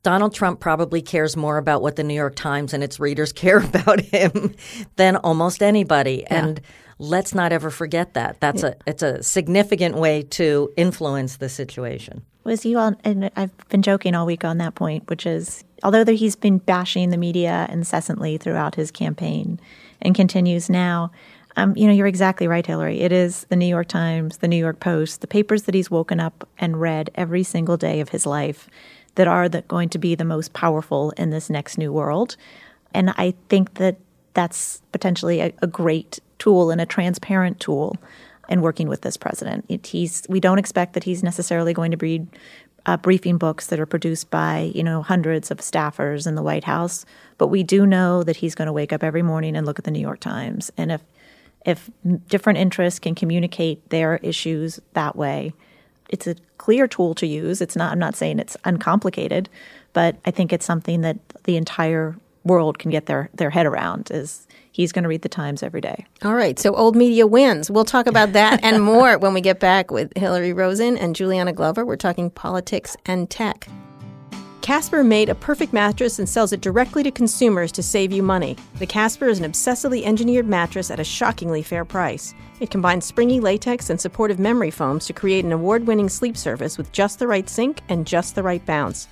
Donald 0.03 0.33
Trump 0.33 0.61
probably 0.61 1.01
cares 1.01 1.35
more 1.35 1.57
about 1.57 1.81
what 1.81 1.97
the 1.97 2.03
New 2.05 2.13
York 2.13 2.35
Times 2.35 2.73
and 2.73 2.81
its 2.81 2.97
readers 2.97 3.33
care 3.43 3.59
about 3.59 3.99
him 3.99 4.55
than 4.95 5.17
almost 5.17 5.61
anybody. 5.61 6.25
And 6.27 6.61
let's 6.99 7.33
not 7.33 7.51
ever 7.51 7.71
forget 7.71 8.13
that. 8.13 8.39
That's 8.39 8.61
a 8.61 8.75
it's 8.85 9.01
a 9.01 9.23
significant 9.23 9.95
way 9.95 10.21
to 10.23 10.71
influence 10.77 11.37
the 11.37 11.49
situation. 11.49 12.21
was 12.43 12.65
you 12.65 12.77
all, 12.77 12.93
and 13.03 13.31
I've 13.35 13.69
been 13.69 13.81
joking 13.81 14.13
all 14.13 14.25
week 14.25 14.43
on 14.43 14.57
that 14.59 14.75
point, 14.75 15.09
which 15.09 15.25
is 15.25 15.63
although 15.81 16.05
he's 16.05 16.35
been 16.35 16.59
bashing 16.59 17.09
the 17.09 17.17
media 17.17 17.67
incessantly 17.71 18.37
throughout 18.37 18.75
his 18.75 18.91
campaign 18.91 19.59
and 20.01 20.13
continues 20.13 20.69
now, 20.69 21.11
um, 21.55 21.75
you 21.75 21.87
know, 21.87 21.93
you're 21.93 22.07
exactly 22.07 22.47
right, 22.47 22.65
Hilary. 22.65 22.99
It 22.99 23.11
is 23.11 23.45
the 23.49 23.55
New 23.55 23.65
York 23.65 23.87
Times, 23.87 24.37
the 24.37 24.47
New 24.47 24.57
York 24.57 24.79
Post, 24.79 25.21
the 25.21 25.27
papers 25.27 25.63
that 25.63 25.75
he's 25.75 25.89
woken 25.89 26.19
up 26.19 26.47
and 26.57 26.79
read 26.79 27.09
every 27.15 27.43
single 27.43 27.77
day 27.77 27.99
of 28.01 28.09
his 28.09 28.25
life 28.25 28.69
that 29.15 29.27
are 29.27 29.49
the, 29.49 29.61
going 29.63 29.89
to 29.89 29.97
be 29.97 30.15
the 30.15 30.25
most 30.25 30.53
powerful 30.53 31.11
in 31.11 31.31
this 31.31 31.49
next 31.49 31.77
new 31.77 31.91
world. 31.91 32.35
And 32.93 33.09
I 33.11 33.33
think 33.49 33.75
that 33.75 33.97
that's 34.33 34.81
potentially 34.91 35.41
a, 35.41 35.51
a 35.61 35.67
great 35.67 36.19
tool 36.39 36.71
and 36.71 36.81
a 36.81 36.85
transparent 36.85 37.59
tool 37.59 37.95
in 38.49 38.61
working 38.61 38.89
with 38.89 39.01
this 39.01 39.17
president. 39.17 39.65
It, 39.69 39.87
he's 39.87 40.25
we 40.27 40.39
don't 40.39 40.59
expect 40.59 40.93
that 40.93 41.03
he's 41.03 41.23
necessarily 41.23 41.73
going 41.73 41.91
to 41.91 41.97
read 41.97 42.27
uh, 42.85 42.97
briefing 42.97 43.37
books 43.37 43.67
that 43.67 43.79
are 43.79 43.85
produced 43.85 44.31
by 44.31 44.71
you 44.73 44.83
know 44.83 45.01
hundreds 45.01 45.51
of 45.51 45.59
staffers 45.59 46.25
in 46.25 46.35
the 46.35 46.41
White 46.41 46.63
House, 46.63 47.05
but 47.37 47.47
we 47.47 47.63
do 47.63 47.85
know 47.85 48.23
that 48.23 48.37
he's 48.37 48.55
going 48.55 48.65
to 48.65 48.73
wake 48.73 48.91
up 48.91 49.03
every 49.03 49.21
morning 49.21 49.55
and 49.55 49.65
look 49.65 49.79
at 49.79 49.85
the 49.85 49.91
New 49.91 49.99
York 49.99 50.19
Times. 50.19 50.71
And 50.77 50.91
if 50.91 51.01
if 51.65 51.89
different 52.27 52.57
interests 52.57 52.99
can 52.99 53.15
communicate 53.15 53.87
their 53.89 54.17
issues 54.17 54.79
that 54.93 55.15
way, 55.15 55.53
it's 56.09 56.25
a 56.25 56.35
clear 56.57 56.87
tool 56.87 57.13
to 57.15 57.27
use. 57.27 57.61
It's 57.61 57.75
not. 57.75 57.91
I'm 57.91 57.99
not 57.99 58.15
saying 58.15 58.39
it's 58.39 58.57
uncomplicated, 58.65 59.49
but 59.93 60.17
I 60.25 60.31
think 60.31 60.51
it's 60.51 60.65
something 60.65 61.01
that 61.01 61.17
the 61.43 61.57
entire 61.57 62.15
world 62.43 62.79
can 62.79 62.91
get 62.91 63.05
their 63.05 63.29
their 63.33 63.51
head 63.51 63.65
around. 63.65 64.09
Is 64.11 64.47
he's 64.71 64.91
going 64.91 65.03
to 65.03 65.09
read 65.09 65.21
the 65.21 65.29
Times 65.29 65.63
every 65.63 65.81
day. 65.81 66.05
All 66.23 66.35
right, 66.35 66.59
so 66.59 66.73
old 66.75 66.95
media 66.95 67.27
wins. 67.27 67.69
We'll 67.69 67.85
talk 67.85 68.07
about 68.07 68.33
that 68.33 68.63
and 68.63 68.83
more 68.83 69.17
when 69.17 69.33
we 69.33 69.41
get 69.41 69.59
back 69.59 69.91
with 69.91 70.11
Hilary 70.17 70.53
Rosen 70.53 70.97
and 70.97 71.15
Juleanna 71.15 71.53
Glover. 71.53 71.85
We're 71.85 71.95
talking 71.95 72.29
politics 72.29 72.95
and 73.05 73.29
tech. 73.29 73.67
Casper 74.61 75.03
made 75.03 75.29
a 75.29 75.35
perfect 75.35 75.73
mattress 75.73 76.19
and 76.19 76.29
sells 76.29 76.53
it 76.53 76.61
directly 76.61 77.01
to 77.01 77.09
consumers 77.09 77.71
to 77.71 77.81
save 77.81 78.11
you 78.11 78.21
money. 78.21 78.55
The 78.77 78.85
Casper 78.85 79.27
is 79.27 79.39
an 79.39 79.51
obsessively 79.51 80.03
engineered 80.03 80.47
mattress 80.47 80.91
at 80.91 80.99
a 80.99 81.03
shockingly 81.03 81.63
fair 81.63 81.85
price. 81.85 82.35
It 82.59 82.69
combines 82.69 83.05
springy 83.05 83.39
latex 83.39 83.89
and 83.89 83.99
supportive 83.99 84.37
memory 84.37 84.69
foams 84.69 85.07
to 85.07 85.13
create 85.13 85.43
an 85.43 85.53
award 85.53 85.87
winning 85.87 86.07
sleep 86.07 86.37
surface 86.37 86.77
with 86.77 86.91
just 86.91 87.17
the 87.17 87.27
right 87.27 87.49
sink 87.49 87.81
and 87.89 88.05
just 88.05 88.35
the 88.35 88.43
right 88.43 88.63
bounce. 88.63 89.07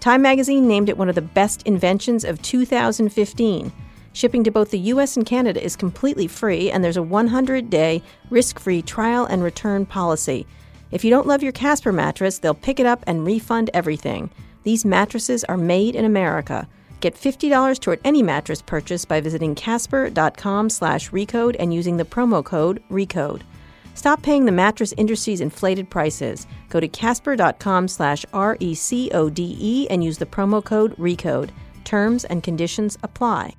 Time 0.00 0.22
magazine 0.22 0.66
named 0.66 0.88
it 0.88 0.98
one 0.98 1.08
of 1.08 1.14
the 1.14 1.22
best 1.22 1.62
inventions 1.62 2.24
of 2.24 2.42
2015. 2.42 3.72
Shipping 4.16 4.44
to 4.44 4.50
both 4.50 4.70
the 4.70 4.78
US 4.78 5.18
and 5.18 5.26
Canada 5.26 5.62
is 5.62 5.76
completely 5.76 6.26
free, 6.26 6.70
and 6.70 6.82
there's 6.82 6.96
a 6.96 7.02
100 7.02 7.68
day 7.68 8.02
risk 8.30 8.58
free 8.58 8.80
trial 8.80 9.26
and 9.26 9.42
return 9.42 9.84
policy. 9.84 10.46
If 10.90 11.04
you 11.04 11.10
don't 11.10 11.26
love 11.26 11.42
your 11.42 11.52
Casper 11.52 11.92
mattress, 11.92 12.38
they'll 12.38 12.54
pick 12.54 12.80
it 12.80 12.86
up 12.86 13.04
and 13.06 13.26
refund 13.26 13.68
everything. 13.74 14.30
These 14.62 14.86
mattresses 14.86 15.44
are 15.44 15.58
made 15.58 15.94
in 15.94 16.06
America. 16.06 16.66
Get 17.00 17.14
$50 17.14 17.78
toward 17.78 18.00
any 18.06 18.22
mattress 18.22 18.62
purchase 18.62 19.04
by 19.04 19.20
visiting 19.20 19.54
casper.com 19.54 20.70
slash 20.70 21.10
recode 21.10 21.56
and 21.58 21.74
using 21.74 21.98
the 21.98 22.04
promo 22.06 22.42
code 22.42 22.82
RECODE. 22.88 23.42
Stop 23.92 24.22
paying 24.22 24.46
the 24.46 24.50
mattress 24.50 24.94
industry's 24.96 25.42
inflated 25.42 25.90
prices. 25.90 26.46
Go 26.70 26.80
to 26.80 26.88
casper.com 26.88 27.86
slash 27.86 28.24
R-E-C-O-D-E 28.32 29.88
and 29.90 30.02
use 30.02 30.16
the 30.16 30.24
promo 30.24 30.64
code 30.64 30.96
RECODE. 30.96 31.50
Terms 31.84 32.24
and 32.24 32.42
conditions 32.42 32.96
apply. 33.02 33.52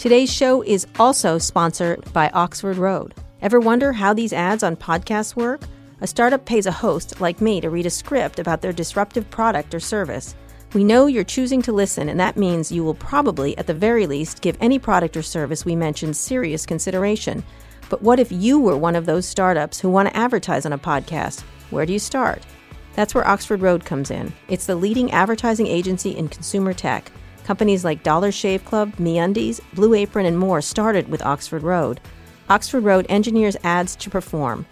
Today's 0.00 0.32
show 0.32 0.62
is 0.62 0.86
also 0.98 1.36
sponsored 1.36 2.10
by 2.14 2.30
Oxford 2.30 2.78
Road. 2.78 3.14
Ever 3.42 3.60
wonder 3.60 3.92
how 3.92 4.14
these 4.14 4.32
ads 4.32 4.62
on 4.62 4.74
podcasts 4.74 5.36
work? 5.36 5.60
A 6.00 6.06
startup 6.06 6.46
pays 6.46 6.64
a 6.64 6.72
host 6.72 7.20
like 7.20 7.42
me 7.42 7.60
to 7.60 7.68
read 7.68 7.84
a 7.84 7.90
script 7.90 8.38
about 8.38 8.62
their 8.62 8.72
disruptive 8.72 9.28
product 9.28 9.74
or 9.74 9.78
service. 9.78 10.34
We 10.72 10.84
know 10.84 11.06
you're 11.06 11.22
choosing 11.22 11.60
to 11.60 11.72
listen, 11.72 12.08
and 12.08 12.18
that 12.18 12.38
means 12.38 12.72
you 12.72 12.82
will 12.82 12.94
probably, 12.94 13.58
at 13.58 13.66
the 13.66 13.74
very 13.74 14.06
least, 14.06 14.40
give 14.40 14.56
any 14.58 14.78
product 14.78 15.18
or 15.18 15.22
service 15.22 15.66
we 15.66 15.76
mention 15.76 16.14
serious 16.14 16.64
consideration. 16.64 17.44
But 17.90 18.00
what 18.00 18.18
if 18.18 18.32
you 18.32 18.58
were 18.58 18.78
one 18.78 18.96
of 18.96 19.04
those 19.04 19.28
startups 19.28 19.80
who 19.80 19.90
want 19.90 20.08
to 20.08 20.16
advertise 20.16 20.64
on 20.64 20.72
a 20.72 20.78
podcast? 20.78 21.42
Where 21.68 21.84
do 21.84 21.92
you 21.92 21.98
start? 21.98 22.46
That's 22.94 23.14
where 23.14 23.28
Oxford 23.28 23.60
Road 23.60 23.84
comes 23.84 24.10
in. 24.10 24.32
It's 24.48 24.64
the 24.64 24.76
leading 24.76 25.10
advertising 25.10 25.66
agency 25.66 26.16
in 26.16 26.28
consumer 26.28 26.72
tech. 26.72 27.12
Companies 27.50 27.84
like 27.84 28.04
Dollar 28.04 28.30
Shave 28.30 28.64
Club, 28.64 28.94
MeUndies, 28.98 29.60
Blue 29.74 29.92
Apron, 29.94 30.24
and 30.24 30.38
more 30.38 30.60
started 30.60 31.08
with 31.08 31.26
Oxford 31.26 31.64
Road. 31.64 32.00
Oxford 32.48 32.84
Road 32.84 33.06
engineers 33.08 33.56
ads 33.64 33.96
to 33.96 34.08
perform. 34.08 34.64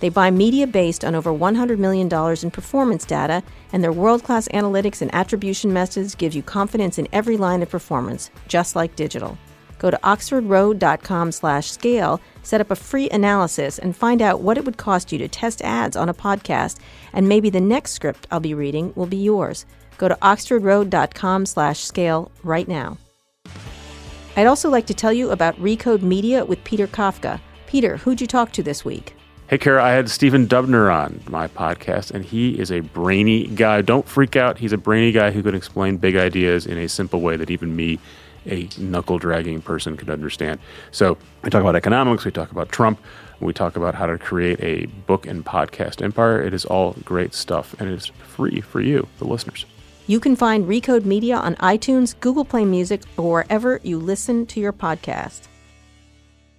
They 0.00 0.08
buy 0.08 0.32
media 0.32 0.66
based 0.66 1.04
on 1.04 1.14
over 1.14 1.30
$100 1.30 1.78
million 1.78 2.08
in 2.42 2.50
performance 2.50 3.04
data, 3.04 3.44
and 3.72 3.80
their 3.80 3.92
world 3.92 4.24
class 4.24 4.48
analytics 4.48 5.02
and 5.02 5.14
attribution 5.14 5.72
methods 5.72 6.16
give 6.16 6.34
you 6.34 6.42
confidence 6.42 6.98
in 6.98 7.06
every 7.12 7.36
line 7.36 7.62
of 7.62 7.70
performance, 7.70 8.32
just 8.48 8.74
like 8.74 8.96
digital. 8.96 9.38
Go 9.78 9.92
to 9.92 10.00
oxfordroad.com 10.02 11.30
slash 11.30 11.70
scale, 11.70 12.20
set 12.42 12.60
up 12.60 12.72
a 12.72 12.74
free 12.74 13.08
analysis, 13.10 13.78
and 13.78 13.96
find 13.96 14.20
out 14.20 14.40
what 14.40 14.58
it 14.58 14.64
would 14.64 14.78
cost 14.78 15.12
you 15.12 15.18
to 15.18 15.28
test 15.28 15.62
ads 15.62 15.94
on 15.94 16.08
a 16.08 16.14
podcast, 16.14 16.80
and 17.12 17.28
maybe 17.28 17.50
the 17.50 17.60
next 17.60 17.92
script 17.92 18.26
I'll 18.32 18.40
be 18.40 18.52
reading 18.52 18.92
will 18.96 19.06
be 19.06 19.16
yours. 19.16 19.64
Go 19.98 20.08
to 20.08 20.14
oxfordroad.com 20.16 21.46
slash 21.46 21.80
scale 21.80 22.30
right 22.42 22.68
now. 22.68 22.98
I'd 24.36 24.46
also 24.46 24.68
like 24.68 24.86
to 24.86 24.94
tell 24.94 25.12
you 25.12 25.30
about 25.30 25.56
Recode 25.56 26.02
Media 26.02 26.44
with 26.44 26.62
Peter 26.64 26.86
Kafka. 26.86 27.40
Peter, 27.66 27.96
who'd 27.96 28.20
you 28.20 28.26
talk 28.26 28.52
to 28.52 28.62
this 28.62 28.84
week? 28.84 29.14
Hey, 29.48 29.58
Kara, 29.58 29.82
I 29.82 29.92
had 29.92 30.10
Stephen 30.10 30.46
Dubner 30.46 30.92
on 30.92 31.22
my 31.28 31.46
podcast, 31.46 32.10
and 32.10 32.24
he 32.24 32.58
is 32.58 32.72
a 32.72 32.80
brainy 32.80 33.46
guy. 33.46 33.80
Don't 33.80 34.06
freak 34.06 34.34
out. 34.34 34.58
He's 34.58 34.72
a 34.72 34.76
brainy 34.76 35.12
guy 35.12 35.30
who 35.30 35.42
can 35.42 35.54
explain 35.54 35.98
big 35.98 36.16
ideas 36.16 36.66
in 36.66 36.76
a 36.78 36.88
simple 36.88 37.20
way 37.20 37.36
that 37.36 37.48
even 37.48 37.76
me, 37.76 38.00
a 38.44 38.68
knuckle 38.76 39.18
dragging 39.18 39.62
person, 39.62 39.96
could 39.96 40.10
understand. 40.10 40.58
So, 40.90 41.16
we 41.42 41.50
talk 41.50 41.60
about 41.60 41.76
economics, 41.76 42.24
we 42.24 42.32
talk 42.32 42.50
about 42.50 42.70
Trump, 42.70 43.00
we 43.38 43.52
talk 43.52 43.76
about 43.76 43.94
how 43.94 44.06
to 44.06 44.18
create 44.18 44.60
a 44.60 44.86
book 45.06 45.26
and 45.26 45.44
podcast 45.44 46.02
empire. 46.02 46.42
It 46.42 46.52
is 46.52 46.64
all 46.64 46.96
great 47.04 47.32
stuff, 47.32 47.74
and 47.78 47.88
it 47.88 47.94
is 47.94 48.06
free 48.06 48.60
for 48.60 48.80
you, 48.80 49.06
the 49.18 49.26
listeners. 49.26 49.64
You 50.08 50.20
can 50.20 50.36
find 50.36 50.66
Recode 50.66 51.04
Media 51.04 51.36
on 51.36 51.56
iTunes, 51.56 52.18
Google 52.20 52.44
Play 52.44 52.64
Music, 52.64 53.02
or 53.16 53.32
wherever 53.32 53.80
you 53.82 53.98
listen 53.98 54.46
to 54.46 54.60
your 54.60 54.72
podcast. 54.72 55.48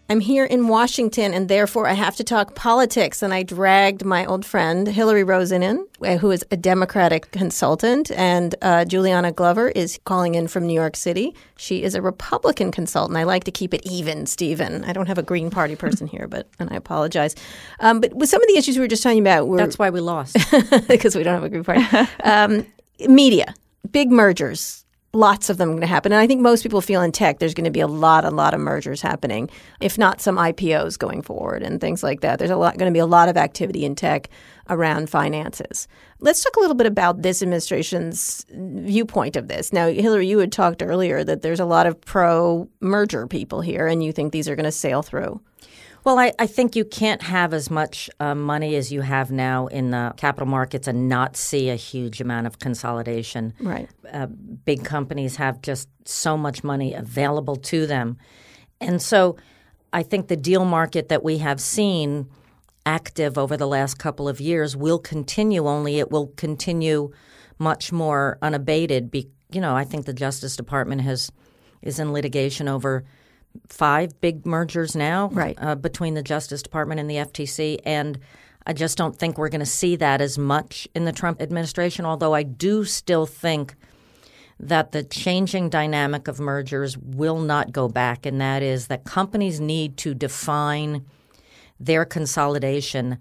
I'm 0.09 0.19
here 0.21 0.45
in 0.45 0.67
Washington, 0.69 1.33
and 1.33 1.49
therefore 1.49 1.87
I 1.87 1.93
have 1.93 2.15
to 2.17 2.23
talk 2.23 2.55
politics. 2.55 3.21
And 3.21 3.33
I 3.33 3.43
dragged 3.43 4.05
my 4.05 4.25
old 4.25 4.45
friend 4.45 4.87
Hilary 4.87 5.23
Rosen 5.23 5.63
in, 5.63 5.85
uh, 6.01 6.17
who 6.17 6.31
is 6.31 6.45
a 6.51 6.57
Democratic 6.57 7.31
consultant, 7.31 8.11
and 8.11 8.55
uh, 8.61 8.85
Juleanna 8.85 9.33
Glover 9.33 9.69
is 9.69 9.99
calling 10.05 10.35
in 10.35 10.47
from 10.47 10.65
New 10.65 10.73
York 10.73 10.95
City. 10.95 11.33
She 11.57 11.83
is 11.83 11.93
a 11.95 12.01
Republican 12.01 12.71
consultant. 12.71 13.17
I 13.17 13.23
like 13.23 13.43
to 13.45 13.51
keep 13.51 13.73
it 13.73 13.81
even, 13.85 14.25
Stephen. 14.25 14.85
I 14.85 14.93
don't 14.93 15.07
have 15.07 15.17
a 15.17 15.23
Green 15.23 15.49
Party 15.49 15.75
person 15.75 16.07
here, 16.15 16.27
but 16.27 16.47
and 16.59 16.69
I 16.69 16.75
apologize. 16.75 17.35
Um, 17.79 17.99
but 18.01 18.13
with 18.13 18.29
some 18.29 18.41
of 18.41 18.47
the 18.47 18.57
issues 18.57 18.77
we 18.77 18.81
were 18.81 18.87
just 18.87 19.03
talking 19.03 19.19
about, 19.19 19.47
were, 19.47 19.57
That's 19.57 19.77
why 19.77 19.89
we 19.89 19.99
lost. 19.99 20.37
because 20.87 21.15
we 21.15 21.23
don't 21.23 21.33
have 21.33 21.43
a 21.43 21.49
Green 21.49 21.63
Party. 21.63 21.85
Um, 22.23 22.65
media, 22.99 23.53
big 23.91 24.11
mergers, 24.11 24.85
lots 25.13 25.49
of 25.49 25.57
them 25.57 25.69
going 25.69 25.81
to 25.81 25.87
happen. 25.87 26.11
And 26.11 26.21
I 26.21 26.27
think 26.27 26.41
most 26.41 26.63
people 26.63 26.81
feel 26.81 27.01
in 27.01 27.11
tech 27.11 27.39
there's 27.39 27.53
going 27.53 27.65
to 27.65 27.71
be 27.71 27.79
a 27.79 27.87
lot, 27.87 28.25
a 28.25 28.29
lot 28.29 28.53
of 28.53 28.59
mergers 28.59 29.01
happening, 29.01 29.49
if 29.79 29.97
not 29.97 30.21
some 30.21 30.37
IPOs 30.37 30.97
going 30.97 31.21
forward 31.21 31.63
and 31.63 31.81
things 31.81 32.03
like 32.03 32.21
that. 32.21 32.39
There's 32.39 32.51
a 32.51 32.55
lot 32.55 32.77
going 32.77 32.91
to 32.91 32.95
be 32.95 32.99
a 32.99 33.05
lot 33.05 33.29
of 33.29 33.37
activity 33.37 33.85
in 33.85 33.95
tech 33.95 34.29
around 34.69 35.09
finances. 35.09 35.87
Let's 36.19 36.43
talk 36.43 36.55
a 36.55 36.59
little 36.59 36.75
bit 36.75 36.87
about 36.87 37.21
this 37.21 37.41
administration's 37.41 38.45
viewpoint 38.51 39.35
of 39.35 39.47
this. 39.47 39.73
Now, 39.73 39.87
Hilary, 39.87 40.27
you 40.27 40.39
had 40.39 40.51
talked 40.51 40.83
earlier 40.83 41.23
that 41.23 41.41
there's 41.41 41.59
a 41.59 41.65
lot 41.65 41.87
of 41.87 41.99
pro 41.99 42.67
merger 42.81 43.27
people 43.27 43.61
here, 43.61 43.87
and 43.87 44.03
you 44.03 44.11
think 44.11 44.31
these 44.31 44.49
are 44.49 44.55
going 44.55 44.65
to 44.65 44.71
sail 44.71 45.01
through. 45.01 45.41
Well, 46.07 46.19
I, 46.19 46.31
I, 46.39 46.47
think 46.47 46.77
you 46.77 46.85
can't 46.85 47.21
have 47.21 47.53
as 47.53 47.69
much 47.69 48.09
uh, 48.21 48.33
money 48.33 48.77
as 48.77 48.93
you 48.93 49.01
have 49.01 49.29
now 49.29 49.67
in 49.67 49.91
the 49.91 50.13
capital 50.15 50.47
markets 50.47 50.87
and 50.87 51.09
not 51.09 51.35
see 51.35 51.69
a 51.69 51.75
huge 51.75 52.21
amount 52.21 52.47
of 52.47 52.59
consolidation. 52.59 53.53
Right. 53.59 53.89
Uh, 54.09 54.27
big 54.27 54.85
companies 54.85 55.35
have 55.35 55.61
just 55.61 55.89
so 56.05 56.37
much 56.37 56.63
money 56.63 56.93
available 56.93 57.57
to 57.57 57.85
them. 57.85 58.15
And 58.79 59.01
so 59.01 59.35
I 59.91 60.01
think 60.01 60.29
the 60.29 60.37
deal 60.37 60.63
market 60.63 61.09
that 61.09 61.25
we 61.25 61.39
have 61.39 61.59
seen 61.59 62.29
active 62.85 63.37
over 63.37 63.57
the 63.57 63.67
last 63.67 63.99
couple 63.99 64.29
of 64.29 64.39
years 64.39 64.77
will 64.77 64.99
continue, 64.99 65.67
only 65.67 65.99
it 65.99 66.09
will 66.09 66.27
continue 66.37 67.11
much 67.59 67.91
more 67.91 68.37
unabated. 68.41 69.11
Be, 69.11 69.27
you 69.51 69.59
know, 69.59 69.75
I 69.75 69.83
think 69.83 70.05
the 70.05 70.13
Justice 70.13 70.55
Department 70.55 71.01
has 71.01 71.33
is 71.81 71.99
in 71.99 72.13
litigation 72.13 72.69
over– 72.69 73.03
five 73.69 74.19
big 74.21 74.45
mergers 74.45 74.95
now 74.95 75.29
right. 75.29 75.57
Uh, 75.59 75.75
between 75.75 76.13
the 76.13 76.23
Justice 76.23 76.61
Department 76.61 76.99
and 76.99 77.09
the 77.09 77.15
FTC. 77.15 77.79
And 77.85 78.19
I 78.65 78.73
just 78.73 78.97
don't 78.97 79.17
think 79.17 79.37
we're 79.37 79.49
going 79.49 79.59
to 79.59 79.65
see 79.65 79.95
that 79.95 80.21
as 80.21 80.37
much 80.37 80.87
in 80.93 81.05
the 81.05 81.11
Trump 81.11 81.41
administration, 81.41 82.05
although 82.05 82.33
I 82.33 82.43
do 82.43 82.83
still 82.83 83.25
think 83.25 83.75
that 84.59 84.91
the 84.91 85.03
changing 85.03 85.69
dynamic 85.69 86.27
of 86.27 86.39
mergers 86.39 86.97
will 86.97 87.39
not 87.39 87.71
go 87.71 87.87
back, 87.87 88.25
and 88.25 88.41
that 88.41 88.63
is 88.63 88.87
that 88.87 89.05
companies 89.05 89.59
need 89.59 89.97
to 89.97 90.13
define 90.13 91.05
their 91.79 92.05
consolidation 92.05 93.19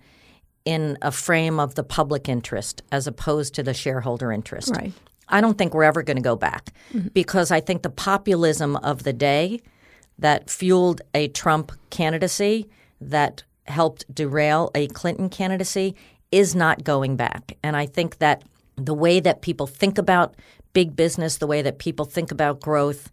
in 0.64 0.96
a 1.02 1.12
frame 1.12 1.60
of 1.60 1.74
the 1.74 1.84
public 1.84 2.28
interest 2.28 2.82
as 2.90 3.06
opposed 3.06 3.54
to 3.54 3.62
the 3.62 3.74
shareholder 3.74 4.32
interest. 4.32 4.70
Right. 4.74 4.92
I 5.28 5.40
don't 5.40 5.58
think 5.58 5.74
we're 5.74 5.84
ever 5.84 6.02
going 6.02 6.16
to 6.16 6.22
go 6.22 6.36
back 6.36 6.70
mm-hmm. 6.92 7.08
because 7.08 7.50
I 7.50 7.60
think 7.60 7.82
the 7.82 7.90
populism 7.90 8.76
of 8.76 9.04
the 9.04 9.12
day– 9.12 9.60
that 10.18 10.50
fueled 10.50 11.02
a 11.14 11.28
Trump 11.28 11.72
candidacy, 11.90 12.68
that 13.00 13.42
helped 13.66 14.12
derail 14.14 14.70
a 14.74 14.86
Clinton 14.88 15.28
candidacy, 15.28 15.94
is 16.32 16.54
not 16.54 16.84
going 16.84 17.16
back. 17.16 17.56
And 17.62 17.76
I 17.76 17.86
think 17.86 18.18
that 18.18 18.42
the 18.76 18.94
way 18.94 19.20
that 19.20 19.42
people 19.42 19.66
think 19.66 19.98
about 19.98 20.34
big 20.72 20.96
business, 20.96 21.38
the 21.38 21.46
way 21.46 21.62
that 21.62 21.78
people 21.78 22.04
think 22.04 22.30
about 22.30 22.60
growth, 22.60 23.10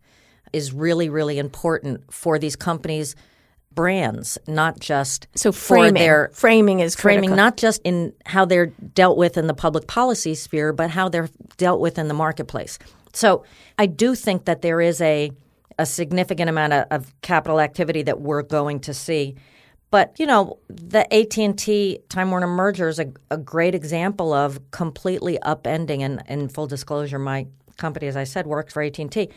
is 0.52 0.72
really, 0.72 1.10
really 1.10 1.40
important 1.40 2.14
for 2.14 2.38
these 2.38 2.56
companies' 2.56 3.16
brands, 3.74 4.38
not 4.48 4.80
just 4.80 5.28
so 5.36 5.52
framing. 5.52 5.96
their 5.96 6.30
framing 6.34 6.80
is 6.80 6.96
framing, 6.96 7.30
critical. 7.30 7.38
not 7.38 7.58
just 7.58 7.82
in 7.84 8.14
how 8.26 8.46
they're 8.46 8.68
dealt 8.68 9.18
with 9.18 9.38
in 9.38 9.48
the 9.48 9.54
public 9.54 9.88
policy 9.88 10.36
sphere, 10.36 10.72
but 10.72 10.92
how 10.92 11.10
they're 11.10 11.30
dealt 11.58 11.80
with 11.80 11.98
in 11.98 12.08
the 12.08 12.14
marketplace. 12.14 12.78
So 13.14 13.44
I 13.80 13.88
do 13.88 14.16
think 14.16 14.46
that 14.46 14.62
there 14.62 14.80
is 14.80 15.02
a 15.02 15.32
a 15.80 15.86
significant 15.86 16.50
amount 16.50 16.74
of, 16.74 16.86
of 16.92 17.22
capital 17.22 17.60
activity 17.60 18.04
that 18.04 18.22
we're 18.22 18.44
going 18.44 18.80
to 18.82 18.94
see. 18.94 19.36
But 19.92 20.20
you 20.20 20.26
know, 20.26 20.58
the 20.70 21.12
AT 21.14 21.38
and 21.38 21.58
T 21.58 22.00
Time 22.10 22.32
Warner 22.32 22.48
merger 22.48 22.88
is 22.88 23.00
a, 23.00 23.12
a, 23.30 23.38
great 23.38 23.76
example 23.76 24.34
of 24.34 24.72
completely 24.72 25.38
upending. 25.44 26.02
And 26.02 26.24
in 26.28 26.50
full 26.50 26.66
disclosure, 26.66 27.20
my 27.20 27.46
company, 27.78 28.08
as 28.08 28.18
I 28.18 28.24
said, 28.24 28.48
works 28.48 28.74
for 28.74 28.82
AT 28.82 28.98
and 28.98 29.12
T 29.12 29.30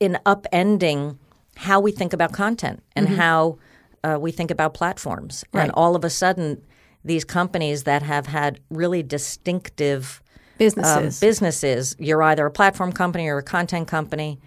in 0.00 0.18
upending 0.26 1.18
how 1.56 1.78
we 1.78 1.92
think 1.92 2.12
about 2.12 2.32
content 2.32 2.82
and 2.96 3.06
mm-hmm. 3.06 3.16
how 3.16 3.58
uh, 4.02 4.18
we 4.20 4.32
think 4.32 4.50
about 4.50 4.74
platforms. 4.74 5.44
Right. 5.52 5.62
And 5.62 5.72
all 5.72 5.94
of 5.94 6.04
a 6.04 6.10
sudden, 6.10 6.60
these 7.04 7.24
companies 7.24 7.84
that 7.84 8.02
have 8.02 8.26
had 8.26 8.60
really 8.70 9.02
distinctive 9.02 10.22
businesses, 10.58 11.22
um, 11.22 11.26
businesses, 11.26 11.96
you're 11.98 12.22
either 12.22 12.46
a 12.46 12.50
platform 12.50 12.92
company 12.92 13.28
or 13.28 13.38
a 13.38 13.42
content 13.42 13.88
company 13.88 14.40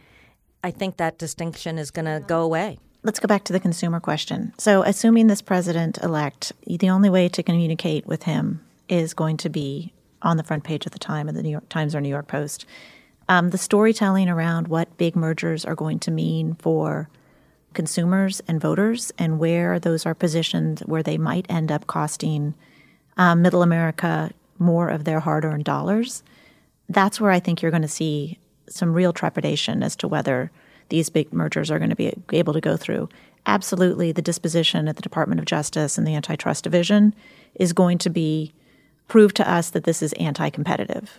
I 0.66 0.72
think 0.72 0.97
that 0.97 1.20
distinction 1.20 1.78
is 1.78 1.91
going 1.91 2.05
to 2.05 2.26
go 2.26 2.41
away. 2.41 2.80
Let's 3.03 3.20
go 3.20 3.28
back 3.28 3.43
to 3.43 3.53
the 3.53 3.59
consumer 3.59 3.99
question. 3.99 4.51
So, 4.57 4.82
assuming 4.82 5.28
this 5.28 5.43
president 5.43 5.99
elect, 6.01 6.53
the 6.66 6.89
only 6.89 7.07
way 7.07 7.30
to 7.30 7.43
communicate 7.43 8.07
with 8.07 8.24
him 8.24 8.66
is 8.89 9.13
going 9.13 9.38
to 9.38 9.49
be 9.49 9.93
on 10.24 10.38
the 10.38 10.43
front 10.43 10.63
page 10.63 10.88
of 10.88 10.91
the 10.91 10.97
Time 10.97 11.30
of 11.30 11.36
the 11.36 11.43
New 11.43 11.51
York 11.51 11.70
Times 11.70 11.93
or 11.93 12.01
New 12.01 12.09
York 12.09 12.28
Post. 12.28 12.66
Um, 13.30 13.51
the 13.51 13.59
storytelling 13.59 14.28
around 14.28 14.68
what 14.68 14.97
big 14.97 15.16
mergers 15.16 15.66
are 15.66 15.76
going 15.76 15.99
to 15.99 16.09
mean 16.09 16.55
for 16.55 17.09
consumers 17.76 18.41
and 18.47 18.59
voters 18.59 19.13
and 19.20 19.38
where 19.38 19.78
those 19.78 20.03
are 20.07 20.16
positioned, 20.16 20.80
where 20.80 21.03
they 21.03 21.20
might 21.20 21.45
end 21.47 21.72
up 21.72 21.86
costing 21.86 22.55
um, 23.18 23.43
middle 23.43 23.61
America 23.61 24.32
more 24.57 24.89
of 24.89 25.03
their 25.03 25.20
hard 25.20 25.45
earned 25.45 25.66
dollars, 25.66 26.24
that's 26.89 27.22
where 27.22 27.30
I 27.30 27.39
think 27.39 27.61
you're 27.61 27.70
going 27.70 27.84
to 27.84 27.88
see 27.88 28.39
some 28.70 28.93
real 28.93 29.13
trepidation 29.13 29.84
as 29.84 29.95
to 29.97 30.07
whether 30.07 30.51
these 30.89 31.09
big 31.09 31.34
mergers 31.34 31.72
are 31.72 31.80
going 31.80 31.89
to 31.89 31.95
be 31.95 32.13
able 32.32 32.53
to 32.53 32.61
go 32.61 32.78
through. 32.78 33.09
Absolutely, 33.45 34.11
the 34.11 34.22
disposition 34.22 34.88
at 34.88 34.95
the 34.95 35.01
Department 35.01 35.39
of 35.39 35.45
Justice 35.45 35.97
and 35.97 36.07
the 36.07 36.16
Antitrust 36.16 36.63
Division 36.63 37.13
is 37.55 37.74
going 37.74 37.97
to 37.99 38.09
be 38.09 38.53
prove 39.07 39.34
to 39.36 39.49
us 39.49 39.70
that 39.70 39.84
this 39.84 40.01
is 40.01 40.13
anti 40.13 40.49
competitive, 40.49 41.18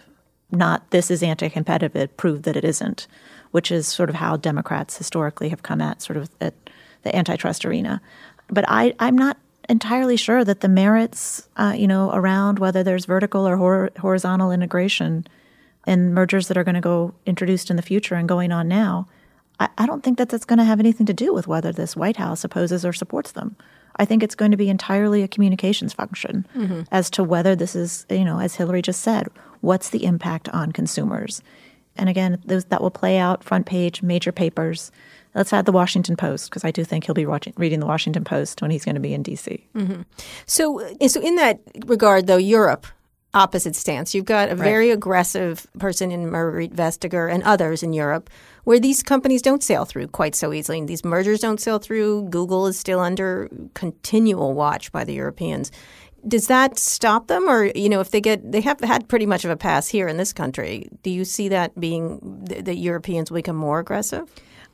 not 0.51 0.90
this 0.90 1.11
is 1.11 1.22
anti 1.22 1.49
competitive, 1.49 2.16
prove 2.16 2.42
that 2.42 2.57
it 2.57 2.64
isn't, 2.64 3.07
which 3.53 3.70
is 3.70 3.86
sort 3.86 4.09
of 4.09 4.16
how 4.16 4.36
Democrats 4.36 4.99
historically 4.99 5.49
have 5.51 5.62
come 5.62 5.80
at 5.80 6.03
sort 6.03 6.16
of 6.16 6.28
at 6.40 6.55
the 7.03 7.14
antitrust 7.14 7.64
arena. 7.64 8.01
But 8.49 8.64
I, 8.68 8.94
I'm 8.99 9.16
not 9.16 9.36
entirely 9.68 10.16
sure 10.16 10.44
that 10.44 10.61
the 10.61 10.68
merits, 10.68 11.49
uh, 11.57 11.74
you 11.76 11.86
know, 11.86 12.11
around 12.12 12.59
whether 12.59 12.82
there's 12.82 13.05
vertical 13.05 13.47
or 13.47 13.57
hor- 13.57 13.90
horizontal 13.99 14.51
integration 14.51 15.26
and 15.87 16.14
mergers 16.14 16.49
that 16.49 16.57
are 16.57 16.64
going 16.64 16.74
to 16.74 16.80
go 16.80 17.14
introduced 17.24 17.70
in 17.70 17.76
the 17.76 17.82
future 17.82 18.14
and 18.14 18.28
going 18.28 18.53
on 18.53 18.68
now, 18.68 19.09
I, 19.61 19.68
I 19.78 19.87
don't 19.87 20.03
think 20.03 20.18
that 20.18 20.28
that's 20.28 20.45
going 20.45 20.59
to 20.59 20.64
have 20.64 20.80
anything 20.80 21.07
to 21.07 21.14
do 21.14 21.32
with 21.32 21.47
whether 21.47 21.72
this 21.72 21.97
White 21.97 22.16
House 22.16 22.45
opposes 22.45 22.84
or 22.84 22.93
supports 22.93 23.32
them. 23.32 23.57
I 23.99 24.05
think 24.05 24.22
it's 24.22 24.34
going 24.34 24.51
to 24.51 24.57
be 24.57 24.68
entirely 24.68 25.22
a 25.22 25.28
communications 25.28 25.93
function 25.93 26.47
mm-hmm. 26.55 26.82
as 26.91 27.09
to 27.11 27.24
whether 27.24 27.57
this 27.57 27.74
is, 27.74 28.05
you 28.11 28.24
know, 28.24 28.39
as 28.41 28.55
Hilary 28.57 28.82
just 28.82 29.01
said, 29.01 29.28
what's 29.62 29.91
the 29.91 30.05
impact 30.05 30.49
on 30.51 30.72
consumers? 30.72 31.43
And 31.97 32.11
again, 32.11 32.43
those, 32.45 32.66
that 32.66 32.82
will 32.82 32.91
play 32.91 33.18
out 33.18 33.43
front 33.43 33.64
page, 33.64 34.03
major 34.03 34.32
papers. 34.32 34.93
Let's 35.34 35.53
add 35.53 35.64
the 35.64 35.72
Washington 35.72 36.16
Post 36.16 36.51
because 36.51 36.64
I 36.64 36.70
do 36.70 36.84
think 36.84 37.05
he'll 37.05 37.14
be 37.14 37.24
watching, 37.24 37.55
reading 37.57 37.80
the 37.80 37.87
Washington 37.87 38.24
Post 38.24 38.61
when 38.61 38.70
he's 38.70 38.84
going 38.84 38.97
to 38.97 39.01
be 39.01 39.14
in 39.14 39.22
D.C. 39.22 39.66
Mm-hmm. 39.74 40.03
So, 40.45 40.87
so 41.07 41.20
in 41.20 41.37
that 41.37 41.61
regard, 41.87 42.26
though, 42.26 42.37
Europe 42.37 42.87
opposite 43.37 43.76
stance. 43.76 44.14
You've 44.14 44.24
got 44.24 44.49
a 44.49 44.57
right. 44.57 44.64
very 44.64 44.91
aggressive 44.91 45.66
person 45.78 46.11
in 46.11 46.30
Margrethe 46.30 46.74
Vestager 46.74 47.30
and 47.32 47.43
others 47.43 47.82
in 47.82 47.93
Europe 47.93 48.30
where 48.64 48.80
these 48.80 49.03
companies 49.03 49.43
don't 49.43 49.62
sail 49.62 49.84
through 49.84 50.09
quite 50.09 50.34
so 50.34 50.53
easily. 50.53 50.78
And 50.78 50.89
these 50.89 51.05
mergers 51.05 51.41
don't 51.41 51.61
sail 51.61 51.78
through. 51.78 52.28
Google 52.30 52.66
is 52.66 52.78
still 52.78 52.99
under 52.99 53.49
continual 53.74 54.55
watch 54.55 54.91
by 54.91 55.05
the 55.05 55.12
Europeans. 55.12 55.70
Does 56.26 56.49
that 56.49 56.76
stop 56.76 57.28
them, 57.28 57.49
or 57.49 57.66
you 57.66 57.89
know, 57.89 58.01
if 58.01 58.11
they 58.11 58.20
get 58.20 58.51
they 58.51 58.61
have 58.62 58.80
had 58.80 59.07
pretty 59.07 59.26
much 59.26 59.45
of 59.45 59.51
a 59.53 59.57
pass 59.57 59.87
here 59.87 60.09
in 60.09 60.16
this 60.16 60.32
country? 60.32 60.89
Do 61.05 61.11
you 61.11 61.24
see 61.24 61.49
that 61.51 61.78
being 61.78 62.18
the 62.43 62.74
Europeans 62.74 63.30
will 63.30 63.39
become 63.39 63.55
more 63.55 63.78
aggressive? 63.78 64.28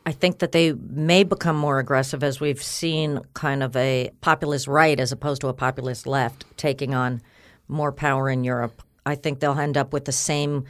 I 0.07 0.13
think 0.13 0.39
that 0.39 0.53
they 0.53 0.73
may 0.73 1.25
become 1.25 1.57
more 1.57 1.79
aggressive 1.79 2.25
as 2.25 2.41
we've 2.41 2.63
seen 2.63 3.21
kind 3.35 3.63
of 3.63 3.77
a 3.77 4.11
populist 4.21 4.67
right 4.67 4.99
as 4.99 5.13
opposed 5.13 5.43
to 5.43 5.49
a 5.49 5.53
populist 5.53 6.07
left 6.07 6.45
taking 6.57 6.95
on 6.95 7.21
more 7.69 7.93
power 7.93 8.29
in 8.29 8.45
Europe, 8.45 8.83
I 9.05 9.15
think 9.15 9.41
they'll 9.41 9.59
end 9.59 9.77
up 9.77 9.93
with 9.93 10.05
the 10.05 10.13
same 10.13 10.65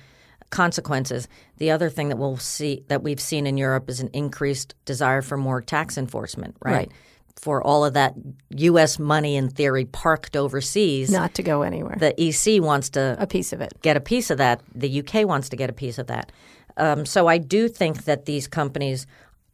consequences. 0.51 1.28
The 1.57 1.70
other 1.70 1.90
thing 1.90 2.09
that 2.09 2.16
we'll 2.16 2.36
see 2.36 2.84
that 2.88 3.03
we've 3.03 3.20
seen 3.20 3.47
in 3.47 3.57
Europe 3.57 3.88
is 3.90 4.01
an 4.01 4.11
increased 4.12 4.74
desire 4.84 5.22
for 5.22 5.36
more 5.36 5.61
tax 5.61 5.99
enforcement, 5.99 6.57
right? 6.61 6.72
right. 6.72 6.93
For 7.40 7.62
all 7.62 7.84
of 7.84 7.95
that 7.95 8.14
U.S. 8.51 8.99
money, 8.99 9.34
in 9.36 9.49
theory, 9.49 9.86
parked 9.86 10.36
overseas, 10.36 11.11
not 11.11 11.34
to 11.34 11.43
go 11.43 11.62
anywhere. 11.62 11.97
The 11.99 12.14
EC 12.20 12.62
wants 12.62 12.90
to 12.90 13.16
a 13.18 13.26
piece 13.26 13.53
of 13.53 13.61
it, 13.61 13.72
get 13.82 13.97
a 13.97 14.01
piece 14.01 14.30
of 14.30 14.38
that. 14.38 14.61
The 14.74 15.01
UK 15.01 15.26
wants 15.26 15.49
to 15.49 15.57
get 15.57 15.68
a 15.68 15.72
piece 15.72 15.99
of 15.99 16.07
that. 16.07 16.30
Um, 16.76 17.05
so 17.05 17.26
I 17.26 17.38
do 17.38 17.68
think 17.68 18.05
that 18.05 18.26
these 18.26 18.47
companies 18.47 19.07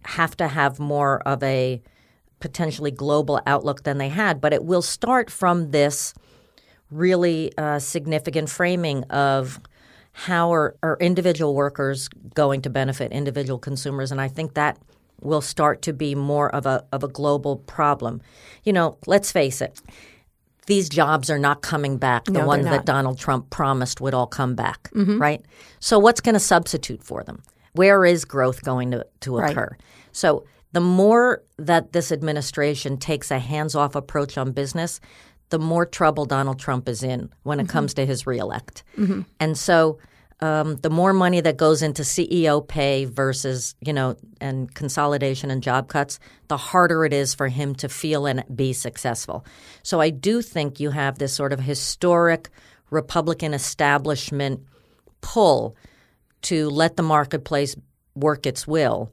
have 0.05 0.36
to 0.36 0.49
have 0.49 0.78
more 0.78 1.20
of 1.20 1.43
a 1.43 1.80
potentially 2.41 2.91
global 2.91 3.41
outlook 3.47 3.84
than 3.84 3.99
they 3.99 4.09
had. 4.09 4.41
But 4.41 4.53
it 4.53 4.64
will 4.64 4.82
start 4.82 5.30
from 5.30 5.70
this 5.70 6.14
really 6.91 7.53
uh, 7.59 7.78
significant 7.78 8.49
framing 8.51 9.05
of 9.05 9.61
how 10.12 10.53
are, 10.53 10.74
are 10.82 10.97
individual 11.01 11.55
workers 11.55 12.09
going 12.34 12.62
to 12.62 12.70
benefit 12.70 13.12
individual 13.12 13.59
consumers, 13.59 14.11
and 14.11 14.20
I 14.20 14.28
think 14.28 14.55
that 14.55 14.78
will 15.20 15.41
start 15.41 15.82
to 15.82 15.93
be 15.93 16.14
more 16.14 16.53
of 16.55 16.64
a 16.66 16.84
of 16.93 17.03
a 17.05 17.09
global 17.09 17.57
problem. 17.57 18.20
You 18.64 18.72
know, 18.72 18.99
let's 19.07 19.30
face 19.32 19.61
it. 19.61 19.80
These 20.66 20.89
jobs 20.91 21.30
are 21.30 21.39
not 21.39 21.62
coming 21.62 21.97
back. 21.97 22.24
The 22.26 22.32
No, 22.32 22.47
ones 22.47 22.64
that. 22.64 22.84
Donald 22.84 23.18
Trump 23.18 23.49
promised 23.51 24.01
would 24.01 24.12
all 24.12 24.26
come 24.26 24.55
back, 24.55 24.91
right? 24.95 25.43
So 25.80 25.99
what's 25.99 26.20
going 26.20 26.34
to 26.34 26.41
substitute 26.41 27.03
for 27.03 27.22
them? 27.24 27.43
Where 27.72 28.05
is 28.05 28.24
growth 28.26 28.62
going 28.64 28.91
to, 28.91 29.07
to 29.20 29.36
Right. 29.39 29.51
occur? 29.51 29.76
So 30.12 30.45
the 30.72 30.80
more 30.80 31.43
that 31.57 31.93
this 31.93 32.12
administration 32.12 32.99
takes 32.99 33.30
a 33.30 33.39
hands-off 33.39 33.95
approach 33.95 34.36
on 34.36 34.53
business, 34.53 35.01
the 35.51 35.59
more 35.59 35.86
trouble 35.86 36.24
Donald 36.24 36.59
Trump 36.59 36.88
is 36.88 37.03
in 37.03 37.30
when 37.42 37.61
it 37.61 37.68
comes 37.68 37.94
to 37.94 38.07
his 38.07 38.26
reelect. 38.26 38.82
And 39.40 39.57
so 39.57 39.99
um, 40.40 40.76
the 40.76 40.90
more 40.90 41.12
money 41.12 41.40
that 41.40 41.57
goes 41.57 41.82
into 41.82 42.03
CEO 42.03 42.66
pay 42.66 43.07
versus, 43.07 43.74
you 43.80 43.92
know, 43.92 44.16
and 44.40 44.72
consolidation 44.72 45.51
and 45.51 45.62
job 45.62 45.88
cuts, 45.88 46.20
the 46.49 46.57
harder 46.57 47.05
it 47.05 47.12
is 47.12 47.34
for 47.34 47.49
him 47.49 47.74
to 47.76 47.88
feel 47.88 48.26
and 48.26 48.44
be 48.55 48.72
successful. 48.72 49.44
So 49.82 50.01
I 50.01 50.11
do 50.11 50.42
think 50.42 50.78
you 50.78 50.90
have 50.90 51.18
this 51.18 51.32
sort 51.32 51.53
of 51.53 51.61
historic 51.61 52.51
Republican 52.90 53.53
establishment 53.53 54.61
pull 55.20 55.76
to 56.42 56.70
let 56.70 56.96
the 56.96 57.03
marketplace 57.03 57.74
work 58.14 58.46
its 58.46 58.66
will. 58.66 59.12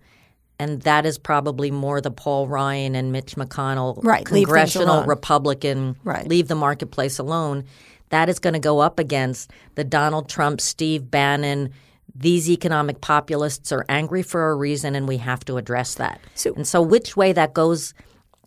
And 0.59 0.81
that 0.83 1.05
is 1.05 1.17
probably 1.17 1.69
more 1.71 1.99
the 2.01 2.11
Paul 2.11 2.47
Ryan 2.47 2.95
and 2.95 3.11
Mitch 3.11 3.35
McConnell 3.35 4.01
Right, 4.03 4.25
congressional. 4.25 5.03
Republican 5.03 5.95
Right. 6.03 6.27
leave 6.27 6.47
the 6.47 6.55
marketplace 6.55 7.19
alone. 7.19 7.65
That 8.09 8.29
is 8.29 8.39
going 8.39 8.53
to 8.53 8.59
go 8.59 8.79
up 8.79 8.97
against 8.99 9.51
the 9.75 9.83
Donald 9.83 10.29
Trump, 10.29 10.61
Steve 10.61 11.09
Bannon. 11.11 11.71
These 12.15 12.49
economic 12.49 13.01
populists 13.01 13.71
are 13.73 13.85
angry 13.89 14.21
for 14.23 14.49
a 14.51 14.55
reason, 14.55 14.95
and 14.95 15.07
we 15.07 15.17
have 15.17 15.43
to 15.45 15.57
address 15.57 15.95
that. 15.95 16.21
So- 16.35 16.53
and 16.55 16.65
so, 16.67 16.81
which 16.81 17.17
way 17.17 17.33
that 17.33 17.53
goes 17.53 17.93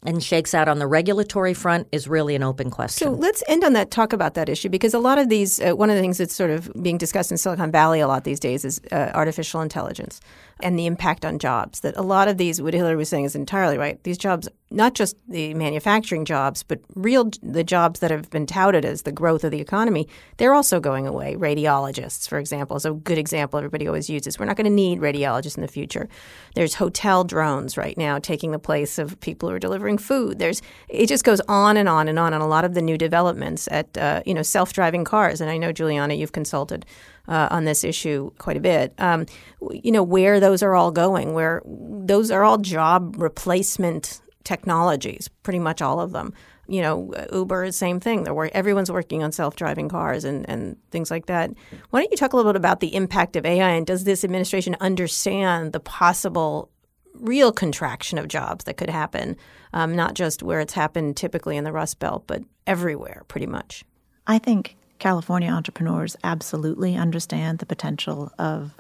and 0.05 0.23
shakes 0.23 0.55
out 0.55 0.69
on 0.69 0.79
the 0.79 0.87
regulatory 0.87 1.53
front 1.53 1.89
is 1.91 2.07
really 2.07 2.37
an 2.37 2.43
open 2.43 2.71
question. 2.71 3.09
So 3.09 3.13
let's 3.13 3.43
end 3.49 3.65
on 3.65 3.73
that. 3.73 3.91
Talk 3.91 4.13
about 4.13 4.35
that 4.35 4.49
issue 4.49 4.69
because 4.69 4.95
a 4.95 5.01
lot 5.01 5.19
of 5.19 5.29
these, 5.29 5.61
uh, 5.61 5.73
one 5.75 5.91
of 5.91 5.97
the 5.97 6.01
things 6.01 6.19
that's 6.19 6.35
sort 6.35 6.51
of 6.51 6.71
being 6.81 6.99
discussed 6.99 7.33
in 7.33 7.37
Silicon 7.37 7.73
Valley 7.73 7.99
a 7.99 8.07
lot 8.07 8.23
these 8.23 8.39
days 8.39 8.65
is 8.65 8.81
uh, 8.93 9.11
artificial 9.13 9.61
intelligence 9.61 10.21
and 10.61 10.79
the 10.79 10.87
impact 10.87 11.25
on 11.25 11.39
jobs. 11.39 11.81
That 11.81 11.97
a 11.97 12.03
lot 12.03 12.29
of 12.29 12.37
these, 12.37 12.61
what 12.61 12.75
Hilary 12.75 12.97
was 12.97 13.09
saying, 13.09 13.25
is 13.25 13.35
entirely 13.35 13.79
right. 13.79 14.03
These 14.05 14.19
jobs, 14.19 14.49
not 14.71 14.95
just 14.95 15.17
the 15.29 15.55
manufacturing 15.55 16.25
jobs, 16.25 16.63
but 16.63 16.81
real 16.95 17.31
the 17.43 17.65
jobs 17.65 18.01
that 18.01 18.11
have 18.11 18.29
been 18.31 18.47
touted 18.47 18.85
as 18.85 19.03
the 19.03 19.13
growth 19.13 19.45
of 19.45 19.51
the 19.51 19.61
economy, 19.61 20.09
they're 20.37 20.55
also 20.55 20.81
going 20.81 21.07
away. 21.07 21.35
Radiologists, 21.37 22.29
for 22.29 22.39
example, 22.39 22.77
is 22.77 22.85
a 22.85 22.93
good 22.93 23.19
example. 23.19 23.59
Everybody 23.59 23.87
always 23.87 24.11
uses. 24.11 24.39
We're 24.39 24.47
not 24.47 24.57
going 24.57 24.65
to 24.65 24.71
need 24.71 25.01
radiologists 25.01 25.57
in 25.57 25.63
the 25.63 25.69
future. 25.69 26.09
There's 26.55 26.75
hotel 26.75 27.25
drones 27.25 27.77
right 27.77 27.97
now 27.97 28.19
taking 28.19 28.51
the 28.51 28.59
place 28.59 28.99
of 28.99 29.19
people 29.21 29.49
who 29.49 29.55
are 29.55 29.61
delivering 29.61 29.99
food. 29.99 30.39
There's 30.39 30.61
it 30.89 31.07
just 31.07 31.25
goes 31.25 31.41
on 31.49 31.77
and 31.77 31.89
on 31.89 32.09
and 32.09 32.19
on 32.19 32.35
on 32.35 32.41
a 32.41 32.49
lot 32.49 32.65
of 32.65 32.75
the 32.75 32.83
new 32.83 32.99
developments 32.99 33.69
at 33.71 33.97
uh, 33.97 34.23
you 34.27 34.35
know 34.35 34.43
self-driving 34.43 35.05
cars. 35.05 35.41
And 35.41 35.51
I 35.51 35.57
know 35.57 35.73
Juleanna, 35.73 36.17
you've 36.19 36.33
consulted 36.33 36.85
uh, 37.29 37.49
on 37.51 37.65
this 37.65 37.85
issue 37.85 38.31
quite 38.39 38.57
a 38.57 38.61
bit. 38.61 38.95
Um, 38.99 39.27
you 39.71 39.93
know 39.93 40.03
where 40.03 40.41
those 40.41 40.63
are 40.63 40.75
all 40.75 40.91
going. 40.91 41.35
Where 41.35 41.63
those 41.65 42.31
are 42.31 42.43
all 42.43 42.59
job 42.59 43.17
replacement 43.19 44.21
technologies. 44.45 45.29
Pretty 45.43 45.59
much 45.59 45.83
all 45.83 46.01
of 46.01 46.13
them. 46.13 46.33
You 46.71 46.83
know, 46.83 47.15
Uber 47.33 47.65
is 47.65 47.77
same 47.77 47.99
thing. 47.99 48.29
Everyone's 48.53 48.93
working 48.93 49.23
on 49.23 49.33
self-driving 49.33 49.89
cars 49.89 50.25
and, 50.25 50.49
and 50.49 50.77
things 50.91 51.11
like 51.11 51.27
that. 51.27 51.51
Why 51.91 52.01
don't 52.01 52.11
you 52.11 52.17
talk 52.17 52.35
a 52.35 52.37
little 52.37 52.53
bit 52.53 52.59
about 52.59 52.81
the 52.81 52.95
impact 52.95 53.37
of 53.37 53.47
AI 53.47 53.71
and 53.71 53.87
does 53.87 54.05
this 54.05 54.23
administration 54.23 54.77
understand 54.81 55.73
the 55.73 55.81
possible 55.81 56.71
real 57.15 57.53
contraction 57.53 58.19
of 58.19 58.29
jobs 58.29 58.65
that 58.65 58.77
could 58.77 58.91
happen, 58.91 59.37
um, 59.73 59.97
not 59.97 60.15
just 60.15 60.43
where 60.43 60.61
it's 60.61 60.75
happened 60.75 61.17
typically 61.17 61.57
in 61.57 61.65
the 61.65 61.73
Rust 61.73 61.99
Belt, 61.99 62.25
but 62.27 62.43
everywhere 62.67 63.25
pretty 63.29 63.47
much. 63.47 63.85
I 64.27 64.39
think 64.39 64.77
California 64.99 65.51
entrepreneurs 65.51 66.17
absolutely 66.25 66.97
understand 66.97 67.59
the 67.59 67.67
potential 67.67 68.33
of 68.39 68.73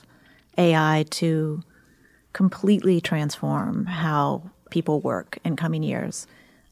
AI 0.57 1.05
to 1.11 1.63
completely 2.33 3.01
transform 3.01 3.87
how 3.87 4.51
people 4.71 5.01
work 5.01 5.39
in 5.45 5.57
coming 5.57 5.83
years. 5.83 6.27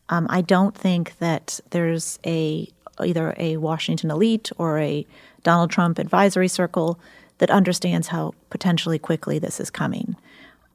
Um, 0.08 0.26
I 0.30 0.40
don't 0.40 0.76
think 0.76 1.18
that 1.18 1.60
there's 1.70 2.18
a 2.24 2.68
either 3.04 3.34
a 3.36 3.58
Washington 3.58 4.10
elite 4.10 4.50
or 4.58 4.78
a 4.78 5.06
Donald 5.42 5.70
Trump 5.70 5.98
advisory 5.98 6.48
circle 6.48 6.98
that 7.38 7.50
understands 7.50 8.08
how 8.08 8.32
potentially 8.48 8.98
quickly 8.98 9.38
this 9.38 9.60
is 9.60 9.70
coming. 9.70 10.16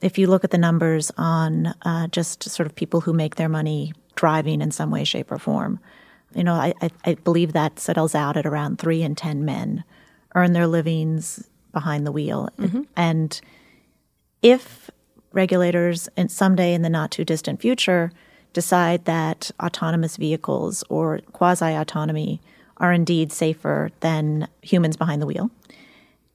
If 0.01 0.17
you 0.17 0.27
look 0.27 0.43
at 0.43 0.51
the 0.51 0.57
numbers 0.57 1.11
on 1.17 1.67
uh, 1.81 2.07
just 2.07 2.43
sort 2.43 2.67
of 2.67 2.75
people 2.75 3.01
who 3.01 3.13
make 3.13 3.35
their 3.35 3.49
money 3.49 3.93
driving 4.15 4.61
in 4.61 4.71
some 4.71 4.91
way, 4.91 5.03
shape, 5.03 5.31
or 5.31 5.39
form, 5.39 5.79
you 6.35 6.43
know, 6.43 6.53
I, 6.53 6.73
I, 6.81 6.89
I 7.05 7.13
believe 7.15 7.53
that 7.53 7.79
settles 7.79 8.15
out 8.15 8.37
at 8.37 8.45
around 8.45 8.79
three 8.79 9.01
in 9.01 9.15
10 9.15 9.45
men 9.45 9.83
earn 10.35 10.53
their 10.53 10.67
livings 10.67 11.47
behind 11.71 12.05
the 12.05 12.11
wheel. 12.11 12.49
Mm-hmm. 12.57 12.83
And 12.95 13.39
if 14.41 14.89
regulators 15.33 16.09
and 16.17 16.31
someday 16.31 16.73
in 16.73 16.81
the 16.81 16.89
not 16.89 17.11
too 17.11 17.25
distant 17.25 17.61
future 17.61 18.11
decide 18.53 19.05
that 19.05 19.51
autonomous 19.61 20.17
vehicles 20.17 20.83
or 20.89 21.19
quasi 21.31 21.73
autonomy 21.73 22.41
are 22.77 22.91
indeed 22.91 23.31
safer 23.31 23.91
than 23.99 24.47
humans 24.61 24.97
behind 24.97 25.21
the 25.21 25.25
wheel, 25.25 25.51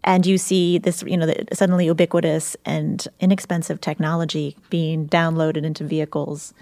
and 0.07 0.24
you 0.24 0.38
see 0.38 0.78
this, 0.78 1.03
you 1.03 1.16
know, 1.16 1.26
the 1.26 1.44
suddenly 1.53 1.86
ubiquitous 1.86 2.57
and 2.64 3.07
inexpensive 3.18 3.80
technology 3.80 4.57
being 4.70 5.09
downloaded 5.09 5.64
into 5.64 5.82
vehicles, 5.84 6.55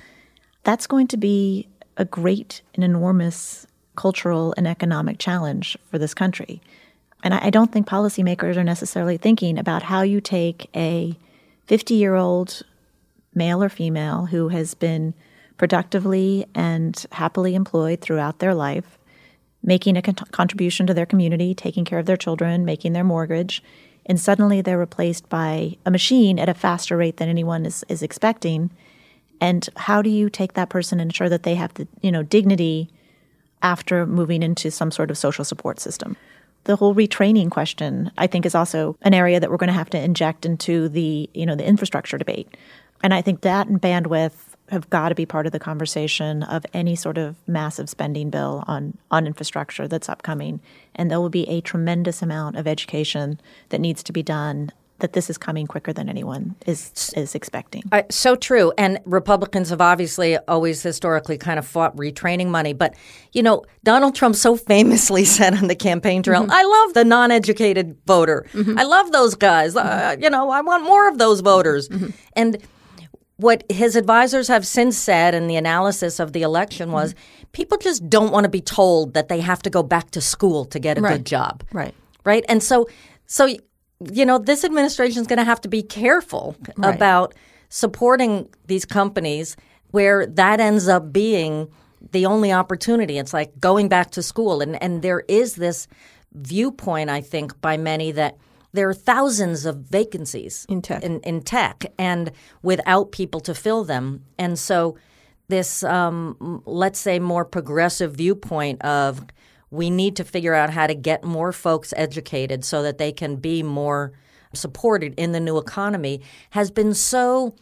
that's 0.63 0.87
going 0.87 1.07
to 1.09 1.19
be 1.19 1.69
a 1.97 2.05
great 2.05 2.63
and 2.75 2.85
enormous 2.85 3.67
cultural 3.97 4.55
and 4.57 4.67
economic 4.67 5.19
challenge 5.19 5.77
for 5.91 5.99
this 5.99 6.15
country. 6.15 6.61
And 7.23 7.33
I 7.33 7.51
don't 7.51 7.73
think 7.73 7.87
policymakers 7.87 8.57
are 8.57 8.65
necessarily 8.65 9.17
thinking 9.17 9.59
about 9.59 9.85
how 9.85 10.03
you 10.03 10.21
take 10.21 10.69
a 10.77 11.17
50 11.67 11.95
year 11.95 12.15
old 12.15 12.63
male 13.35 13.63
or 13.63 13.69
female 13.69 14.27
who 14.27 14.49
has 14.49 14.75
been 14.75 15.15
productively 15.57 16.45
and 16.55 17.07
happily 17.13 17.55
employed 17.55 18.01
throughout 18.01 18.41
their 18.41 18.55
life, 18.55 18.99
making 19.63 19.97
a 19.97 20.03
con- 20.03 20.15
contribution 20.33 20.87
to 20.87 20.95
their 20.95 21.07
community, 21.07 21.55
taking 21.55 21.85
care 21.85 21.99
of 21.99 22.07
their 22.07 22.17
children, 22.17 22.65
making 22.65 22.93
their 22.93 23.05
mortgage, 23.05 23.63
and 24.07 24.21
suddenly 24.21 24.61
they're 24.61 24.79
replaced 24.79 25.29
by 25.29 25.77
a 25.87 25.91
machine 25.91 26.39
at 26.39 26.49
a 26.49 26.55
faster 26.55 26.97
rate 26.97 27.17
than 27.17 27.29
anyone 27.29 27.65
is, 27.65 27.85
is 27.89 28.03
expecting. 28.03 28.71
And 29.45 29.69
how 29.77 30.01
do 30.01 30.09
you 30.09 30.31
take 30.31 30.55
that 30.55 30.71
person 30.71 30.99
and 30.99 31.11
ensure 31.11 31.29
that 31.29 31.43
they 31.43 31.55
have 31.55 31.75
the 31.75 31.87
you 32.01 32.11
know 32.11 32.23
dignity 32.23 32.89
after 33.61 34.07
moving 34.07 34.43
into 34.43 34.71
some 34.71 34.91
sort 34.91 35.11
of 35.11 35.19
social 35.19 35.45
support 35.45 35.81
system? 35.81 36.17
The 36.65 36.77
whole 36.77 36.95
retraining 36.95 37.51
question, 37.51 38.11
I 38.17 38.27
think, 38.27 38.47
is 38.47 38.55
also 38.55 38.97
an 39.03 39.13
area 39.13 39.39
that 39.39 39.51
we're 39.51 39.59
going 39.59 39.69
to 39.69 39.75
have 39.75 39.91
to 39.91 40.01
inject 40.03 40.47
into 40.47 40.89
the 40.89 41.29
you 41.35 41.45
know 41.45 41.57
the 41.57 41.69
infrastructure 41.69 42.17
debate. 42.17 42.57
And 43.03 43.13
I 43.13 43.21
think 43.21 43.43
that 43.43 43.67
and 43.67 43.79
bandwidth 43.83 44.33
have 44.71 44.89
got 44.89 45.11
to 45.11 45.15
be 45.15 45.27
part 45.27 45.45
of 45.45 45.53
the 45.53 45.61
conversation 45.61 46.43
of 46.45 46.65
any 46.73 46.97
sort 46.97 47.19
of 47.19 47.37
massive 47.47 47.91
spending 47.91 48.31
bill 48.31 48.65
on 48.67 48.97
on 49.11 49.27
infrastructure 49.27 49.87
that's 49.87 50.09
upcoming. 50.09 50.59
And 50.95 51.11
there 51.11 51.21
will 51.21 51.29
be 51.29 51.47
a 51.51 51.61
tremendous 51.61 52.23
amount 52.23 52.57
of 52.57 52.67
education 52.67 53.39
that 53.69 53.83
needs 53.83 54.03
to 54.05 54.13
be 54.15 54.23
done 54.23 54.71
that 55.01 55.13
this 55.13 55.29
is 55.29 55.37
coming 55.37 55.67
quicker 55.67 55.93
than 55.93 56.09
anyone 56.09 56.55
is 56.67 57.13
is 57.17 57.35
expecting. 57.35 57.83
Uh, 57.91 58.03
so 58.11 58.37
true. 58.37 58.73
And 58.79 59.01
Republicans 59.05 59.71
have 59.71 59.81
obviously 59.81 60.39
always 60.47 60.83
historically 60.83 61.37
kind 61.37 61.59
of 61.59 61.67
fought 61.67 61.97
retraining 61.97 62.47
money. 62.49 62.73
But, 62.73 62.95
you 63.33 63.43
know, 63.43 63.65
Donald 63.83 64.15
Trump 64.15 64.37
so 64.37 64.57
famously 64.57 65.25
said 65.37 65.55
on 65.55 65.67
the 65.67 65.75
campaign 65.75 66.23
trail, 66.23 66.47
I 66.49 66.63
love 66.63 66.95
the 66.95 67.05
non 67.05 67.31
educated 67.33 67.97
voter. 68.07 68.47
I 68.55 68.85
love 68.85 69.11
those 69.13 69.35
guys. 69.35 69.75
Uh, 69.77 70.17
you 70.21 70.31
know, 70.31 70.51
I 70.51 70.61
want 70.61 70.85
more 70.85 71.09
of 71.09 71.19
those 71.19 71.41
voters. 71.41 71.89
And 72.35 72.59
what 73.37 73.65
his 73.69 73.97
advisors 73.97 74.47
have 74.47 74.65
since 74.65 74.97
said 74.97 75.35
in 75.35 75.49
the 75.49 75.57
analysis 75.57 76.21
of 76.21 76.33
the 76.33 76.43
election 76.43 76.93
was 76.93 77.17
people 77.51 77.77
just 77.79 78.09
don't 78.09 78.31
want 78.31 78.45
to 78.45 78.49
be 78.49 78.61
told 78.61 79.15
that 79.15 79.29
they 79.29 79.41
have 79.41 79.61
to 79.63 79.71
go 79.71 79.83
back 79.83 80.13
to 80.13 80.21
school 80.21 80.65
to 80.67 80.79
get 80.79 80.99
a 80.99 81.01
Right. 81.01 81.17
good 81.17 81.27
job 81.27 81.65
Right. 81.73 81.95
right? 82.25 82.45
And 82.49 82.63
so, 82.63 82.87
so 83.27 83.49
you 84.13 84.27
know, 84.27 84.39
this 84.39 84.65
administration 84.65 85.21
is 85.21 85.27
going 85.27 85.39
to 85.39 85.45
have 85.45 85.61
to 85.63 85.69
be 85.69 85.83
careful 85.83 86.57
Right. 86.77 86.95
about 86.95 87.35
supporting 87.69 88.49
these 88.67 88.85
companies 88.85 89.57
where 89.91 90.27
that 90.27 90.61
ends 90.61 90.89
up 90.89 91.13
being 91.13 91.69
the 92.13 92.27
only 92.27 92.53
opportunity. 92.53 93.19
It's 93.19 93.33
like 93.33 93.59
going 93.61 93.89
back 93.89 94.11
to 94.13 94.23
school, 94.23 94.61
and 94.61 94.81
and 94.83 95.03
there 95.03 95.25
is 95.29 95.55
this 95.55 95.87
viewpoint, 96.33 97.11
I 97.11 97.21
think, 97.21 97.61
by 97.61 97.77
many 97.77 98.13
that 98.13 98.37
there 98.73 98.89
are 98.89 98.95
thousands 98.95 99.65
of 99.67 99.77
vacancies 99.77 100.67
In 100.69 100.83
tech. 100.83 101.03
in, 101.05 101.21
in 101.21 101.43
tech, 101.43 101.87
and 101.99 102.33
without 102.63 103.13
people 103.13 103.41
to 103.41 103.55
fill 103.55 103.85
them, 103.85 104.25
and 104.39 104.59
so 104.59 104.97
this, 105.49 105.83
um, 105.85 106.63
let's 106.67 106.99
say, 106.99 107.19
more 107.19 107.45
progressive 107.45 108.15
viewpoint 108.15 108.83
of 108.83 109.25
we 109.75 109.91
need 109.91 110.17
to 110.17 110.25
figure 110.25 110.55
out 110.55 110.71
how 110.71 110.87
to 110.87 110.95
get 110.95 111.25
more 111.25 111.53
folks 111.53 111.93
educated 111.97 112.65
so 112.65 112.83
that 112.83 112.99
they 112.99 113.13
can 113.13 113.37
be 113.37 113.63
more 113.63 114.13
supported 114.53 115.15
in 115.17 115.33
the 115.33 115.41
new 115.41 115.59
economy 115.59 116.21
has 116.51 116.71
been 116.71 116.95
so 116.95 117.55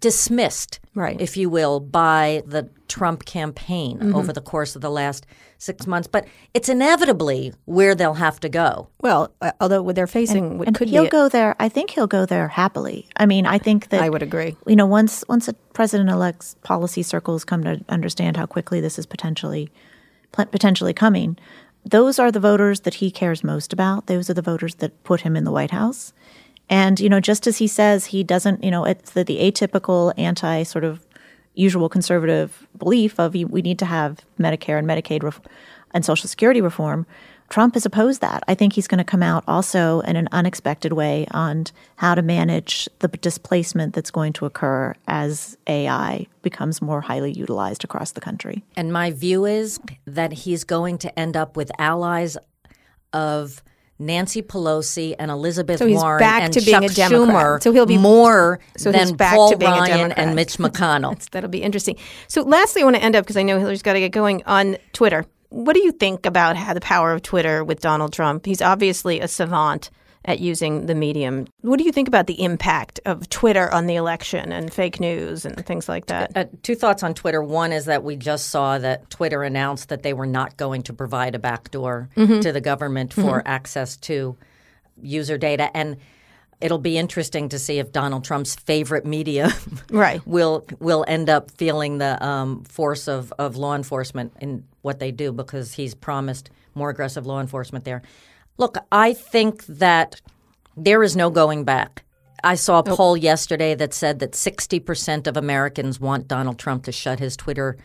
dismissed, 0.00 0.80
Right. 0.94 1.20
if 1.20 1.36
you 1.36 1.48
will, 1.48 1.78
by 1.80 2.42
the 2.46 2.68
Trump 2.88 3.24
campaign 3.24 4.12
over 4.14 4.32
the 4.32 4.40
course 4.40 4.74
of 4.74 4.82
the 4.82 4.90
last 4.90 5.26
six 5.58 5.86
months. 5.86 6.08
But 6.08 6.26
it's 6.52 6.68
inevitably 6.68 7.52
where 7.64 7.94
they'll 7.94 8.14
have 8.14 8.40
to 8.40 8.48
go. 8.48 8.88
Well, 9.00 9.32
uh, 9.40 9.52
although 9.60 9.92
they're 9.92 10.06
facing 10.06 10.58
what 10.58 10.66
and 10.68 10.76
could 10.76 10.88
he'll 10.88 11.08
go 11.08 11.28
there. 11.28 11.54
I 11.60 11.68
think 11.68 11.90
he'll 11.90 12.06
go 12.06 12.26
there 12.26 12.48
happily. 12.48 13.08
I 13.16 13.26
mean, 13.26 13.46
I 13.46 13.58
think 13.58 13.90
that 13.90 14.02
I 14.02 14.10
would 14.10 14.22
agree. 14.22 14.56
You 14.66 14.76
know, 14.76 14.86
once 14.86 15.24
once 15.28 15.46
a 15.48 15.52
president-elect's 15.74 16.56
policy 16.62 17.02
circles 17.02 17.44
come 17.44 17.62
to 17.64 17.80
understand 17.88 18.36
how 18.36 18.46
quickly 18.46 18.80
this 18.80 18.98
is 18.98 19.06
potentially 19.06 19.70
potentially 20.32 20.92
coming, 20.92 21.36
those 21.84 22.18
are 22.18 22.30
the 22.30 22.40
voters 22.40 22.80
that 22.80 22.94
he 22.94 23.10
cares 23.10 23.42
most 23.44 23.72
about. 23.72 24.06
Those 24.06 24.30
are 24.30 24.34
the 24.34 24.42
voters 24.42 24.76
that 24.76 25.02
put 25.04 25.22
him 25.22 25.36
in 25.36 25.44
the 25.44 25.52
White 25.52 25.70
House. 25.70 26.12
And 26.68 26.98
you 27.00 27.08
know, 27.08 27.20
just 27.20 27.46
as 27.46 27.58
he 27.58 27.66
says 27.66 28.06
he 28.06 28.22
doesn't, 28.22 28.62
you 28.62 28.70
know, 28.70 28.84
it's 28.84 29.10
the, 29.10 29.24
the 29.24 29.38
atypical 29.38 30.12
anti 30.16 30.62
sort 30.62 30.84
of 30.84 31.04
usual 31.54 31.88
conservative 31.88 32.66
belief 32.78 33.18
of 33.18 33.34
we 33.34 33.62
need 33.62 33.78
to 33.78 33.84
have 33.84 34.20
Medicare 34.38 34.78
and 34.78 34.88
Medicaid 34.88 35.22
ref- 35.22 35.40
and 35.92 36.04
Social 36.04 36.28
Security 36.28 36.60
reform. 36.60 37.06
Trump 37.52 37.74
has 37.74 37.84
opposed 37.84 38.22
that. 38.22 38.42
I 38.48 38.54
think 38.54 38.72
he's 38.72 38.88
going 38.88 38.96
to 38.96 39.04
come 39.04 39.22
out 39.22 39.44
also 39.46 40.00
in 40.00 40.16
an 40.16 40.26
unexpected 40.32 40.94
way 40.94 41.26
on 41.32 41.66
how 41.96 42.14
to 42.14 42.22
manage 42.22 42.88
the 43.00 43.08
displacement 43.08 43.92
that's 43.92 44.10
going 44.10 44.32
to 44.32 44.46
occur 44.46 44.94
as 45.06 45.58
AI 45.66 46.26
becomes 46.40 46.80
more 46.80 47.02
highly 47.02 47.30
utilized 47.30 47.84
across 47.84 48.12
the 48.12 48.22
country. 48.22 48.64
And 48.74 48.90
my 48.90 49.10
view 49.10 49.44
is 49.44 49.78
that 50.06 50.32
he's 50.32 50.64
going 50.64 50.96
to 50.98 51.18
end 51.18 51.36
up 51.36 51.54
with 51.54 51.70
allies 51.78 52.38
of 53.12 53.62
Nancy 53.98 54.40
Pelosi 54.40 55.14
and 55.18 55.30
Elizabeth 55.30 55.78
So 55.78 55.86
he's 55.86 56.00
Warren 56.00 56.20
back 56.20 56.44
and 56.44 56.52
to 56.54 56.60
being 56.62 56.80
Chuck 56.80 56.90
a 56.90 56.94
Democrat. 56.94 57.60
Schumer 57.60 57.62
So 57.62 57.72
he'll 57.72 57.84
be- 57.84 57.98
more 57.98 58.60
so 58.78 58.90
he's 58.90 59.08
than 59.08 59.16
back 59.16 59.34
Paul 59.34 59.50
to 59.50 59.58
being 59.58 59.70
a 59.72 59.74
Ryan 59.74 59.98
Democrat. 59.98 60.26
and 60.26 60.34
Mitch 60.36 60.56
McConnell. 60.56 61.28
That'll 61.32 61.50
be 61.50 61.62
interesting. 61.62 61.96
So, 62.28 62.40
lastly, 62.44 62.80
I 62.80 62.84
want 62.86 62.96
to 62.96 63.02
end 63.02 63.14
up 63.14 63.24
because 63.24 63.36
I 63.36 63.42
know 63.42 63.58
Hilary's 63.58 63.82
got 63.82 63.92
to 63.92 64.00
get 64.00 64.10
going 64.10 64.42
on 64.46 64.78
Twitter. 64.94 65.26
What 65.52 65.74
do 65.74 65.82
you 65.82 65.92
think 65.92 66.26
about 66.26 66.56
how 66.56 66.72
the 66.74 66.80
power 66.80 67.12
of 67.12 67.22
Twitter 67.22 67.62
with 67.62 67.80
Donald 67.80 68.12
Trump? 68.12 68.46
He's 68.46 68.62
obviously 68.62 69.20
a 69.20 69.28
savant 69.28 69.90
at 70.24 70.38
using 70.38 70.86
the 70.86 70.94
medium. 70.94 71.46
What 71.62 71.78
do 71.78 71.84
you 71.84 71.90
think 71.92 72.06
about 72.06 72.26
the 72.28 72.40
impact 72.42 73.00
of 73.04 73.28
Twitter 73.28 73.68
on 73.74 73.86
the 73.86 73.96
election 73.96 74.52
and 74.52 74.72
fake 74.72 75.00
news 75.00 75.44
and 75.44 75.66
things 75.66 75.88
like 75.88 76.06
that? 76.06 76.36
Uh, 76.36 76.44
two 76.62 76.76
thoughts 76.76 77.02
on 77.02 77.12
Twitter. 77.12 77.42
One 77.42 77.72
is 77.72 77.86
that 77.86 78.04
we 78.04 78.14
just 78.16 78.50
saw 78.50 78.78
that 78.78 79.10
Twitter 79.10 79.42
announced 79.42 79.88
that 79.88 80.04
they 80.04 80.12
were 80.12 80.26
not 80.26 80.56
going 80.56 80.82
to 80.84 80.92
provide 80.92 81.34
a 81.34 81.38
backdoor 81.40 82.08
Mm-hmm. 82.16 82.40
to 82.40 82.52
the 82.52 82.60
government 82.60 83.12
for 83.12 83.42
access 83.44 83.96
to 83.98 84.36
user 85.02 85.36
data. 85.38 85.76
And 85.76 85.96
it'll 86.62 86.78
be 86.78 86.96
interesting 86.96 87.48
to 87.50 87.58
see 87.58 87.78
if 87.78 87.92
Donald 87.92 88.24
Trump's 88.24 88.54
favorite 88.54 89.04
media 89.04 89.50
Right. 89.90 90.24
will 90.26 90.64
will 90.78 91.04
end 91.08 91.28
up 91.28 91.50
feeling 91.50 91.98
the 91.98 92.24
um, 92.24 92.64
force 92.64 93.08
of, 93.08 93.32
of 93.38 93.56
law 93.56 93.74
enforcement 93.74 94.32
in 94.40 94.64
what 94.82 94.98
they 94.98 95.10
do 95.10 95.32
because 95.32 95.74
he's 95.74 95.94
promised 95.94 96.50
more 96.74 96.90
aggressive 96.90 97.26
law 97.26 97.40
enforcement 97.40 97.84
there. 97.84 98.02
Look, 98.58 98.76
I 98.90 99.12
think 99.12 99.66
that 99.66 100.20
there 100.76 101.02
is 101.02 101.16
no 101.16 101.30
going 101.30 101.64
back. 101.64 102.04
I 102.44 102.54
saw 102.56 102.80
a 102.80 102.82
poll 102.82 103.16
yesterday 103.16 103.74
that 103.76 103.94
said 103.94 104.18
that 104.18 104.32
60% 104.32 105.26
of 105.26 105.36
Americans 105.36 106.00
want 106.00 106.26
Donald 106.26 106.58
Trump 106.58 106.84
to 106.84 106.92
shut 106.92 107.20
his 107.20 107.36
Twitter 107.36 107.76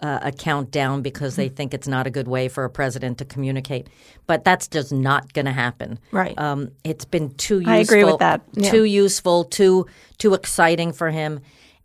uh, 0.00 0.18
account 0.22 0.70
down 0.70 1.02
because 1.02 1.36
they 1.36 1.48
think 1.48 1.72
it's 1.72 1.88
not 1.88 2.06
a 2.06 2.10
good 2.10 2.28
way 2.28 2.48
for 2.48 2.64
a 2.64 2.70
president 2.70 3.18
to 3.18 3.24
communicate. 3.24 3.88
But 4.26 4.44
that's 4.44 4.68
just 4.68 4.92
not 4.92 5.32
going 5.32 5.46
to 5.46 5.52
happen. 5.52 5.98
Right. 6.12 6.38
Um, 6.38 6.70
it's 6.84 7.04
been 7.04 7.34
too 7.34 7.60
useful. 7.60 7.72
I 7.72 7.76
agree 7.78 8.04
with 8.04 8.18
that. 8.18 8.42
Too 8.62 8.84
useful, 8.84 9.44
too 9.44 9.86
too 10.18 10.34
exciting 10.34 10.92
for 10.92 11.10
him. 11.10 11.40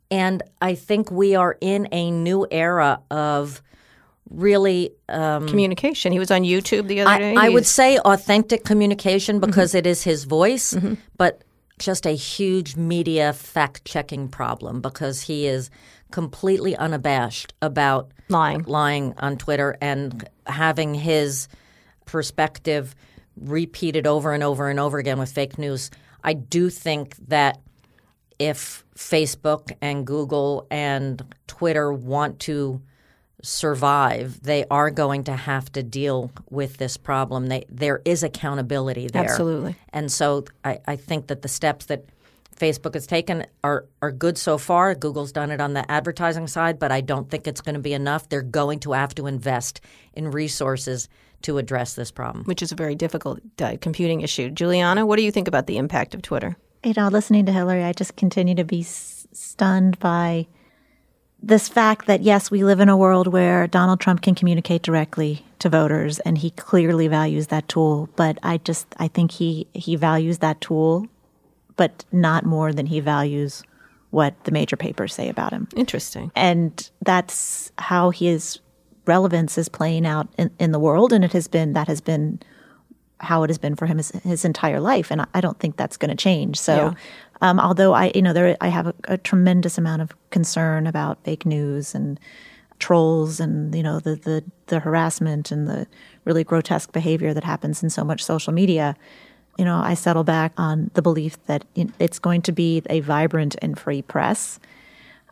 And 0.10 0.44
I 0.62 0.76
think 0.76 1.10
we 1.10 1.36
are 1.36 1.58
in 1.62 1.88
a 1.94 2.12
new 2.12 2.46
era 2.52 3.00
of 3.10 3.62
really 4.30 4.92
Communication. 5.08 6.12
He 6.14 6.20
was 6.20 6.32
on 6.32 6.44
YouTube 6.44 6.88
the 6.88 7.02
other 7.02 7.12
I, 7.12 7.20
day. 7.20 7.36
I 7.38 7.50
would 7.50 7.66
say 7.66 7.98
authentic 8.00 8.64
communication 8.64 9.38
Mm-hmm. 9.40 9.46
because 9.46 9.76
it 9.76 9.86
is 9.86 10.04
his 10.04 10.24
voice, 10.26 10.76
but 11.18 11.42
just 11.80 12.06
a 12.06 12.12
huge 12.12 12.76
media 12.76 13.34
fact 13.34 13.84
checking 13.86 14.30
problem 14.30 14.82
because 14.82 15.22
he 15.22 15.48
is 15.48 15.70
completely 16.12 16.76
unabashed 16.76 17.54
about 17.62 18.12
Lying. 18.30 18.64
lying 18.64 19.14
on 19.18 19.38
Twitter 19.38 19.78
and 19.82 20.28
having 20.46 20.94
his 20.94 21.48
perspective 22.06 22.96
repeated 23.38 24.06
over 24.06 24.34
and 24.34 24.44
over 24.44 24.70
and 24.70 24.80
over 24.80 24.98
again 24.98 25.20
with 25.20 25.32
fake 25.32 25.58
news. 25.58 25.90
I 26.24 26.34
do 26.34 26.70
think 26.70 27.16
that 27.28 27.60
if 28.38 28.84
Facebook 28.96 29.72
and 29.82 30.06
Google 30.06 30.68
and 30.70 31.24
Twitter 31.48 31.92
want 31.94 32.40
to 32.42 32.82
survive, 33.44 34.42
they 34.42 34.66
are 34.70 34.92
going 34.92 35.24
to 35.26 35.36
have 35.36 35.72
to 35.74 35.84
deal 35.84 36.32
with 36.50 36.78
this 36.78 36.98
problem. 36.98 37.48
They, 37.48 37.66
there 37.70 38.02
is 38.06 38.24
accountability 38.24 39.08
there. 39.08 39.24
Absolutely. 39.24 39.76
And 39.90 40.12
so 40.12 40.46
I, 40.64 40.80
I 40.88 40.96
think 40.96 41.28
that 41.28 41.42
the 41.42 41.48
steps 41.48 41.86
that 41.86 42.06
Facebook 42.62 42.94
has 42.94 43.08
taken 43.08 43.46
are, 43.64 43.86
are 44.02 44.12
good 44.12 44.38
so 44.38 44.58
far. 44.58 44.94
Google's 44.96 45.32
done 45.32 45.52
it 45.52 45.60
on 45.60 45.74
the 45.74 45.90
advertising 45.92 46.48
side, 46.48 46.80
but 46.80 46.92
I 46.92 47.02
don't 47.02 47.30
think 47.30 47.48
it's 47.48 47.62
going 47.62 47.76
to 47.76 47.82
be 47.82 47.94
enough. 47.94 48.30
They're 48.30 48.42
going 48.42 48.80
to 48.82 48.92
have 48.94 49.16
to 49.16 49.28
invest 49.28 49.82
in 50.14 50.30
resources 50.32 51.10
to 51.42 51.58
address 51.58 51.96
this 51.96 52.12
problem. 52.12 52.46
which 52.46 52.62
is 52.62 52.72
a 52.72 52.76
very 52.76 52.94
difficult 52.96 53.40
uh, 53.60 53.76
computing 53.82 54.22
issue. 54.22 54.50
Juleanna, 54.52 55.06
what 55.08 55.18
do 55.18 55.24
you 55.24 55.32
think 55.32 55.48
about 55.48 55.66
the 55.66 55.78
impact 55.78 56.14
of 56.14 56.22
Twitter? 56.22 56.56
you 56.84 56.94
know, 56.98 57.08
listening 57.10 57.46
to 57.46 57.52
Hilary, 57.52 57.84
I 57.84 57.94
just 57.94 58.16
continue 58.16 58.56
to 58.56 58.64
be 58.64 58.82
s- 58.82 59.28
stunned 59.34 60.00
by 60.00 60.48
this 61.42 61.70
fact 61.70 62.06
that 62.08 62.22
yes, 62.22 62.52
we 62.52 62.64
live 62.64 62.80
in 62.80 62.90
a 62.90 62.98
world 62.98 63.28
where 63.28 63.68
Donald 63.68 64.00
Trump 64.00 64.22
can 64.22 64.36
communicate 64.36 64.82
directly 64.84 65.46
to 65.60 65.70
voters, 65.70 66.20
and 66.20 66.38
he 66.38 66.50
clearly 66.52 67.08
values 67.08 67.48
that 67.48 67.68
tool. 67.68 68.10
But 68.16 68.38
I 68.44 68.58
just, 68.58 68.88
I 68.98 69.08
think 69.08 69.32
he 69.32 69.68
he 69.74 69.96
values 69.96 70.40
that 70.40 70.62
tool, 70.62 71.08
but 71.82 72.06
not 72.12 72.42
more 72.46 72.72
than 72.78 72.86
he 72.86 73.00
values 73.00 73.64
what 74.12 74.32
the 74.44 74.52
major 74.52 74.78
papers 74.78 75.14
say 75.20 75.28
about 75.30 75.52
him. 75.56 75.68
Interesting. 75.76 76.32
and 76.36 76.74
that's 77.06 77.72
how 77.90 78.12
his 78.12 78.60
relevance 79.08 79.58
is 79.58 79.68
playing 79.70 80.06
out 80.14 80.28
in, 80.38 80.48
in 80.60 80.72
the 80.72 80.80
world. 80.88 81.12
And 81.14 81.24
it 81.24 81.34
has 81.34 81.48
been 81.48 81.74
that 81.74 81.88
has 81.88 82.02
been 82.02 82.40
how 83.30 83.44
it 83.44 83.50
has 83.50 83.58
been 83.66 83.76
for 83.76 83.86
him 83.88 83.98
his, 83.98 84.10
his 84.34 84.46
entire 84.46 84.80
life. 84.80 85.12
And 85.12 85.22
I- 85.22 85.28
i 85.38 85.42
don't 85.42 85.60
think 85.60 85.74
that's 85.78 85.98
going 86.02 86.10
to 86.18 86.24
change. 86.30 86.56
So 86.60 86.74
um, 87.46 87.60
although 87.68 87.94
i 88.02 88.12
you 88.18 88.22
know 88.26 88.34
there 88.34 88.56
i 88.62 88.70
have 88.78 88.88
a, 88.88 88.94
a 89.16 89.18
tremendous 89.30 89.78
amount 89.78 90.02
of 90.04 90.10
concern 90.38 90.82
about 90.88 91.24
fake 91.24 91.46
news 91.46 91.96
and 91.96 92.20
trolls 92.86 93.40
and 93.40 93.74
you 93.76 93.84
know 93.88 94.00
the, 94.00 94.16
the 94.28 94.38
the 94.72 94.80
harassment 94.80 95.52
and 95.54 95.68
the 95.68 95.88
really 96.26 96.44
grotesque 96.44 96.92
behavior 97.00 97.32
that 97.34 97.44
happens 97.44 97.84
in 97.84 97.90
so 97.90 98.04
much 98.04 98.22
social 98.24 98.54
media 98.54 98.96
you 99.58 99.66
know 99.66 99.80
i 99.84 99.94
settle 99.94 100.24
back 100.24 100.54
on 100.58 100.92
the 100.94 101.02
belief 101.02 101.38
that 101.46 101.66
it's 102.00 102.20
going 102.20 102.42
to 102.42 102.52
be 102.52 102.82
a 102.90 103.00
vibrant 103.02 103.56
and 103.62 103.80
free 103.80 104.02
press 104.02 104.60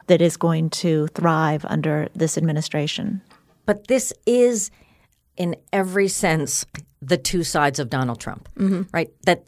that 0.09 0.22
is 0.22 0.38
going 0.38 0.72
to 0.72 1.07
thrive 1.09 1.63
under 1.70 2.09
this 2.15 2.36
administration. 2.36 3.22
But 3.67 3.88
this 3.88 4.11
is, 4.26 4.72
in 5.38 5.55
every 5.72 6.07
sense, 6.07 6.65
the 6.99 7.15
two 7.15 7.43
sides 7.43 7.78
of 7.78 7.91
Donald 7.91 8.20
Trump, 8.20 8.49
mm-hmm. 8.55 8.82
right? 8.91 9.11
That 9.26 9.43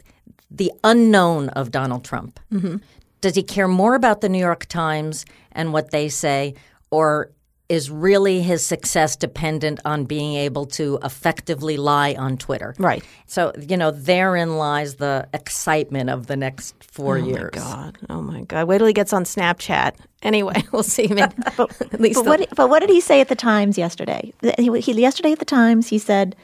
the 0.50 0.70
unknown 0.84 1.48
of 1.50 1.72
Donald 1.72 2.04
Trump. 2.04 2.38
Mm-hmm. 2.52 2.76
Does 3.20 3.34
he 3.34 3.42
care 3.42 3.66
more 3.66 3.96
about 3.96 4.20
the 4.20 4.28
New 4.28 4.38
York 4.38 4.66
Times 4.66 5.24
and 5.50 5.72
what 5.72 5.90
they 5.90 6.08
say, 6.08 6.54
or 6.92 7.32
is 7.68 7.90
really 7.90 8.42
his 8.42 8.64
success 8.64 9.16
dependent 9.16 9.80
on 9.84 10.04
being 10.04 10.34
able 10.34 10.66
to 10.66 10.98
effectively 11.02 11.76
lie 11.76 12.14
on 12.18 12.36
Twitter? 12.36 12.74
Right. 12.78 13.02
So, 13.26 13.52
you 13.58 13.76
know, 13.76 13.90
therein 13.90 14.56
lies 14.58 14.96
the 14.96 15.28
excitement 15.32 16.10
of 16.10 16.26
the 16.26 16.36
next 16.36 16.82
four 16.84 17.18
years. 17.18 17.52
Oh, 17.56 17.60
my 17.60 17.74
God, 17.74 17.98
oh 18.10 18.22
my 18.22 18.40
God! 18.42 18.68
Wait 18.68 18.78
till 18.78 18.86
he 18.86 18.92
gets 18.92 19.12
on 19.12 19.24
Snapchat. 19.24 19.94
Anyway, 20.22 20.62
we'll 20.72 20.82
see. 20.82 21.08
Maybe, 21.08 21.22
at 21.46 22.00
least 22.00 22.24
But 22.24 22.40
what, 22.40 22.48
but 22.56 22.70
what 22.70 22.80
did 22.80 22.90
he 22.90 23.00
say 23.00 23.20
at 23.20 23.28
the 23.28 23.36
Times 23.36 23.78
yesterday? 23.78 24.32
He, 24.58 24.80
he, 24.80 24.92
yesterday 24.92 25.32
at 25.32 25.38
the 25.38 25.44
Times, 25.44 25.88
he 25.88 25.98
said, 25.98 26.36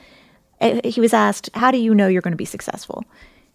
eh, 0.61 0.81
he 0.89 1.01
was 1.01 1.13
asked, 1.13 1.51
How 1.55 1.71
do 1.71 1.79
you 1.79 1.95
know 1.95 2.09
you're 2.09 2.23
going 2.23 2.33
to 2.33 2.37
be 2.37 2.45
successful? 2.45 3.05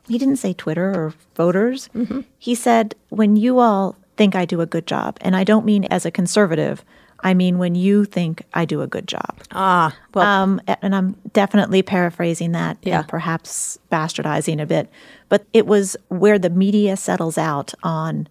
He 0.07 0.17
didn't 0.17 0.35
say 0.35 0.53
Twitter 0.53 0.89
or 0.89 1.13
voters. 1.35 1.89
He 2.37 2.55
said, 2.55 2.95
When 3.09 3.35
you 3.35 3.59
all 3.59 3.95
think 4.17 4.35
I 4.35 4.45
do 4.45 4.61
a 4.61 4.65
good 4.65 4.85
job, 4.85 5.17
and 5.21 5.35
I 5.35 5.43
don't 5.43 5.65
mean 5.65 5.85
as 5.85 6.05
a 6.05 6.11
conservative, 6.11 6.83
I 7.23 7.33
mean 7.33 7.57
when 7.57 7.75
you 7.75 8.05
think 8.05 8.43
I 8.53 8.65
do 8.65 8.81
a 8.81 8.87
good 8.87 9.07
job. 9.07 9.39
ah, 9.51 9.95
well, 10.13 10.25
Um, 10.27 10.61
and 10.81 10.93
I'm 10.95 11.15
definitely 11.33 11.81
paraphrasing 11.81 12.51
that 12.51 12.77
Yeah. 12.83 12.99
and 12.99 13.07
perhaps 13.07 13.79
bastardizing 13.91 14.61
a 14.61 14.65
bit, 14.65 14.89
but 15.29 15.45
it 15.53 15.65
was 15.65 15.95
where 16.09 16.37
the 16.37 16.49
media 16.49 16.97
settles 16.97 17.37
out 17.37 17.73
on 17.83 18.27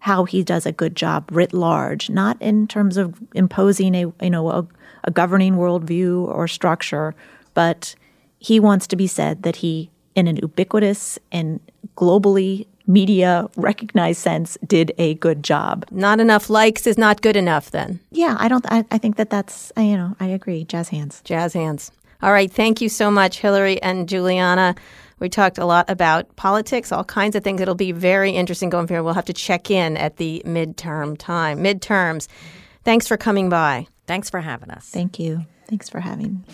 how 0.00 0.24
he 0.24 0.42
does 0.42 0.66
a 0.66 0.72
good 0.72 0.96
job 0.96 1.28
writ 1.30 1.52
large, 1.52 2.10
not 2.10 2.36
in 2.40 2.66
terms 2.66 2.96
of 2.96 3.14
imposing 3.34 3.94
a 3.94 4.12
you 4.20 4.30
know 4.30 4.50
a, 4.50 4.66
a 5.04 5.10
governing 5.10 5.54
worldview 5.54 6.26
or 6.26 6.48
structure, 6.48 7.14
but 7.54 7.94
he 8.38 8.58
wants 8.58 8.86
to 8.88 8.96
be 8.96 9.06
said 9.06 9.42
that 9.44 9.56
he, 9.56 9.90
in 10.16 10.26
an 10.26 10.36
ubiquitous 10.36 11.18
and 11.30 11.60
globally 11.96 12.66
media 12.86 13.48
recognized 13.56 14.20
sense, 14.20 14.58
did 14.66 14.92
a 14.98 15.14
good 15.14 15.42
job. 15.42 15.84
Not 15.90 16.20
enough 16.20 16.50
likes 16.50 16.86
is 16.86 16.98
not 16.98 17.22
good 17.22 17.36
enough. 17.36 17.70
Then 17.70 18.00
Yeah, 18.10 18.36
I 18.38 18.48
don't. 18.48 18.64
I, 18.70 18.84
I 18.90 18.98
think 18.98 19.16
that 19.16 19.30
that's 19.30 19.72
I, 19.76 19.82
you 19.82 19.96
know 19.96 20.16
I 20.20 20.26
agree. 20.26 20.64
Jazz 20.64 20.88
hands. 20.88 21.20
jazz 21.24 21.52
hands. 21.52 21.90
All 22.22 22.32
right, 22.32 22.50
thank 22.50 22.80
you 22.80 22.88
so 22.88 23.10
much, 23.10 23.40
Hilary 23.40 23.82
and 23.82 24.08
Juleanna. 24.08 24.76
We 25.18 25.28
talked 25.28 25.58
a 25.58 25.64
lot 25.64 25.88
about 25.88 26.34
politics, 26.36 26.92
all 26.92 27.04
kinds 27.04 27.36
of 27.36 27.44
things. 27.44 27.60
It'll 27.60 27.74
be 27.74 27.92
very 27.92 28.32
interesting 28.32 28.70
going 28.70 28.86
forward. 28.86 29.04
We'll 29.04 29.14
have 29.14 29.24
to 29.26 29.32
check 29.32 29.70
in 29.70 29.96
at 29.96 30.16
the 30.16 30.42
midterm 30.44 31.16
time, 31.18 31.58
midterms. 31.58 32.28
Thanks 32.84 33.06
for 33.06 33.16
coming 33.16 33.48
by. 33.48 33.86
Thanks 34.06 34.30
for 34.30 34.40
having 34.40 34.70
us. 34.70 34.88
Thank 34.88 35.18
you. 35.18 35.46
Thanks 35.68 35.88
for 35.88 36.00
having. 36.00 36.44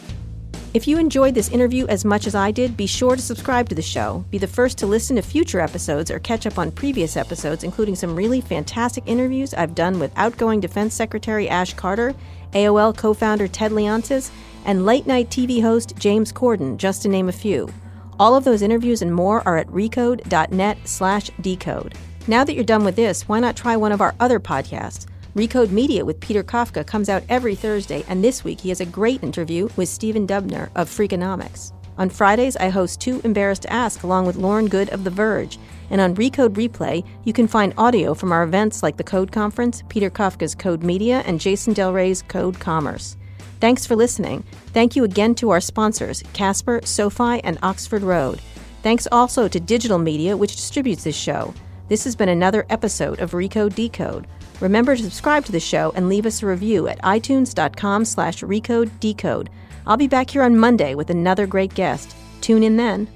If 0.74 0.86
you 0.86 0.98
enjoyed 0.98 1.34
this 1.34 1.48
interview 1.48 1.86
as 1.86 2.04
much 2.04 2.26
as 2.26 2.34
I 2.34 2.50
did, 2.50 2.76
be 2.76 2.86
sure 2.86 3.16
to 3.16 3.22
subscribe 3.22 3.70
to 3.70 3.74
the 3.74 3.80
show. 3.80 4.26
Be 4.30 4.36
the 4.36 4.46
first 4.46 4.76
to 4.78 4.86
listen 4.86 5.16
to 5.16 5.22
future 5.22 5.60
episodes 5.60 6.10
or 6.10 6.18
catch 6.18 6.46
up 6.46 6.58
on 6.58 6.70
previous 6.70 7.16
episodes, 7.16 7.64
including 7.64 7.94
some 7.94 8.14
really 8.14 8.42
fantastic 8.42 9.02
interviews 9.06 9.54
I've 9.54 9.74
done 9.74 9.98
with 9.98 10.12
outgoing 10.16 10.60
Defense 10.60 10.92
Secretary 10.92 11.48
Ash 11.48 11.72
Carter, 11.72 12.14
AOL 12.52 12.94
co 12.94 13.14
founder 13.14 13.48
Ted 13.48 13.72
Leonsis, 13.72 14.30
and 14.66 14.84
late 14.84 15.06
night 15.06 15.30
TV 15.30 15.62
host 15.62 15.94
James 15.98 16.34
Corden, 16.34 16.76
just 16.76 17.00
to 17.00 17.08
name 17.08 17.30
a 17.30 17.32
few. 17.32 17.72
All 18.18 18.36
of 18.36 18.44
those 18.44 18.60
interviews 18.60 19.00
and 19.00 19.14
more 19.14 19.46
are 19.48 19.56
at 19.56 19.68
recode.net 19.68 20.78
slash 20.84 21.30
decode. 21.40 21.94
Now 22.26 22.44
that 22.44 22.54
you're 22.54 22.62
done 22.62 22.84
with 22.84 22.96
this, 22.96 23.26
why 23.26 23.40
not 23.40 23.56
try 23.56 23.74
one 23.76 23.92
of 23.92 24.02
our 24.02 24.14
other 24.20 24.38
podcasts? 24.38 25.06
Recode 25.38 25.70
Media 25.70 26.04
with 26.04 26.18
Peter 26.18 26.42
Kafka 26.42 26.84
comes 26.84 27.08
out 27.08 27.22
every 27.28 27.54
Thursday, 27.54 28.04
and 28.08 28.24
this 28.24 28.42
week 28.42 28.60
he 28.60 28.70
has 28.70 28.80
a 28.80 28.84
great 28.84 29.22
interview 29.22 29.68
with 29.76 29.88
Stephen 29.88 30.26
Dubner 30.26 30.68
of 30.74 30.90
Freakonomics. 30.90 31.72
On 31.96 32.10
Fridays, 32.10 32.56
I 32.56 32.70
host 32.70 33.00
Too 33.00 33.20
Embarrassed 33.22 33.62
to 33.62 33.72
Ask 33.72 34.02
along 34.02 34.26
with 34.26 34.34
Lauren 34.34 34.66
Goode 34.66 34.88
of 34.88 35.04
The 35.04 35.10
Verge. 35.10 35.56
And 35.90 36.00
on 36.00 36.16
Recode 36.16 36.54
Replay, 36.54 37.06
you 37.22 37.32
can 37.32 37.46
find 37.46 37.72
audio 37.78 38.14
from 38.14 38.32
our 38.32 38.42
events 38.42 38.82
like 38.82 38.96
the 38.96 39.04
Code 39.04 39.30
Conference, 39.30 39.84
Peter 39.88 40.10
Kafka's 40.10 40.56
Code 40.56 40.82
Media, 40.82 41.22
and 41.24 41.40
Jason 41.40 41.72
Del 41.72 41.92
Rey's 41.92 42.22
Code 42.22 42.58
Commerce. 42.58 43.16
Thanks 43.60 43.86
for 43.86 43.94
listening. 43.94 44.42
Thank 44.72 44.96
you 44.96 45.04
again 45.04 45.36
to 45.36 45.50
our 45.50 45.60
sponsors, 45.60 46.24
Casper, 46.32 46.80
SoFi, 46.82 47.44
and 47.44 47.60
Oxford 47.62 48.02
Road. 48.02 48.40
Thanks 48.82 49.06
also 49.12 49.46
to 49.46 49.60
Digital 49.60 49.98
Media, 49.98 50.36
which 50.36 50.56
distributes 50.56 51.04
this 51.04 51.16
show. 51.16 51.54
This 51.86 52.02
has 52.02 52.16
been 52.16 52.28
another 52.28 52.66
episode 52.70 53.20
of 53.20 53.30
Recode 53.30 53.76
Decode. 53.76 54.26
Remember 54.60 54.96
to 54.96 55.02
subscribe 55.02 55.44
to 55.44 55.52
the 55.52 55.60
show 55.60 55.92
and 55.94 56.08
leave 56.08 56.26
us 56.26 56.42
a 56.42 56.46
review 56.46 56.88
at 56.88 57.00
itunes.com 57.02 58.04
slash 58.04 58.42
recode 58.42 58.90
decode. 59.00 59.50
I'll 59.86 59.96
be 59.96 60.08
back 60.08 60.30
here 60.30 60.42
on 60.42 60.58
Monday 60.58 60.94
with 60.94 61.10
another 61.10 61.46
great 61.46 61.74
guest. 61.74 62.14
Tune 62.40 62.62
in 62.62 62.76
then. 62.76 63.08